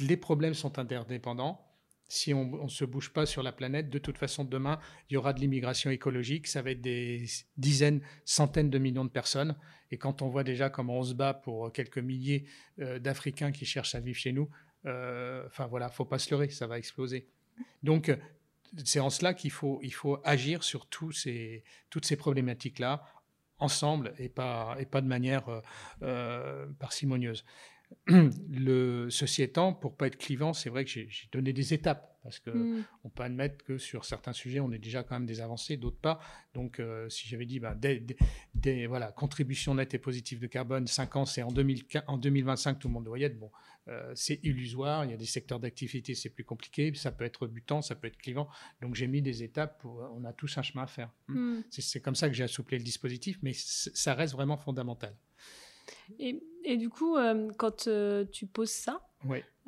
[0.00, 1.67] Les problèmes sont interdépendants
[2.08, 5.16] si on ne se bouge pas sur la planète, de toute façon, demain, il y
[5.16, 6.46] aura de l'immigration écologique.
[6.46, 7.26] Ça va être des
[7.58, 9.56] dizaines, centaines de millions de personnes.
[9.90, 12.46] Et quand on voit déjà comment on se bat pour quelques milliers
[12.80, 14.48] euh, d'Africains qui cherchent à vivre chez nous,
[14.86, 17.28] euh, enfin voilà, faut pas se leurrer, ça va exploser.
[17.82, 18.16] Donc,
[18.84, 23.02] c'est en cela qu'il faut, il faut agir sur tous ces, toutes ces problématiques-là
[23.58, 25.44] ensemble et pas, et pas de manière
[26.02, 27.44] euh, parcimonieuse.
[28.06, 32.40] Le, ceci étant, pour pas être clivant, c'est vrai que j'ai donné des étapes parce
[32.40, 32.84] que hmm.
[33.04, 36.00] on peut admettre que sur certains sujets, on est déjà quand même des avancées, d'autres
[36.00, 36.20] pas.
[36.52, 37.60] Donc, euh, si j'avais dit,
[38.54, 42.88] des, voilà, contribution nette et positive de carbone, 5 ans, c'est en, en 2025, tout
[42.88, 43.38] le monde doit y être.
[43.38, 43.50] Bon,
[43.88, 45.04] euh, c'est illusoire.
[45.04, 46.92] Il y a des secteurs d'activité, c'est plus compliqué.
[46.94, 48.48] Ça peut être butant, ça peut être clivant.
[48.82, 49.80] Donc, j'ai mis des étapes.
[49.80, 51.10] Pour, on a tous un chemin à faire.
[51.28, 51.60] Hmm.
[51.70, 55.14] C'est comme ça que j'ai assouplé le dispositif, mais ça reste vraiment fondamental.
[56.18, 59.00] Et, et du coup, euh, quand euh, tu poses ça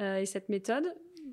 [0.00, 0.84] euh, et cette méthode,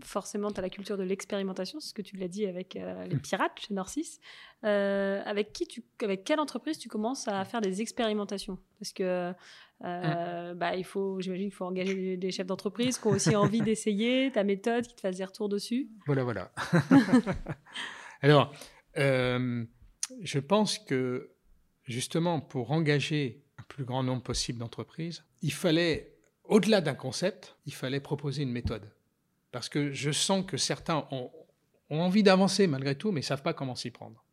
[0.03, 3.15] forcément, tu as la culture de l'expérimentation, c'est ce que tu l'as dit avec les
[3.15, 3.21] mmh.
[3.21, 4.19] pirates chez Narcisse.
[4.61, 8.59] avec, qui tu, avec quelle entreprise tu commences à faire des expérimentations?
[8.79, 9.31] Parce que
[9.81, 10.53] mmh.
[10.53, 14.31] bah, il faut, j'imagine qu'il faut engager des chefs d'entreprise qui ont aussi envie d'essayer
[14.31, 15.89] ta méthode, qui te fassent des retours dessus.
[16.05, 16.51] Voilà, voilà.
[18.21, 18.53] Alors,
[18.95, 21.31] je pense que
[21.83, 26.13] justement, pour engager plus grand nombre possible d'entreprises, il fallait,
[26.43, 28.89] au-delà d'un concept, il fallait proposer une méthode.
[29.51, 31.31] Parce que je sens que certains ont,
[31.89, 34.23] envie d'avancer malgré tout, mais ne savent pas comment s'y prendre.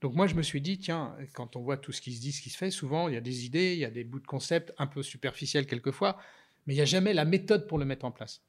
[0.00, 2.32] Donc moi, je me suis dit, tiens, quand on voit tout ce qui se dit,
[2.32, 4.20] ce qui se fait, souvent, il y a des idées, il y a des bouts
[4.20, 6.18] de concept un peu superficiels quelquefois,
[6.66, 8.42] mais il n'y a jamais la méthode pour le mettre en place.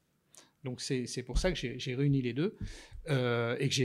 [0.66, 2.58] Donc c'est pour ça que j'ai réuni les deux
[3.10, 3.76] euh, et que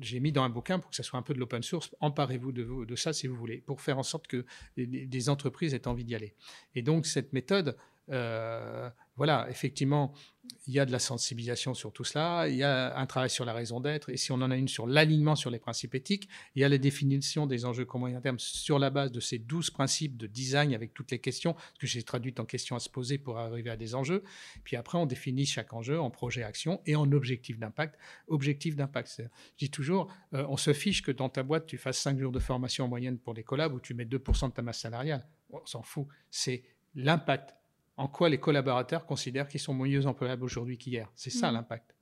[0.00, 1.94] j'ai mis dans un bouquin pour que ça soit un peu de l'open source.
[2.00, 4.44] Emparez-vous de, de, ça si vous voulez, pour faire en sorte que
[4.76, 6.34] des entreprises aient envie d'y aller.
[6.74, 7.76] Et donc cette méthode,
[8.10, 10.12] euh, voilà, effectivement,
[10.66, 13.44] il y a de la sensibilisation sur tout cela, il y a un travail sur
[13.44, 16.28] la raison d'être, et si on en a une sur l'alignement sur les principes éthiques,
[16.54, 19.70] il y a la définition des enjeux moyen terme sur la base de ces douze
[19.70, 23.18] principes de design avec toutes les questions, que j'ai traduites en questions à se poser
[23.18, 24.22] pour arriver à des enjeux.
[24.64, 27.98] Puis après, on définit chaque enjeu en projet-action et en objectif d'impact.
[28.28, 29.24] Objectif d'impact, je
[29.58, 32.38] dis toujours, euh, on se fiche que dans ta boîte, tu fasses cinq jours de
[32.38, 35.26] formation en moyenne pour les collabs ou tu mets 2% de ta masse salariale.
[35.50, 36.06] On s'en fout.
[36.30, 37.54] C'est l'impact
[37.96, 41.10] en quoi les collaborateurs considèrent qu'ils sont mieux employables aujourd'hui qu'hier.
[41.14, 41.54] C'est ça mm.
[41.54, 41.96] l'impact.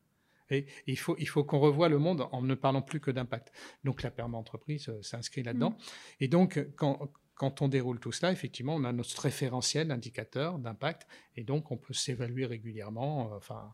[0.50, 3.52] Et il faut, il faut qu'on revoie le monde en ne parlant plus que d'impact.
[3.82, 5.70] Donc la perma-entreprise euh, s'inscrit là-dedans.
[5.70, 5.76] Mmh.
[6.20, 11.06] Et donc, quand, quand on déroule tout cela, effectivement, on a notre référentiel indicateur d'impact
[11.36, 13.32] et donc on peut s'évaluer régulièrement.
[13.32, 13.72] Euh, enfin,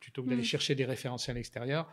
[0.00, 0.44] plutôt que d'aller mmh.
[0.44, 1.88] chercher des référentiels extérieurs,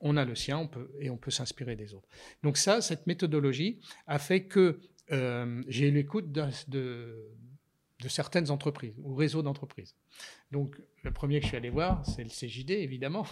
[0.00, 2.08] on a le sien on peut, et on peut s'inspirer des autres.
[2.42, 4.80] Donc ça, cette méthodologie a fait que
[5.10, 7.30] euh, j'ai eu l'écoute de, de,
[8.06, 9.96] certaines entreprises ou réseaux d'entreprises.
[10.52, 13.26] Donc le premier que je suis allé voir, c'est le CJD, évidemment.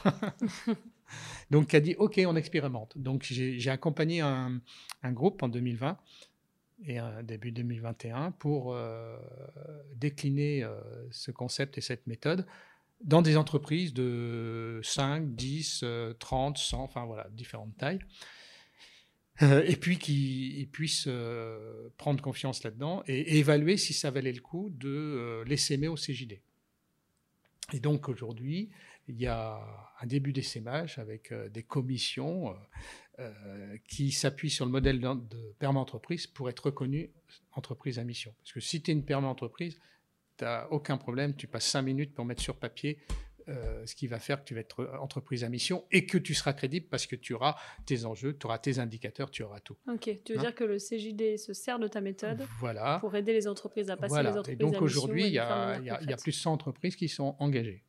[1.51, 2.99] Donc qui a dit, OK, on expérimente.
[2.99, 4.61] Donc j'ai accompagné un,
[5.05, 5.97] groupe en 2020
[6.89, 9.17] et début 2021 pour euh,
[9.95, 12.45] décliner euh, ce concept et cette méthode
[13.03, 15.85] dans des entreprises de 5, 10,
[16.19, 18.01] 30, 100, enfin voilà, différentes tailles.
[19.43, 21.09] Euh, et puis qu'ils puissent
[21.99, 26.41] prendre confiance là-dedans et, évaluer si ça valait le coup de l'essaimer au CJD.
[27.72, 28.70] Et donc aujourd'hui,
[29.09, 29.61] il y a
[30.01, 32.55] un début d'essaimage avec des commissions
[33.18, 37.11] euh, qui s'appuie sur le modèle de permis entreprise pour être reconnu
[37.53, 38.34] entreprise à mission.
[38.43, 39.80] Parce que si tu es une permis entreprise,
[40.37, 43.14] tu n'as aucun problème, tu passes cinq minutes pour mettre sur papier euh,
[43.47, 46.53] ce qui va faire que tu vas être entreprise à mission et que tu seras
[46.53, 49.76] crédible parce que tu auras tes enjeux, tu auras tes indicateurs, tu auras tout.
[49.88, 52.99] Ok, tu veux hein dire que le CJD se sert de ta méthode voilà.
[53.01, 55.90] pour aider les entreprises à passer les entreprises et donc aujourd'hui, il y, a, y,
[55.90, 57.84] a plus de 100 entreprises qui sont engagées.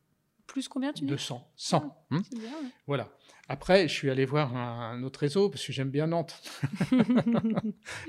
[0.48, 1.10] Plus combien tu dis?
[1.10, 1.52] 200.
[1.56, 1.76] 100.
[2.10, 2.50] Ah, hmm bien,
[2.86, 3.08] Voilà.
[3.50, 6.42] Après, je suis allé voir un, autre réseau parce que j'aime bien Nantes.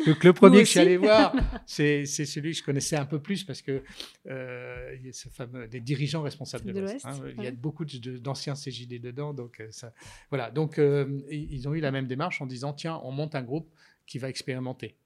[0.06, 1.34] Donc, le premier que je suis allé voir,
[1.66, 3.84] c'est celui que je connaissais un peu plus parce que
[4.28, 7.06] euh, il y a ce fameux, des dirigeants responsables de, l'Ouest.
[7.06, 7.18] Hein.
[7.38, 9.34] Il y a beaucoup d'anciens CJD dedans.
[9.34, 9.94] Donc, euh, ça,
[10.30, 10.52] voilà.
[10.52, 13.70] Donc, euh, ils ont eu la même démarche en disant tiens, on monte un groupe
[14.06, 14.98] qui va expérimenter.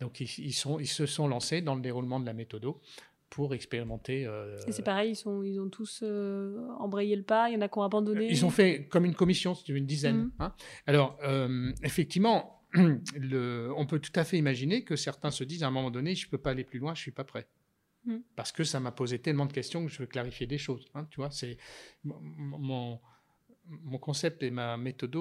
[0.00, 2.64] Donc, ils, sont, ils se sont lancés dans le déroulement de la méthode
[3.32, 4.26] pour expérimenter.
[4.26, 7.56] Euh, et c'est pareil, ils, sont, ils ont tous euh, embrayé le pas, il y
[7.56, 8.28] en a qui ont abandonné.
[8.30, 10.16] Ils ont fait comme une commission, c'était une dizaine.
[10.16, 10.32] Mhm.
[10.38, 10.54] Hein.
[10.86, 15.68] Alors, euh, effectivement, le, on peut tout à fait imaginer que certains se disent à
[15.68, 17.48] un moment donné, je ne peux pas aller plus loin, je ne suis pas prêt.
[18.04, 18.22] Mhm.
[18.36, 20.84] Parce que ça m'a posé tellement de questions que je veux clarifier des choses.
[20.94, 21.56] Hein, tu vois, c'est
[22.04, 23.00] mon,
[23.64, 25.16] mon concept et ma méthode,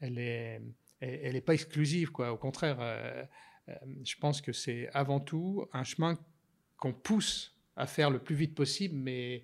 [0.00, 0.60] elle n'est
[1.00, 2.10] elle, est pas exclusive.
[2.12, 2.30] Quoi.
[2.30, 2.78] Au contraire,
[4.02, 6.18] je pense que c'est avant tout un chemin
[6.76, 9.42] qu'on pousse à faire le plus vite possible, mais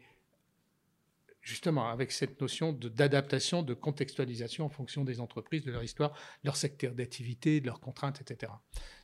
[1.42, 6.12] justement avec cette notion d'adaptation, de, contextualisation en fonction des entreprises, de leur histoire,
[6.44, 8.52] leur secteur d'activité, de leurs contraintes, etc.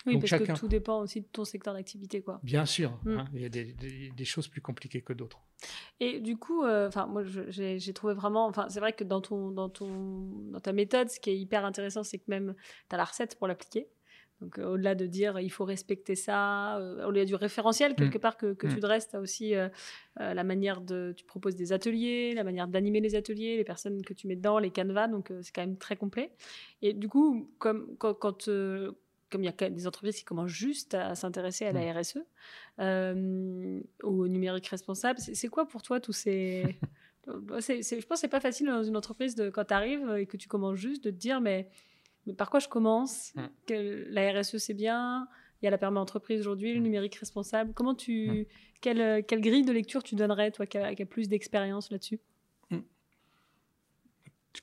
[0.07, 2.41] Oui, parce que tout dépend aussi de ton secteur d'activité, quoi.
[2.43, 3.19] Bien sûr, mm.
[3.19, 5.41] hein, il y a des, choses plus compliquées que d'autres.
[6.01, 9.69] Et du coup, euh, moi j'ai trouvé vraiment, enfin c'est vrai que dans ton dans
[9.69, 12.55] ton dans ta méthode, ce qui est hyper intéressant, c'est que même
[12.89, 13.89] tu as la recette pour l'appliquer.
[14.41, 17.97] Donc, euh, au-delà de dire il faut respecter ça, euh, au-delà du référentiel, mm.
[17.97, 18.81] quelque part, que, que tu mm.
[18.81, 19.69] dresses, tu as aussi euh,
[20.17, 21.15] la manière de.
[21.17, 24.59] Tu proposes des ateliers, la manière d'animer les ateliers, les personnes que tu mets dedans,
[24.59, 26.33] les canevas, donc c'est quand même très complet.
[26.83, 28.15] Et du coup, comme, quand.
[28.15, 28.51] quand
[29.29, 31.99] comme il y a des entreprises qui commencent juste à s'intéresser à la mm.
[31.99, 32.19] RSE,
[34.05, 36.77] au numérique responsable, c'est quoi pour toi tous ces.
[37.27, 40.37] je pense que c'est pas facile dans une entreprise de, quand tu arrives et que
[40.37, 41.69] tu commences juste de te dire, mais
[42.27, 43.75] mais par quoi je commence mm.
[44.11, 45.29] La RSE, c'est bien.
[45.63, 46.83] Il y a la perma entreprise aujourd'hui, le mm.
[46.83, 47.73] numérique responsable.
[47.75, 48.45] Comment tu, mm.
[48.81, 52.21] quelle, quelle, grille de lecture tu donnerais, toi, qui as plus d'expérience là-dessus?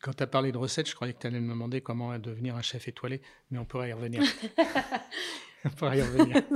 [0.01, 2.55] Quand tu as parlé de recettes, je croyais que tu allais me demander comment devenir
[2.55, 4.24] un chef étoilé, mais on pourrait y revenir.
[5.66, 6.41] on pourrait y revenir.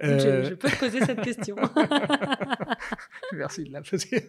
[0.00, 1.56] Euh, je, peux te poser cette question.
[3.32, 4.28] Merci de la poser.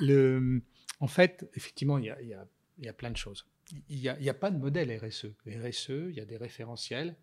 [0.00, 0.62] le,
[0.98, 2.46] en fait, effectivement, il y a, il y a
[2.78, 3.46] il y a plein de choses.
[3.88, 5.26] Il n'y a, pas de modèle RSE.
[5.46, 7.16] RSE, il y a des référentiels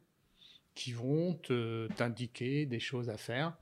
[0.73, 1.39] qui vont
[1.95, 3.57] t'indiquer des choses à faire.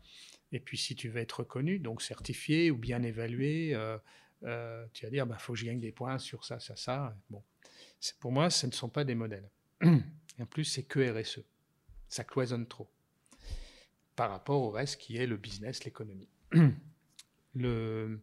[0.51, 3.97] Et puis, si tu veux être reconnu, donc certifié ou bien évalué, euh,
[4.43, 6.75] euh, tu vas dire, il bah, faut que je gagne des points sur ça, ça,
[6.75, 7.15] ça.
[7.29, 7.43] Bon,
[8.19, 9.49] pour moi, ce ne sont pas des modèles.
[9.81, 11.41] Et en plus, c'est que RSE.
[12.07, 12.89] Ça cloisonne trop
[14.15, 16.27] par rapport au reste qui est le business, l'économie.
[17.55, 18.21] Le,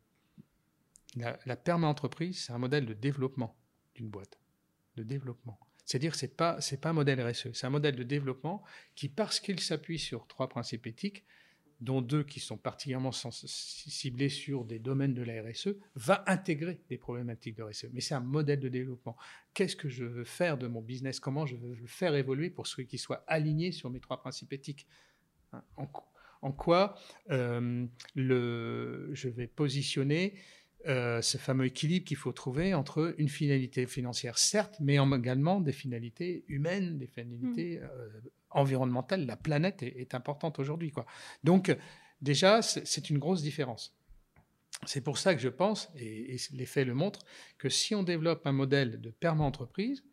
[1.17, 3.57] la, la perma-entreprise, c'est un modèle de développement
[3.95, 4.39] d'une boîte,
[4.97, 5.59] de développement.
[5.87, 8.62] C'est-à-dire que ce n'est pas, un modèle RSE, c'est un modèle de développement
[8.97, 11.25] qui, parce qu'il s'appuie sur trois principes éthiques,
[11.81, 16.97] dont deux qui sont particulièrement ciblés sur des domaines de la RSE, va intégrer des
[16.99, 17.87] problématiques de RSE.
[17.93, 19.17] Mais c'est un modèle de développement.
[19.55, 21.21] Qu'est-ce que je veux faire de mon business?
[21.21, 24.89] Comment je veux le faire évoluer pour qu'il soit aligné sur mes trois principes éthiques?
[25.53, 26.99] Hein, en, quoi
[27.31, 30.35] euh, je vais positionner
[30.87, 35.72] euh, ce fameux équilibre qu'il faut trouver entre une finalité financière, certes, mais également des
[35.72, 37.84] finalités humaines, des finalités mmh.
[37.84, 38.09] euh,
[38.51, 39.26] environnementales.
[39.26, 40.93] La planète est, importante aujourd'hui.
[41.45, 41.76] Donc,
[42.20, 43.97] déjà, c'est une grosse différence.
[44.87, 47.24] c'est pour ça que je pense, et, les faits le montrent,
[47.59, 50.05] que si on développe un modèle de perma-entreprise,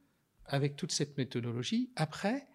[0.46, 2.48] avec toute cette méthodologie, après,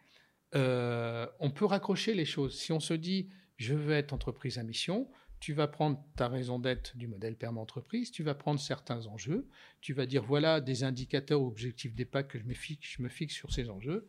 [0.54, 2.58] euh, on peut raccrocher les choses.
[2.58, 5.08] Si on se dit, je veux être entreprise à mission,
[5.40, 9.46] tu vas prendre ta raison d'être du modèle perma-entreprise, tu vas prendre certains enjeux,
[9.80, 13.08] tu vas dire, voilà des indicateurs ou objectifs d'impact que je me, fixe, je me
[13.08, 14.08] fixe sur ces enjeux,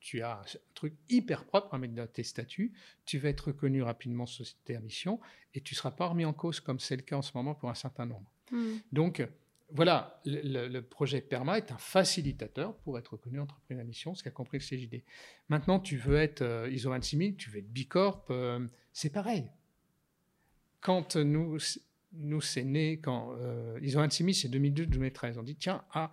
[0.00, 2.72] tu as un truc hyper propre à mettre dans tes statuts,
[3.04, 5.20] tu vas être reconnu rapidement société à mission
[5.54, 7.54] et tu ne seras pas remis en cause comme c'est le cas en ce moment
[7.54, 8.30] pour un certain nombre.
[8.50, 8.76] Hmm.
[8.92, 9.26] Donc,
[9.70, 14.30] voilà, le, projet PERMA est un facilitateur pour être reconnu entreprise à mission, ce qu'a
[14.30, 15.02] compris le CJD.
[15.48, 19.50] Maintenant, tu veux être euh, ISO 26000, tu veux être Bicorp, euh, c'est pareil.
[20.80, 21.58] Quand nous,
[22.12, 26.10] nous c'est né, quand euh, ISO 26000, c'est 2012-2013, on dit tiens, ah,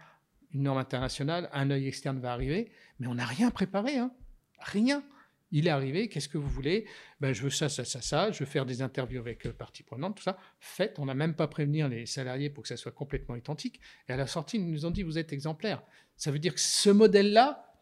[0.53, 4.11] une norme internationale, un œil externe va arriver, mais on n'a rien préparé, hein,
[4.59, 5.03] rien.
[5.51, 6.85] Il est arrivé, qu'est-ce que vous voulez?
[7.19, 9.83] Ben, Je veux ça, ça, ça, ça, je veux faire des interviews avec euh, parties
[9.83, 10.37] prenantes, tout ça.
[10.59, 13.79] Faites, on n'a même pas prévenir les salariés pour que ça soit complètement identique.
[14.09, 15.83] Et à la sortie, ils nous ont dit, vous êtes exemplaires.
[16.17, 17.73] Ça veut dire que ce modèle-là,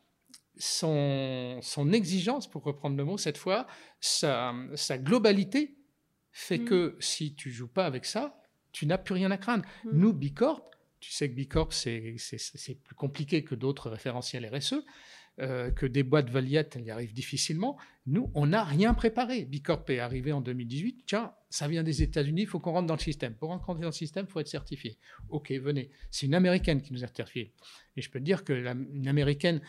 [0.58, 1.62] son,
[1.94, 3.66] exigence, pour reprendre le mot cette fois,
[4.00, 4.54] sa
[4.98, 5.78] globalité,
[6.34, 6.66] fait mm.
[6.66, 8.42] que si tu joues pas avec ça,
[8.74, 9.64] tu n'as plus rien à craindre.
[9.86, 9.90] Mm.
[9.94, 10.70] Nous, Bicorp,
[11.00, 12.18] tu sais que Bicorp, c'est
[12.84, 14.84] plus compliqué que d'autres référentiels RSE.
[15.40, 17.76] Euh, que des boîtes Valiette, elles y arrivent difficilement.
[18.06, 19.46] Nous, on n'a rien préparé.
[19.46, 21.06] Bicorp est arrivé en 2018.
[21.08, 23.34] Tiens, ça vient des États-Unis, il faut qu'on rentre dans le système.
[23.34, 25.00] Pour rentrer dans le système, il faut être certifié.
[25.30, 25.90] OK, venez.
[26.12, 27.52] C'est une Américaine qui nous a certifié.
[27.96, 29.60] Et je peux te dire que une Américaine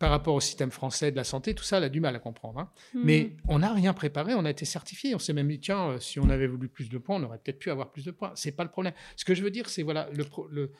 [0.00, 2.18] par rapport au système français de la santé, tout ça, elle a du mal à
[2.18, 2.58] comprendre.
[2.58, 2.70] Hein.
[2.94, 3.02] Hmm.
[3.04, 5.14] Mais on n'a rien préparé, on a été certifié.
[5.14, 7.36] On s'est même dit, tiens, euh, si on avait voulu plus de points, on aurait
[7.36, 8.32] peut-être pu avoir plus de points.
[8.34, 8.94] C'est pas le problème.
[9.14, 10.08] Ce que je veux dire, c'est voilà,
[10.48, 10.72] le,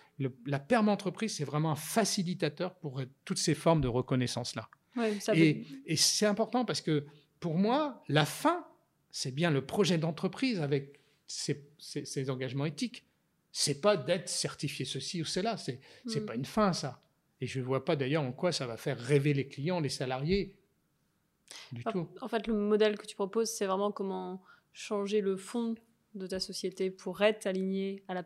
[0.47, 4.71] la perme entreprise, c'est vraiment un facilitateur pour toutes ces formes de reconnaissance-là.
[5.35, 7.05] et, et c'est important parce que
[7.41, 8.65] pour moi, la fin,
[9.11, 13.05] c'est bien le projet d'entreprise avec ses, ses, engagements éthiques.
[13.53, 15.59] C'est pas d'être certifié ceci ou cela.
[15.59, 16.27] C'est n'est hmm.
[16.27, 17.03] pas une fin, ça.
[17.41, 19.89] Et je ne vois pas d'ailleurs en quoi ça va faire rêver les clients, les
[19.89, 20.55] salariés.
[21.73, 22.09] Du tout.
[22.21, 25.75] En fait, le modèle que tu proposes, c'est vraiment comment changer le fond
[26.15, 28.23] de ta société pour être aligné à la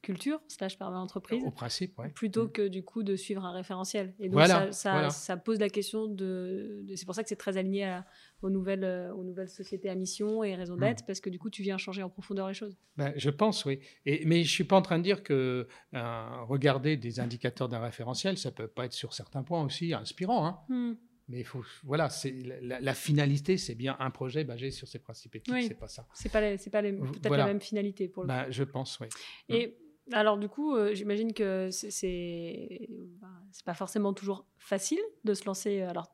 [0.00, 1.42] permaculture slash perma-entreprise.
[1.44, 2.08] Au principe, oui.
[2.14, 2.52] Plutôt mm.
[2.52, 4.14] que du coup de suivre un référentiel.
[4.18, 6.84] Et donc ça, ça, pose la question de...
[6.94, 8.00] c'est pour ça que c'est très aligné
[8.42, 10.80] aux, nouvelles, euh, aux nouvelles sociétés à mission et raison mm.
[10.80, 12.76] d'être, parce que du coup tu viens changer en profondeur les choses.
[12.96, 13.80] Ben, je pense, oui.
[14.06, 17.68] Et, mais je ne suis pas en train de dire que euh, regarder des indicateurs
[17.68, 20.46] d'un référentiel, ça peut pas être sur certains points aussi inspirant.
[20.46, 20.58] Hein.
[20.68, 20.94] Mm.
[21.28, 25.36] Mais il faut, voilà, c'est la, finalité, c'est bien un projet basé sur ces principes
[25.36, 26.08] éthiques, c'est pas ça.
[26.14, 28.28] C'est pas, pas peut-être la même finalité pour le.
[28.28, 29.08] Ben, je pense, oui.
[29.50, 29.76] Et
[30.12, 32.88] alors du coup, euh, j'imagine que c'est
[33.20, 35.82] bah, c'est pas forcément toujours facile de se lancer.
[35.82, 36.06] Alors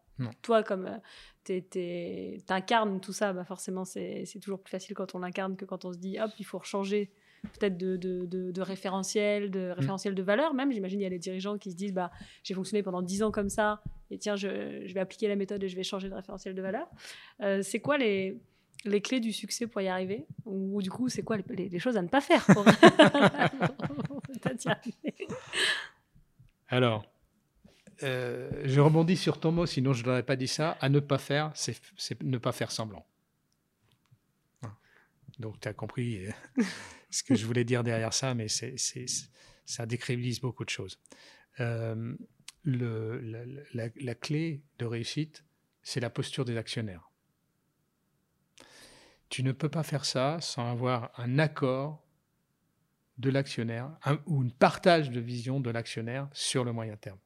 [0.43, 5.19] toi, comme euh, tu incarnes tout ça, bah forcément c'est toujours plus facile quand on
[5.19, 7.11] l'incarne que quand on se dit hop, il faut changer
[7.59, 9.73] peut-être de, de, de, référentiel, de mm.
[9.73, 10.73] référentiel de valeur même.
[10.73, 12.11] J'imagine il y a les dirigeants qui se disent bah
[12.43, 15.63] j'ai fonctionné pendant 10 ans comme ça et tiens je, je, vais appliquer la méthode
[15.63, 16.89] et je vais changer de référentiel de valeur.
[17.43, 18.41] Euh, c'est quoi les
[18.85, 22.03] les clés du succès pour y arriver Ou du coup, c'est quoi les, choses à
[22.03, 22.65] ne pas faire pour,
[26.69, 27.07] Alors,
[28.03, 30.77] euh, je rebondis sur ton mot, sinon je n'aurais pas dit ça.
[30.81, 31.79] À ne pas faire, c'est
[32.23, 33.07] ne pas faire semblant.
[35.39, 36.63] Donc, tu as compris euh,
[37.11, 38.77] ce que je voulais dire derrière ça, mais c'est
[39.67, 41.01] ça décrédibilise beaucoup de choses.
[41.61, 42.15] Euh,
[42.63, 45.45] le, la, clé de réussite,
[45.83, 47.11] c'est la posture des actionnaires.
[49.29, 52.05] Tu ne peux pas faire ça sans avoir un accord
[53.19, 53.91] de l'actionnaire
[54.27, 57.19] ou un partage de vision de l'actionnaire sur le moyen terme.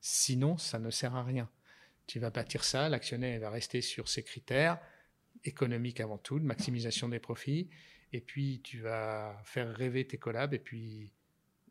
[0.00, 1.48] Sinon, ça ne sert à rien.
[2.06, 4.78] Tu vas bâtir ça, l'actionnaire va rester sur ses critères
[5.44, 7.68] économiques avant tout, de maximisation des profits,
[8.12, 11.12] et puis tu vas faire rêver tes collabs, et puis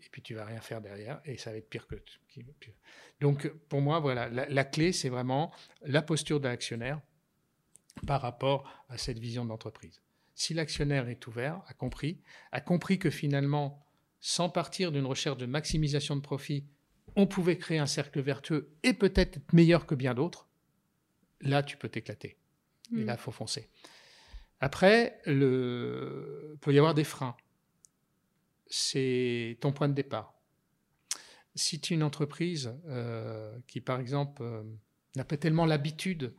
[0.01, 1.97] et puis tu vas rien faire derrière, et ça va être pire que.
[3.19, 7.01] Donc pour moi, voilà, la clé, c'est vraiment la posture de l'actionnaire
[8.05, 10.01] par rapport à cette vision d'entreprise.
[10.35, 12.21] Si l'actionnaire est ouvert, a compris,
[12.51, 13.85] a compris que finalement,
[14.21, 16.65] sans partir d'une recherche de maximisation de profit,
[17.15, 20.47] on pouvait créer un cercle vertueux et peut-être être meilleur que bien d'autres,
[21.41, 22.37] là, tu peux t'éclater.
[22.95, 23.69] Et là, il faut foncer.
[24.61, 27.35] Après, il peut y avoir des freins.
[28.67, 30.33] C'est ton point de départ.
[31.55, 34.63] Si tu es une entreprise euh, qui, par exemple, euh,
[35.15, 36.33] n'a pas tellement l'habitude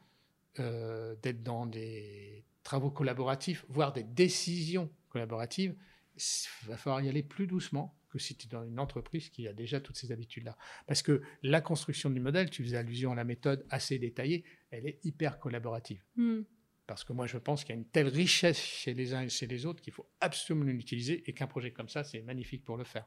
[0.59, 5.74] euh, d'être dans des travaux collaboratifs, voire des décisions collaboratives,
[6.16, 9.46] il va falloir y aller plus doucement que si tu es dans une entreprise qui
[9.46, 10.57] a déjà toutes ces habitudes-là.
[10.86, 14.86] Parce que la construction du modèle, tu faisais allusion à la méthode assez détaillée, elle
[14.86, 16.03] est hyper collaborative.
[16.16, 16.42] Hmm.
[16.86, 19.28] Parce que moi, je pense qu'il y a une telle richesse chez les uns et
[19.28, 22.76] chez les autres qu'il faut absolument l'utiliser et qu'un projet comme ça, c'est magnifique pour
[22.76, 23.07] le faire.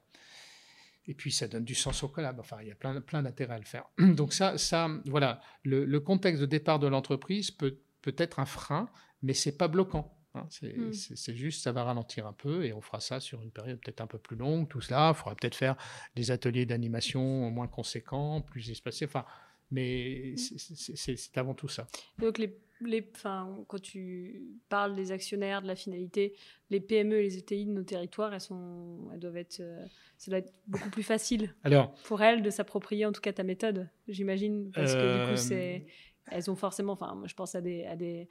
[1.06, 2.40] Et puis, ça donne du sens au collab.
[2.40, 3.86] Enfin, il y a plein, plein d'intérêts à le faire.
[4.00, 8.90] Donc, ça, ça voilà, le, contexte de départ de l'entreprise peut, peut être un frein,
[9.22, 10.18] mais c'est pas bloquant.
[10.36, 10.48] Hein.
[10.62, 10.92] Hmm.
[10.94, 14.02] c'est juste, ça va ralentir un peu et on fera ça sur une période peut-être
[14.02, 14.68] un peu plus longue.
[14.68, 15.76] Tout cela, il faudra peut-être faire
[16.16, 19.06] des ateliers d'animation moins conséquents, plus espacés.
[19.06, 19.26] Enfin,
[19.70, 21.88] mais c'est avant tout ça.
[22.18, 22.58] Donc, les,
[22.88, 26.36] les, quand tu parles des actionnaires, de la finalité,
[26.70, 29.86] les PME et les ETI de nos territoires, elles, sont, elles doivent être, euh,
[30.18, 33.44] ça doit être beaucoup plus facile Alors, pour elles de s'approprier en tout cas ta
[33.44, 35.90] méthode, j'imagine, parce que du coup, c'est euh,
[36.32, 38.28] elles ont forcément, enfin, je pense à des, à des,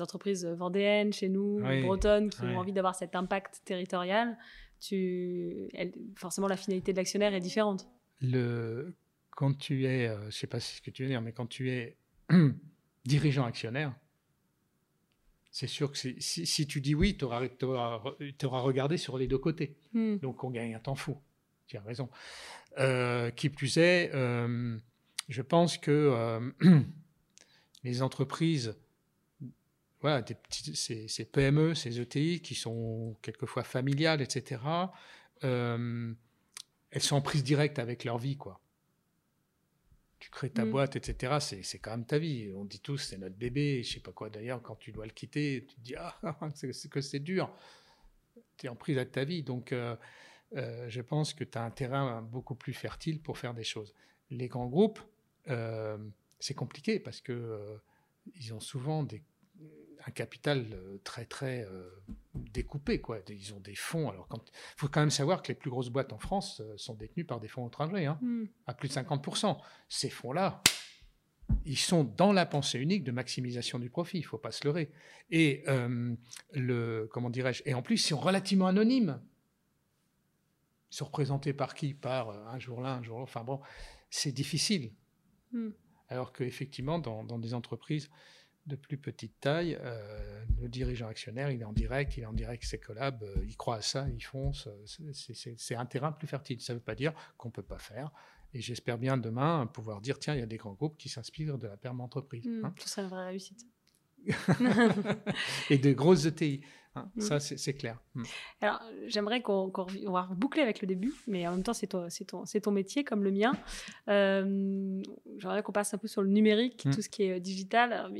[0.00, 4.36] entreprises vendéennes chez nous, bretonnes, qui ont envie d'avoir cet impact territorial.
[4.80, 5.68] Tu,
[6.16, 7.88] forcément, la finalité de l'actionnaire est différente.
[8.20, 8.96] Le,
[9.36, 11.46] quand tu es, euh, je ne sais pas ce que tu veux dire, mais quand
[11.46, 11.96] tu es
[13.08, 13.94] dirigeant actionnaire,
[15.50, 17.40] c'est sûr que si, tu dis oui, tu auras,
[18.60, 19.76] regardé sur les deux côtés.
[19.92, 20.16] Hmm.
[20.18, 21.18] Donc on gagne un temps fou.
[21.66, 22.10] Tu as raison.
[22.78, 24.76] Euh, qui plus est, euh,
[25.28, 26.52] je pense que
[27.84, 28.76] les entreprises,
[30.02, 34.60] voilà, ces, ces, PME, ces ETI qui sont quelquefois familiales, etc.,
[35.40, 38.60] elles sont en prise directe avec leur vie, quoi
[40.18, 40.70] tu crées ta mm.
[40.70, 41.36] boîte, etc.
[41.62, 42.52] C'est quand même ta vie.
[42.54, 43.82] On dit tous, c'est notre bébé.
[43.82, 46.18] Je sais pas quoi d'ailleurs, quand tu dois le quitter, tu te dis, ah,
[46.54, 47.52] c'est que c'est dur.
[48.56, 49.42] Tu es en prise avec ta vie.
[49.42, 49.96] Donc, euh,
[50.56, 53.94] euh, je pense que tu as un terrain beaucoup plus fertile pour faire des choses.
[54.30, 55.00] Les grands groupes,
[55.48, 55.98] euh,
[56.40, 57.78] c'est compliqué parce que
[58.34, 59.22] ils ont souvent des
[60.06, 61.90] un capital euh, très très euh,
[62.34, 63.18] découpé quoi.
[63.28, 64.08] Ils ont des fonds.
[64.08, 64.40] Alors quand
[64.76, 67.40] faut quand même savoir que les plus grosses boîtes en France euh, sont détenues par
[67.40, 68.44] des fonds étrangers, hein, hmm.
[68.66, 69.58] à plus de 50%.
[69.88, 70.62] Ces fonds-là,
[71.64, 74.18] ils sont dans la pensée unique de maximisation du profit.
[74.18, 74.90] Il faut pas se leurrer.
[75.30, 75.64] Et
[76.52, 79.20] le comment dirais-je Et en plus, ils sont relativement anonymes.
[80.90, 81.94] Ils sont représentés par qui?
[81.94, 83.24] Par un jour là, un jour là.
[83.24, 83.60] Enfin bon,
[84.10, 84.92] c'est difficile.
[85.52, 85.70] Hmm.
[86.08, 88.10] Alors qu'effectivement, dans, dans des entreprises
[88.66, 92.32] de plus petite taille, euh, le dirigeant actionnaire, il est en direct, il est en
[92.32, 94.68] direct ses collabs, euh, il croit à ça, il fonce.
[95.14, 96.60] C'est un terrain plus fertile.
[96.60, 98.10] Ça ne veut pas dire qu'on ne peut pas faire.
[98.54, 101.58] Et j'espère bien demain pouvoir dire tiens, il y a des grands groupes qui s'inspirent
[101.58, 102.46] de la perme entreprise.
[102.46, 102.74] Mmh, hein.
[102.84, 103.66] serait une vraie réussite.
[105.70, 106.62] et de grosses ETI.
[106.96, 107.20] Hein, mm.
[107.20, 107.98] Ça, c'est clair.
[108.14, 108.22] Mm.
[108.62, 109.70] Alors, j'aimerais qu'on
[110.06, 113.22] va reboucler avec le début, mais en même temps, c'est ton, ton, ton, métier comme
[113.22, 113.52] le mien.
[114.08, 115.02] Euh,
[115.38, 116.90] j'aimerais qu'on passe un peu sur le numérique, mm.
[116.94, 118.10] tout ce qui est euh, digital.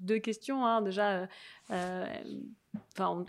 [0.00, 0.64] deux questions.
[0.66, 0.82] Hein.
[0.82, 1.28] Déjà,
[1.70, 2.06] euh,
[2.92, 3.24] enfin,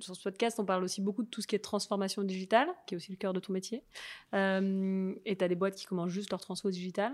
[0.00, 2.94] sur ce podcast, on parle aussi beaucoup de tout ce qui est transformation digitale, qui
[2.94, 3.84] est aussi le cœur de ton métier.
[4.32, 7.12] et tu as des boîtes qui commencent juste leur transfo digital.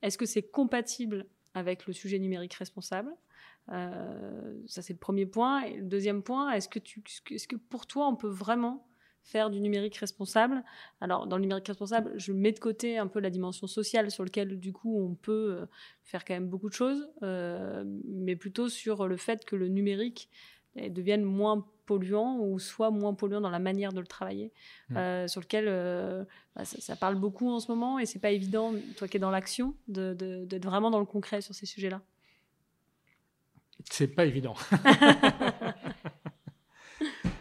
[0.00, 3.10] Est-ce que c'est compatible avec le sujet numérique responsable?
[3.10, 3.31] euh,
[3.68, 5.62] ça, c'est le premier point.
[5.62, 8.86] Et le deuxième point, est-ce que, tu, est-ce que pour toi, on peut vraiment
[9.22, 10.62] faire du numérique responsable?
[11.00, 14.24] Alors, dans le numérique responsable, je mets de côté un peu la dimension sociale sur
[14.24, 15.66] laquelle, du coup, on peut euh,
[16.02, 20.28] faire quand même beaucoup de choses, euh, mais plutôt sur le fait que le numérique
[20.74, 24.52] devienne moins polluant ou soit moins polluant dans la manière de le travailler,
[24.88, 25.28] mmh.
[25.28, 25.66] sur lequel
[26.56, 29.30] bah, ça, parle beaucoup en ce moment et c'est pas évident, toi qui es dans
[29.30, 32.00] l'action, d'être vraiment dans le concret sur ces sujets-là.
[33.90, 34.54] C'est pas évident.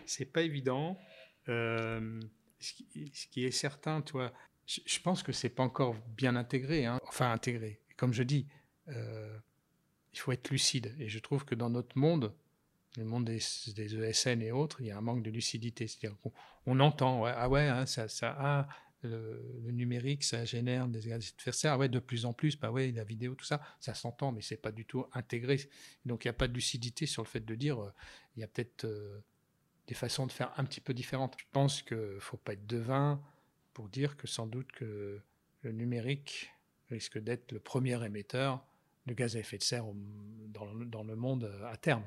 [0.05, 0.97] c'est pas évident.
[1.49, 2.19] Euh,
[2.59, 4.31] ce, qui, est certain, toi,
[4.65, 6.85] je, pense que c'est pas encore bien intégré.
[6.85, 6.99] Hein.
[7.07, 7.79] Enfin, intégré.
[7.97, 8.47] Comme je dis,
[8.89, 9.37] euh,
[10.13, 10.95] il faut être lucide.
[10.99, 12.33] Et je trouve que dans notre monde,
[12.97, 15.87] le monde des, ESN et autres, il y a un manque de lucidité.
[15.87, 16.31] C'est-à-dire qu'on
[16.65, 18.67] on entend, ah ouais, hein, ça, ça, ah,
[19.03, 21.77] le, numérique, ça génère des gaz à effet de serre.
[21.79, 24.57] Ouais, de plus en plus, bah ouais, la vidéo, tout ça, ça s'entend, mais c'est
[24.57, 25.59] pas du tout intégré.
[26.05, 27.91] Donc il n'y a pas de lucidité sur le fait de dire, euh,
[28.35, 29.19] il y a peut-être euh,
[29.87, 31.35] des façons de faire un petit peu différentes.
[31.37, 33.21] Je pense qu'il faut pas être devin
[33.73, 35.19] pour dire que sans doute que
[35.61, 36.51] le numérique
[36.89, 38.65] risque d'être le premier émetteur
[39.07, 39.85] de gaz à effet de serre
[40.47, 42.03] dans, le monde euh, à terme.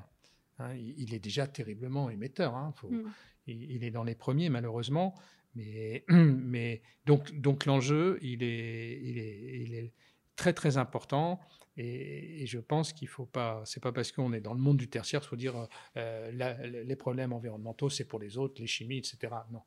[0.58, 0.74] Hein.
[0.74, 2.54] il, est déjà terriblement émetteur.
[2.54, 2.72] Hein.
[2.88, 3.08] Mm.
[3.48, 5.14] il, est dans les premiers, malheureusement.
[6.08, 9.92] Mais, donc, l'enjeu, il est,
[10.36, 11.40] très très important.
[11.76, 14.88] Et, je pense qu'il faut pas, c'est pas parce qu'on est dans le monde du
[14.88, 19.34] tertiaire, faut dire euh, les problèmes environnementaux, c'est pour les autres, les chimies, etc.
[19.50, 19.62] Non,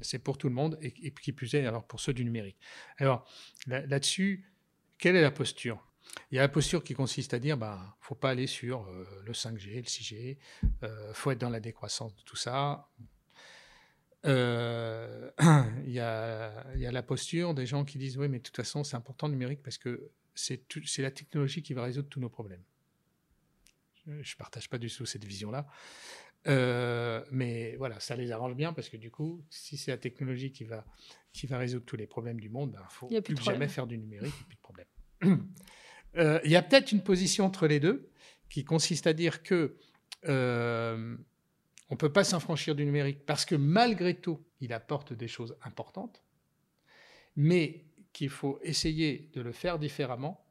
[0.00, 2.58] c'est pour tout le monde et, et qui plus est, alors pour ceux du numérique.
[2.98, 3.26] Alors
[3.66, 4.52] là-dessus,
[4.98, 5.84] quelle est la posture?
[6.30, 9.04] Il y a la posture qui consiste à dire, bah, faut pas aller sur euh,
[9.24, 10.38] le 5G, le 6G,
[10.82, 12.88] euh, faut être dans la décroissance de tout ça.
[14.24, 15.30] Euh,
[15.86, 18.96] il y, a, la posture des gens qui disent oui, mais de toute façon, c'est
[18.96, 20.62] important le numérique parce que c'est
[20.98, 22.62] la technologie qui va résoudre tous nos problèmes.
[24.06, 25.66] je ne partage pas du tout cette vision-là.
[26.46, 30.52] Euh, mais voilà, ça les arrange bien parce que du coup, si c'est la technologie
[30.52, 30.84] qui va,
[31.32, 33.86] qui va résoudre tous les problèmes du monde, il ben, ne faut plus, jamais faire
[33.86, 34.86] du numérique, plus de problème.
[36.16, 38.08] Euh, il y a peut-être une position entre les deux
[38.48, 39.76] qui consiste à dire que
[40.28, 41.16] euh,
[41.90, 45.56] on ne peut pas s'affranchir du numérique parce que malgré tout, il apporte des choses
[45.62, 46.22] importantes,
[47.36, 50.46] mais qu'il faut essayer de le faire différemment.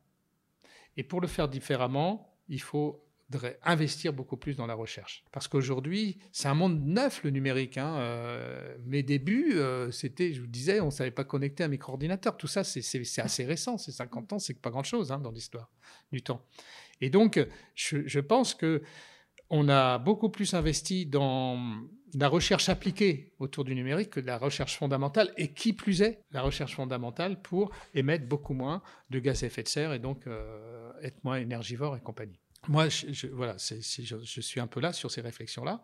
[0.97, 3.03] Et pour le faire différemment, il faut
[3.63, 5.23] investir beaucoup plus dans la recherche.
[5.31, 7.77] Parce qu'aujourd'hui, c'est un monde neuf, le numérique.
[7.77, 7.95] Hein.
[7.97, 12.37] Euh, mes débuts, euh, c'était, je vous disais, on ne savait pas connecter un micro-ordinateur.
[12.37, 12.81] Tout ça, c'est
[13.19, 13.77] assez récent.
[13.77, 15.69] C'est 50 ans, c'est pas grand-chose hein, dans l'histoire
[16.11, 16.45] du temps.
[17.01, 17.43] Et donc,
[17.75, 18.81] je, pense que
[19.55, 21.59] on a beaucoup plus investi dans
[22.15, 26.23] la recherche appliquée autour du numérique que de la recherche fondamentale, et qui plus est,
[26.31, 28.81] la recherche fondamentale pour émettre beaucoup moins
[29.11, 32.39] de gaz à effet de serre et donc euh, être moins énergivore et compagnie.
[32.67, 32.87] Moi,
[33.31, 35.83] voilà, je, suis un peu là sur ces réflexions-là.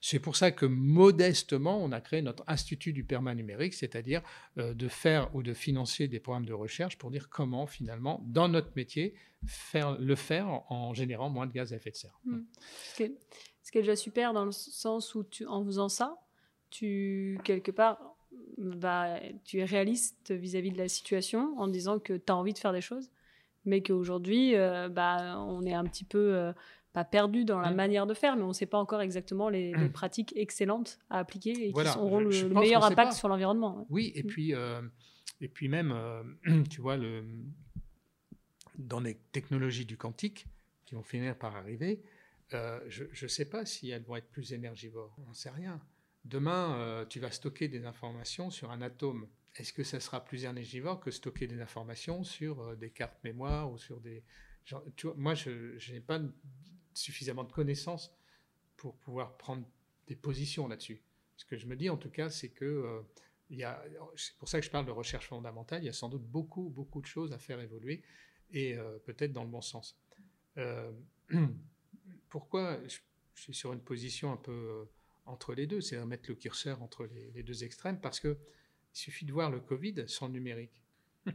[0.00, 4.22] C'est pour ça que modestement, on a créé notre Institut du perma numérique, c'est-à-dire
[4.58, 8.48] euh, de faire ou de financer des programmes de recherche pour dire comment finalement, dans
[8.48, 9.14] notre métier,
[9.46, 12.18] faire, le faire en, générant moins de gaz à effet de serre.
[12.24, 12.38] Mmh.
[12.92, 16.16] Ce, qui est, déjà super dans le sens où tu, en faisant ça,
[16.70, 18.16] tu, quelque part,
[18.56, 22.52] bah, tu es réaliste vis-à-vis -vis de la situation en disant que tu as envie
[22.54, 23.10] de faire des choses
[23.64, 26.52] mais qu'aujourd'hui, euh, bah, on est un petit peu, euh,
[26.92, 27.76] pas perdu dans la mm.
[27.76, 29.92] manière de faire, mais on ne sait pas encore exactement les, mm.
[29.92, 33.86] pratiques excellentes à appliquer et qui auront le, meilleur impact sur l'environnement.
[33.90, 34.26] Oui, et, mm.
[34.26, 34.82] puis, euh,
[35.40, 35.94] et puis même,
[36.70, 37.24] tu vois, le,
[38.78, 40.46] dans les technologies du quantique
[40.84, 42.02] qui vont finir par arriver,
[42.50, 45.80] je ne sais pas si elles vont être plus énergivores, on n'en sait rien.
[46.24, 49.26] Demain, tu vas stocker des informations sur un atome
[49.56, 53.70] est-ce que ça sera plus énergivore que stocker des informations sur euh, des cartes mémoire
[53.70, 54.22] ou sur des...
[55.16, 56.20] moi, je n'ai pas
[57.00, 58.14] suffisamment de connaissances
[58.76, 59.66] pour pouvoir prendre
[60.06, 61.02] des positions là-dessus.
[61.36, 63.02] Ce que je me dis, en tout cas, c'est que euh,
[64.16, 65.82] c'est pour ça que je parle de recherche fondamentale.
[65.82, 68.02] Il y a sans doute beaucoup, beaucoup de choses à faire évoluer
[68.52, 69.98] et euh, peut-être dans le bon sens.
[72.28, 72.98] pourquoi je,
[73.34, 74.86] suis sur une position un peu
[75.24, 78.36] entre les deux, c'est à mettre le curseur entre les, les deux extrêmes, parce que
[78.94, 80.82] il suffit de voir le Covid sans le numérique.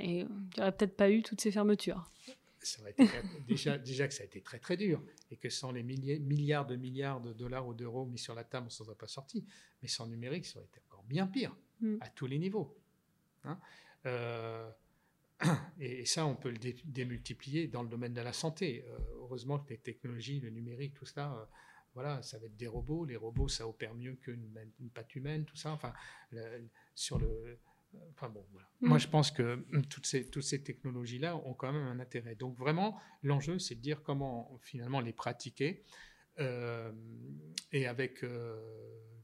[0.00, 2.10] Et il n'y aurait peut-être pas eu toutes ces fermetures.
[2.64, 3.06] Ça aurait été
[3.46, 6.76] déjà, déjà que ça a été très très dur et que sans les milliards de
[6.76, 9.44] milliards de dollars ou d'euros mis sur la table, on ne s'en serait pas sorti.
[9.82, 11.96] Mais sans numérique, ça aurait été encore bien pire mm.
[12.00, 12.76] à tous les niveaux.
[13.44, 13.58] Hein.
[14.06, 14.70] Euh,
[15.80, 18.84] et, ça, on peut le démultiplier dans le domaine de la santé.
[18.88, 21.44] Euh, heureusement que les technologies, le numérique, tout ça, euh,
[21.94, 23.04] voilà, ça va être des robots.
[23.04, 24.50] Les robots, ça opère mieux qu'une
[24.80, 25.72] une patte humaine, tout ça.
[25.72, 25.92] Enfin,
[26.94, 27.58] sur le.
[28.10, 28.68] Enfin bon, voilà.
[28.80, 28.88] Mm.
[28.88, 32.34] Moi, je pense que hum, toutes ces, toutes ces technologies-là ont quand même un intérêt.
[32.34, 35.84] Donc vraiment, l'enjeu, c'est de dire comment finalement les pratiquer
[36.40, 36.92] euh,
[37.72, 38.60] et avec euh,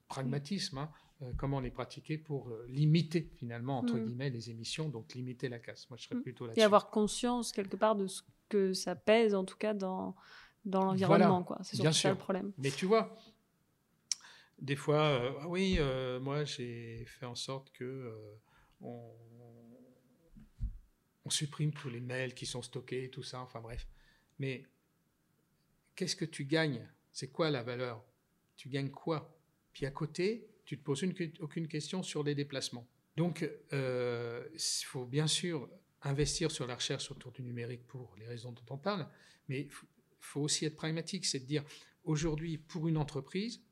[0.08, 0.90] pragmatisme, hein,
[1.22, 4.06] euh, comment les pratiquer pour limiter finalement, entre mm.
[4.06, 5.88] guillemets, les émissions, donc limiter la casse.
[5.90, 6.22] Moi, je serais mm.
[6.22, 6.60] plutôt là-dessus.
[6.60, 10.14] Et avoir conscience quelque part de ce que ça pèse, en tout cas, dans
[10.64, 11.42] dans l'environnement.
[11.42, 11.58] quoi.
[11.62, 12.52] C'est surtout ça le problème.
[12.58, 13.16] Mais tu vois,
[14.60, 18.14] des fois, euh, ah oui, euh, moi j'ai fait en sorte que
[18.80, 19.16] on,
[21.28, 23.86] supprime tous les mails qui sont stockés, tout ça, enfin bref.
[24.40, 24.66] Mais
[25.94, 26.84] qu'est-ce que tu gagnes?
[27.12, 28.04] C'est quoi la valeur?
[28.56, 29.32] Tu gagnes quoi?
[29.72, 32.88] Puis à côté, tu te poses une, aucune question sur les déplacements.
[33.16, 35.70] Donc, il faut bien sûr
[36.02, 39.08] investir sur la recherche autour du numérique pour les raisons dont on parle,
[39.48, 39.68] mais
[40.18, 41.64] faut aussi être pragmatique, c'est de dire
[42.04, 43.62] aujourd'hui, pour une entreprise,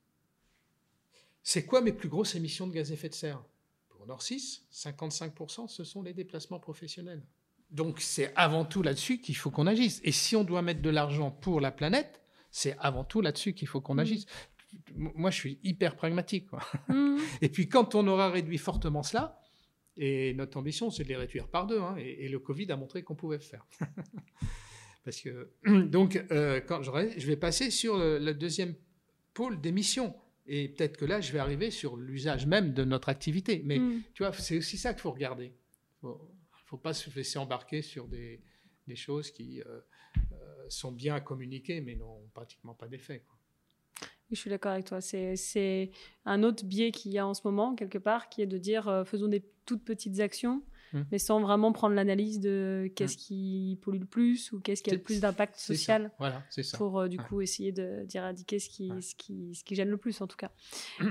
[1.43, 3.45] c'est quoi mes plus grosses émissions de gaz à effet de serre?
[4.09, 7.23] Pour Nord6, 55%, ce sont les déplacements professionnels.
[7.71, 10.01] Donc c'est avant tout là-dessus qu'il faut qu'on agisse.
[10.03, 13.69] Et si on doit mettre de l'argent pour la planète, c'est avant tout là-dessus qu'il
[13.69, 13.99] faut qu'on mmh.
[13.99, 14.27] agisse.
[14.95, 16.47] Moi, je suis hyper pragmatique.
[16.89, 17.19] Mmh.
[17.43, 19.41] Et puis quand on aura réduit fortement cela,
[20.01, 22.77] et notre ambition, c'est de les réduire par deux, hein, et, et, le Covid a
[22.77, 23.67] montré qu'on pouvait le faire.
[25.05, 25.51] Parce que,
[25.87, 28.75] donc, euh, quand je vais passer sur le, deuxième
[29.35, 30.15] pôle d'émission.
[30.49, 33.63] Et peut-être que là, je vais arriver sur l'usage même de notre activité.
[33.65, 34.03] Mais mm.
[34.15, 35.53] tu vois, c'est aussi ça qu'il faut regarder.
[36.03, 36.15] Il ne
[36.67, 38.41] faut pas se laisser embarquer sur des,
[38.87, 39.81] des choses qui euh,
[40.33, 43.25] euh, sont bien à communiquer, mais n'ont pratiquement pas d'effet.
[44.31, 45.01] Je suis d'accord avec toi.
[45.01, 45.91] C'est
[46.25, 49.03] un autre biais qu'il y a en ce moment, quelque part, qui est de dire
[49.07, 50.63] faisons des toutes petites actions
[50.93, 51.03] Mmh.
[51.13, 53.21] mais sans vraiment prendre l'analyse de qu'est-ce mmh.
[53.21, 56.11] qui pollue le plus ou qu'est-ce qui a le plus d'impact social.
[56.19, 56.79] Voilà, c'est ça.
[56.79, 60.21] Pour euh, du coup essayer d'éradiquer ce qui, ce, qui, ce qui gêne le plus
[60.21, 60.51] en tout cas.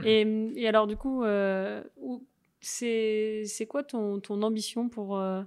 [0.04, 0.22] et,
[0.56, 1.84] et, alors du coup, euh,
[2.62, 5.44] c'est quoi ton, ton ambition pour, euh,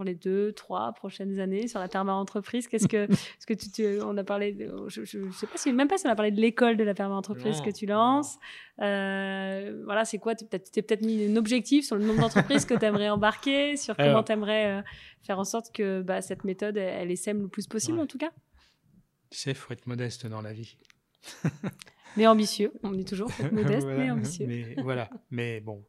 [0.00, 2.68] pour les deux, trois prochaines années sur la perma-entreprise.
[2.68, 3.06] Qu'est-ce que,
[3.38, 4.56] ce que tu, on a parlé,
[4.86, 6.94] je, ne sais pas si, même pas si on a parlé de l'école de la
[6.94, 8.38] perma-entreprise que tu lances.
[8.80, 12.72] Euh, voilà, c'est quoi Tu t'es peut-être mis un objectif sur le nombre d'entreprises que
[12.72, 14.82] tu aimerais embarquer, sur comment tu aimerais euh,
[15.22, 18.30] faire en sorte que bah, cette méthode, elle, essaime le plus possible en tout cas?
[19.28, 20.78] Tu sais, il faut être modeste dans la vie.
[22.16, 24.46] mais ambitieux, on dit toujours, modeste mais ambitieux.
[24.46, 25.84] Mais voilà, mais bon,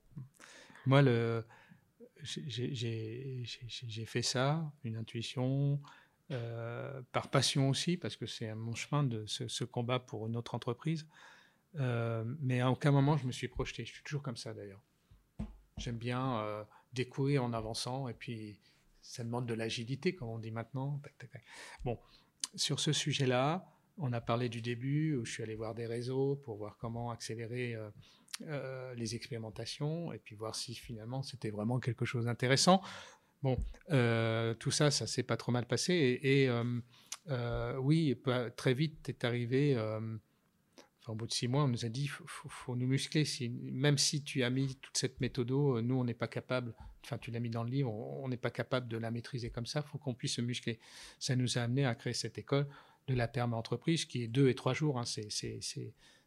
[0.86, 1.46] moi, le
[2.24, 5.82] j'ai fait ça, une intuition,
[6.32, 10.56] euh, par passion aussi, parce que c'est mon chemin de ce, combat pour une autre
[10.56, 11.06] entreprise.
[11.76, 13.84] Euh, mais à aucun moment je me suis projeté.
[13.84, 14.82] Je suis toujours comme ça d'ailleurs.
[15.78, 18.60] J'aime bien euh, découvrir en avançant, et puis
[19.02, 21.02] ça demande de l'agilité, comme on dit maintenant.
[21.84, 22.00] Bon,
[22.56, 23.66] sur ce sujet-là,
[23.98, 27.12] on a parlé du début, où je suis allé voir des réseaux pour voir comment
[27.12, 27.76] accélérer
[28.48, 32.82] euh, les expérimentations et puis voir si finalement c'était vraiment quelque chose d'intéressant.
[33.44, 33.58] Bon,
[33.92, 36.20] euh, tout ça, ça s'est pas trop mal passé.
[36.22, 38.20] Et, euh, oui,
[38.56, 39.78] très vite est arrivé.
[39.78, 43.24] Enfin, au bout de six mois, on nous a dit faut, faut, nous muscler.
[43.50, 46.74] Même si tu as mis toute cette méthode, nous, on n'est pas capable.
[47.04, 49.66] Enfin, tu l'as mis dans le livre, on n'est pas capable de la maîtriser comme
[49.66, 49.82] ça.
[49.82, 50.80] Faut qu'on puisse se muscler.
[51.18, 52.68] Ça nous a amené à créer cette école
[53.08, 55.00] de la perma entreprise qui est deux et trois jours.
[55.00, 55.30] Hein, c'est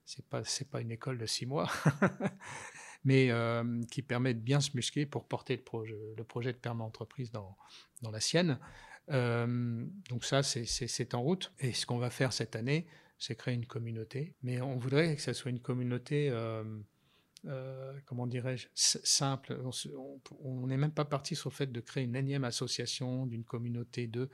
[0.05, 1.71] c'est pas pas une école de six mois,
[3.05, 5.63] mais euh, qui permet de bien se muscler pour porter le
[6.25, 7.57] projet, de perma entreprise dans,
[8.03, 8.59] dans la sienne.
[9.11, 11.53] Euh, donc ça, c'est en route.
[11.59, 12.87] Et ce qu'on va faire cette année,
[13.19, 14.35] c'est créer une communauté.
[14.43, 16.65] Mais on voudrait que ça soit une communauté, euh,
[18.07, 19.59] comment dirais-je, simple.
[20.41, 24.07] On n'est même pas parti sur le fait de créer une énième association d'une communauté
[24.07, 24.29] de.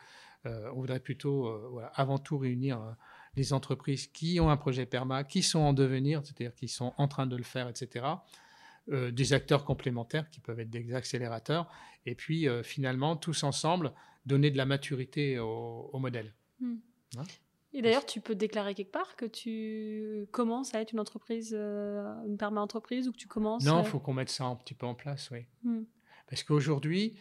[0.44, 2.96] on voudrait plutôt, avant tout réunir
[3.36, 7.08] les entreprises qui ont un projet PERMA, qui sont en devenir, c'est-à-dire qui sont en
[7.08, 8.06] train de le faire, etc.
[8.88, 11.70] Euh, des acteurs complémentaires qui peuvent être des accélérateurs,
[12.06, 13.92] et puis euh, finalement, tous ensemble,
[14.26, 16.34] donner de la maturité au, modèle.
[16.60, 16.76] Hmm.
[17.16, 17.22] Hein
[17.72, 22.02] et d'ailleurs, tu peux déclarer quelque part que tu commences à être une entreprise, euh,
[22.26, 23.64] une perma entreprise, ou que tu commences.
[23.64, 25.46] Non, il faut qu'on mette ça un petit peu en place, oui.
[25.62, 25.84] Hmm.
[26.28, 27.16] Parce qu'aujourd'hui,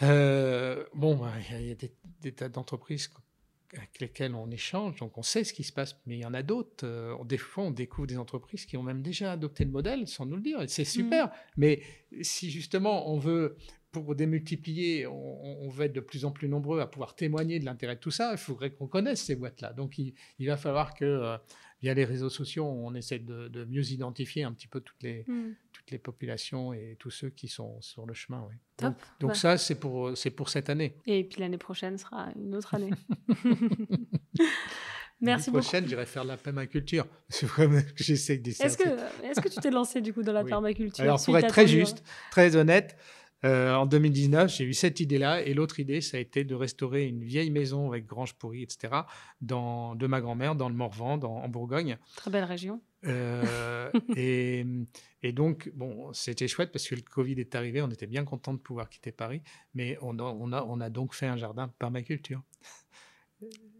[0.00, 1.20] bon,
[1.50, 1.92] il y a des,
[2.22, 3.10] des tas d'entreprises
[3.74, 6.34] avec lesquels on échange, donc on sait ce qui se passe, mais il y en
[6.34, 6.84] a d'autres.
[6.86, 10.26] Euh, des fois, on découvre des entreprises qui ont même déjà adopté le modèle sans
[10.26, 11.26] nous le dire, c'est super.
[11.26, 11.30] Mmh.
[11.56, 11.82] Mais
[12.20, 13.56] si justement on veut,
[13.90, 17.96] pour démultiplier, on, veut être de plus en plus nombreux à pouvoir témoigner de l'intérêt
[17.96, 19.72] de tout ça, il faudrait qu'on connaisse ces boîtes-là.
[19.72, 21.36] Donc il, va falloir que, euh,
[21.82, 25.52] via les réseaux sociaux, on essaie de, mieux identifier un petit peu toutes les, mmh.
[25.82, 28.48] Toutes les populations et tous ceux qui sont sur le chemin.
[29.20, 30.96] Donc, ça, c'est pour, c'est pour cette année.
[31.06, 32.90] Et puis l'année prochaine sera une autre année.
[35.20, 37.06] Merci L'année prochaine, j'irai faire de la permaculture.
[37.28, 38.42] C'est vraiment que j'essaie.
[38.44, 38.88] Est-ce que,
[39.24, 42.02] est-ce que tu t'es lancé du coup dans la permaculture Alors, pour être très juste,
[42.32, 42.96] très honnête,
[43.44, 45.42] euh, en 2019, j'ai eu cette idée-là.
[45.42, 48.94] Et l'autre idée, ça a été de restaurer une vieille maison avec grange pourrie, etc.,
[49.40, 51.98] dans, de ma grand-mère, dans le Morvan, dans, en Bourgogne.
[52.16, 52.80] Très belle région.
[53.04, 54.64] Euh, et,
[55.22, 57.82] et, donc, bon, c'était chouette parce que le Covid est arrivé.
[57.82, 59.42] On était bien content de pouvoir quitter Paris.
[59.74, 62.42] Mais on a, on a, on a donc fait un jardin permaculture.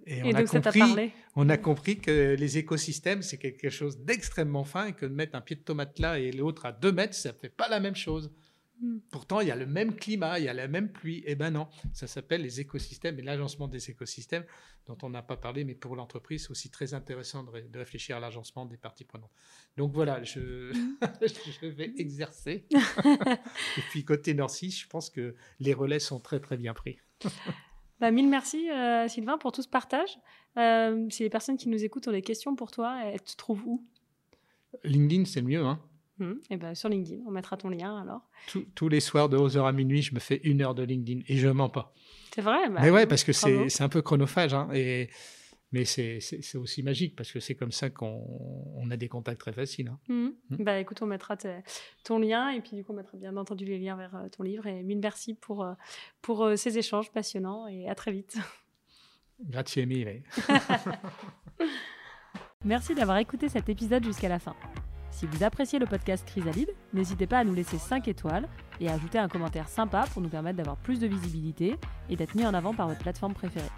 [0.07, 4.87] Et, on, a compris, on a compris que les écosystèmes, c'est quelque chose d'extrêmement fin
[4.87, 7.31] et que de mettre un pied de tomate là et l'autre à deux mètres, ça
[7.31, 8.33] ne fait pas la même chose.
[8.83, 8.99] Hmm.
[9.13, 11.23] Pourtant, il y a le même climat, il y a la même pluie.
[11.25, 14.45] Eh ben non, ça s'appelle les écosystèmes et l'agencement des écosystèmes,
[14.87, 18.21] dont on n'a pas parlé, mais pour l'entreprise, c'est aussi très intéressant de, réfléchir à
[18.21, 19.31] l'agencement des parties prenantes.
[19.77, 20.73] Donc voilà, je,
[21.63, 22.67] je vais exercer.
[23.05, 26.99] et puis côté Norcy, je pense que les relais sont très très bien pris.
[28.01, 30.19] Bah, mille merci euh, Sylvain pour tout ce partage.
[30.59, 33.63] Euh, si les personnes qui nous écoutent ont des questions pour toi, elles te trouvent
[33.65, 33.87] où?
[34.83, 35.65] LinkedIn, c'est le mieux.
[35.65, 35.81] Hein
[36.23, 36.41] mmh.
[36.51, 38.29] eh ben, sur LinkedIn, on mettra ton lien alors.
[38.75, 41.37] tous les soirs de 11h à minuit, je me fais une heure de LinkedIn et
[41.37, 41.95] je mens pas.
[42.35, 44.55] C'est vrai bah, Mais ouais, parce que c'est un peu chronophage.
[44.55, 45.11] Hein, et,
[45.73, 46.21] mais c'est
[46.57, 49.89] aussi magique parce que c'est comme ça qu'on a des contacts très faciles.
[49.89, 49.99] Hein.
[50.09, 50.29] Mmh.
[50.51, 50.65] Mmh.
[50.65, 51.37] Bah, écoute, on mettra
[52.05, 54.43] ton lien et puis du coup, on mettra bien entendu les liens vers euh, ton
[54.43, 54.67] livre.
[54.67, 55.73] Et mille merci pour, euh,
[56.21, 58.37] pour euh, ces échanges passionnants et à très vite.
[59.41, 60.23] Grazie mille.
[62.65, 64.55] merci d'avoir écouté cet épisode jusqu'à la fin.
[65.13, 68.49] Si vous appréciez le podcast Chrysalide, n'hésitez pas à nous laisser 5 étoiles
[68.81, 71.77] et à ajouter un commentaire sympa pour nous permettre d'avoir plus de visibilité
[72.09, 73.69] et d'être mis en avant par votre plateforme préférée.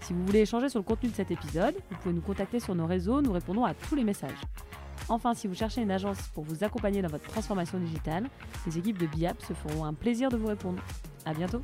[0.00, 2.74] Si vous voulez échanger sur le contenu de cet épisode, vous pouvez nous contacter sur
[2.74, 4.40] nos réseaux, nous répondons à tous les messages.
[5.08, 8.28] Enfin, si vous cherchez une agence pour vous accompagner dans votre transformation digitale,
[8.66, 10.82] les équipes de BIAP se feront un plaisir de vous répondre.
[11.24, 11.62] À bientôt!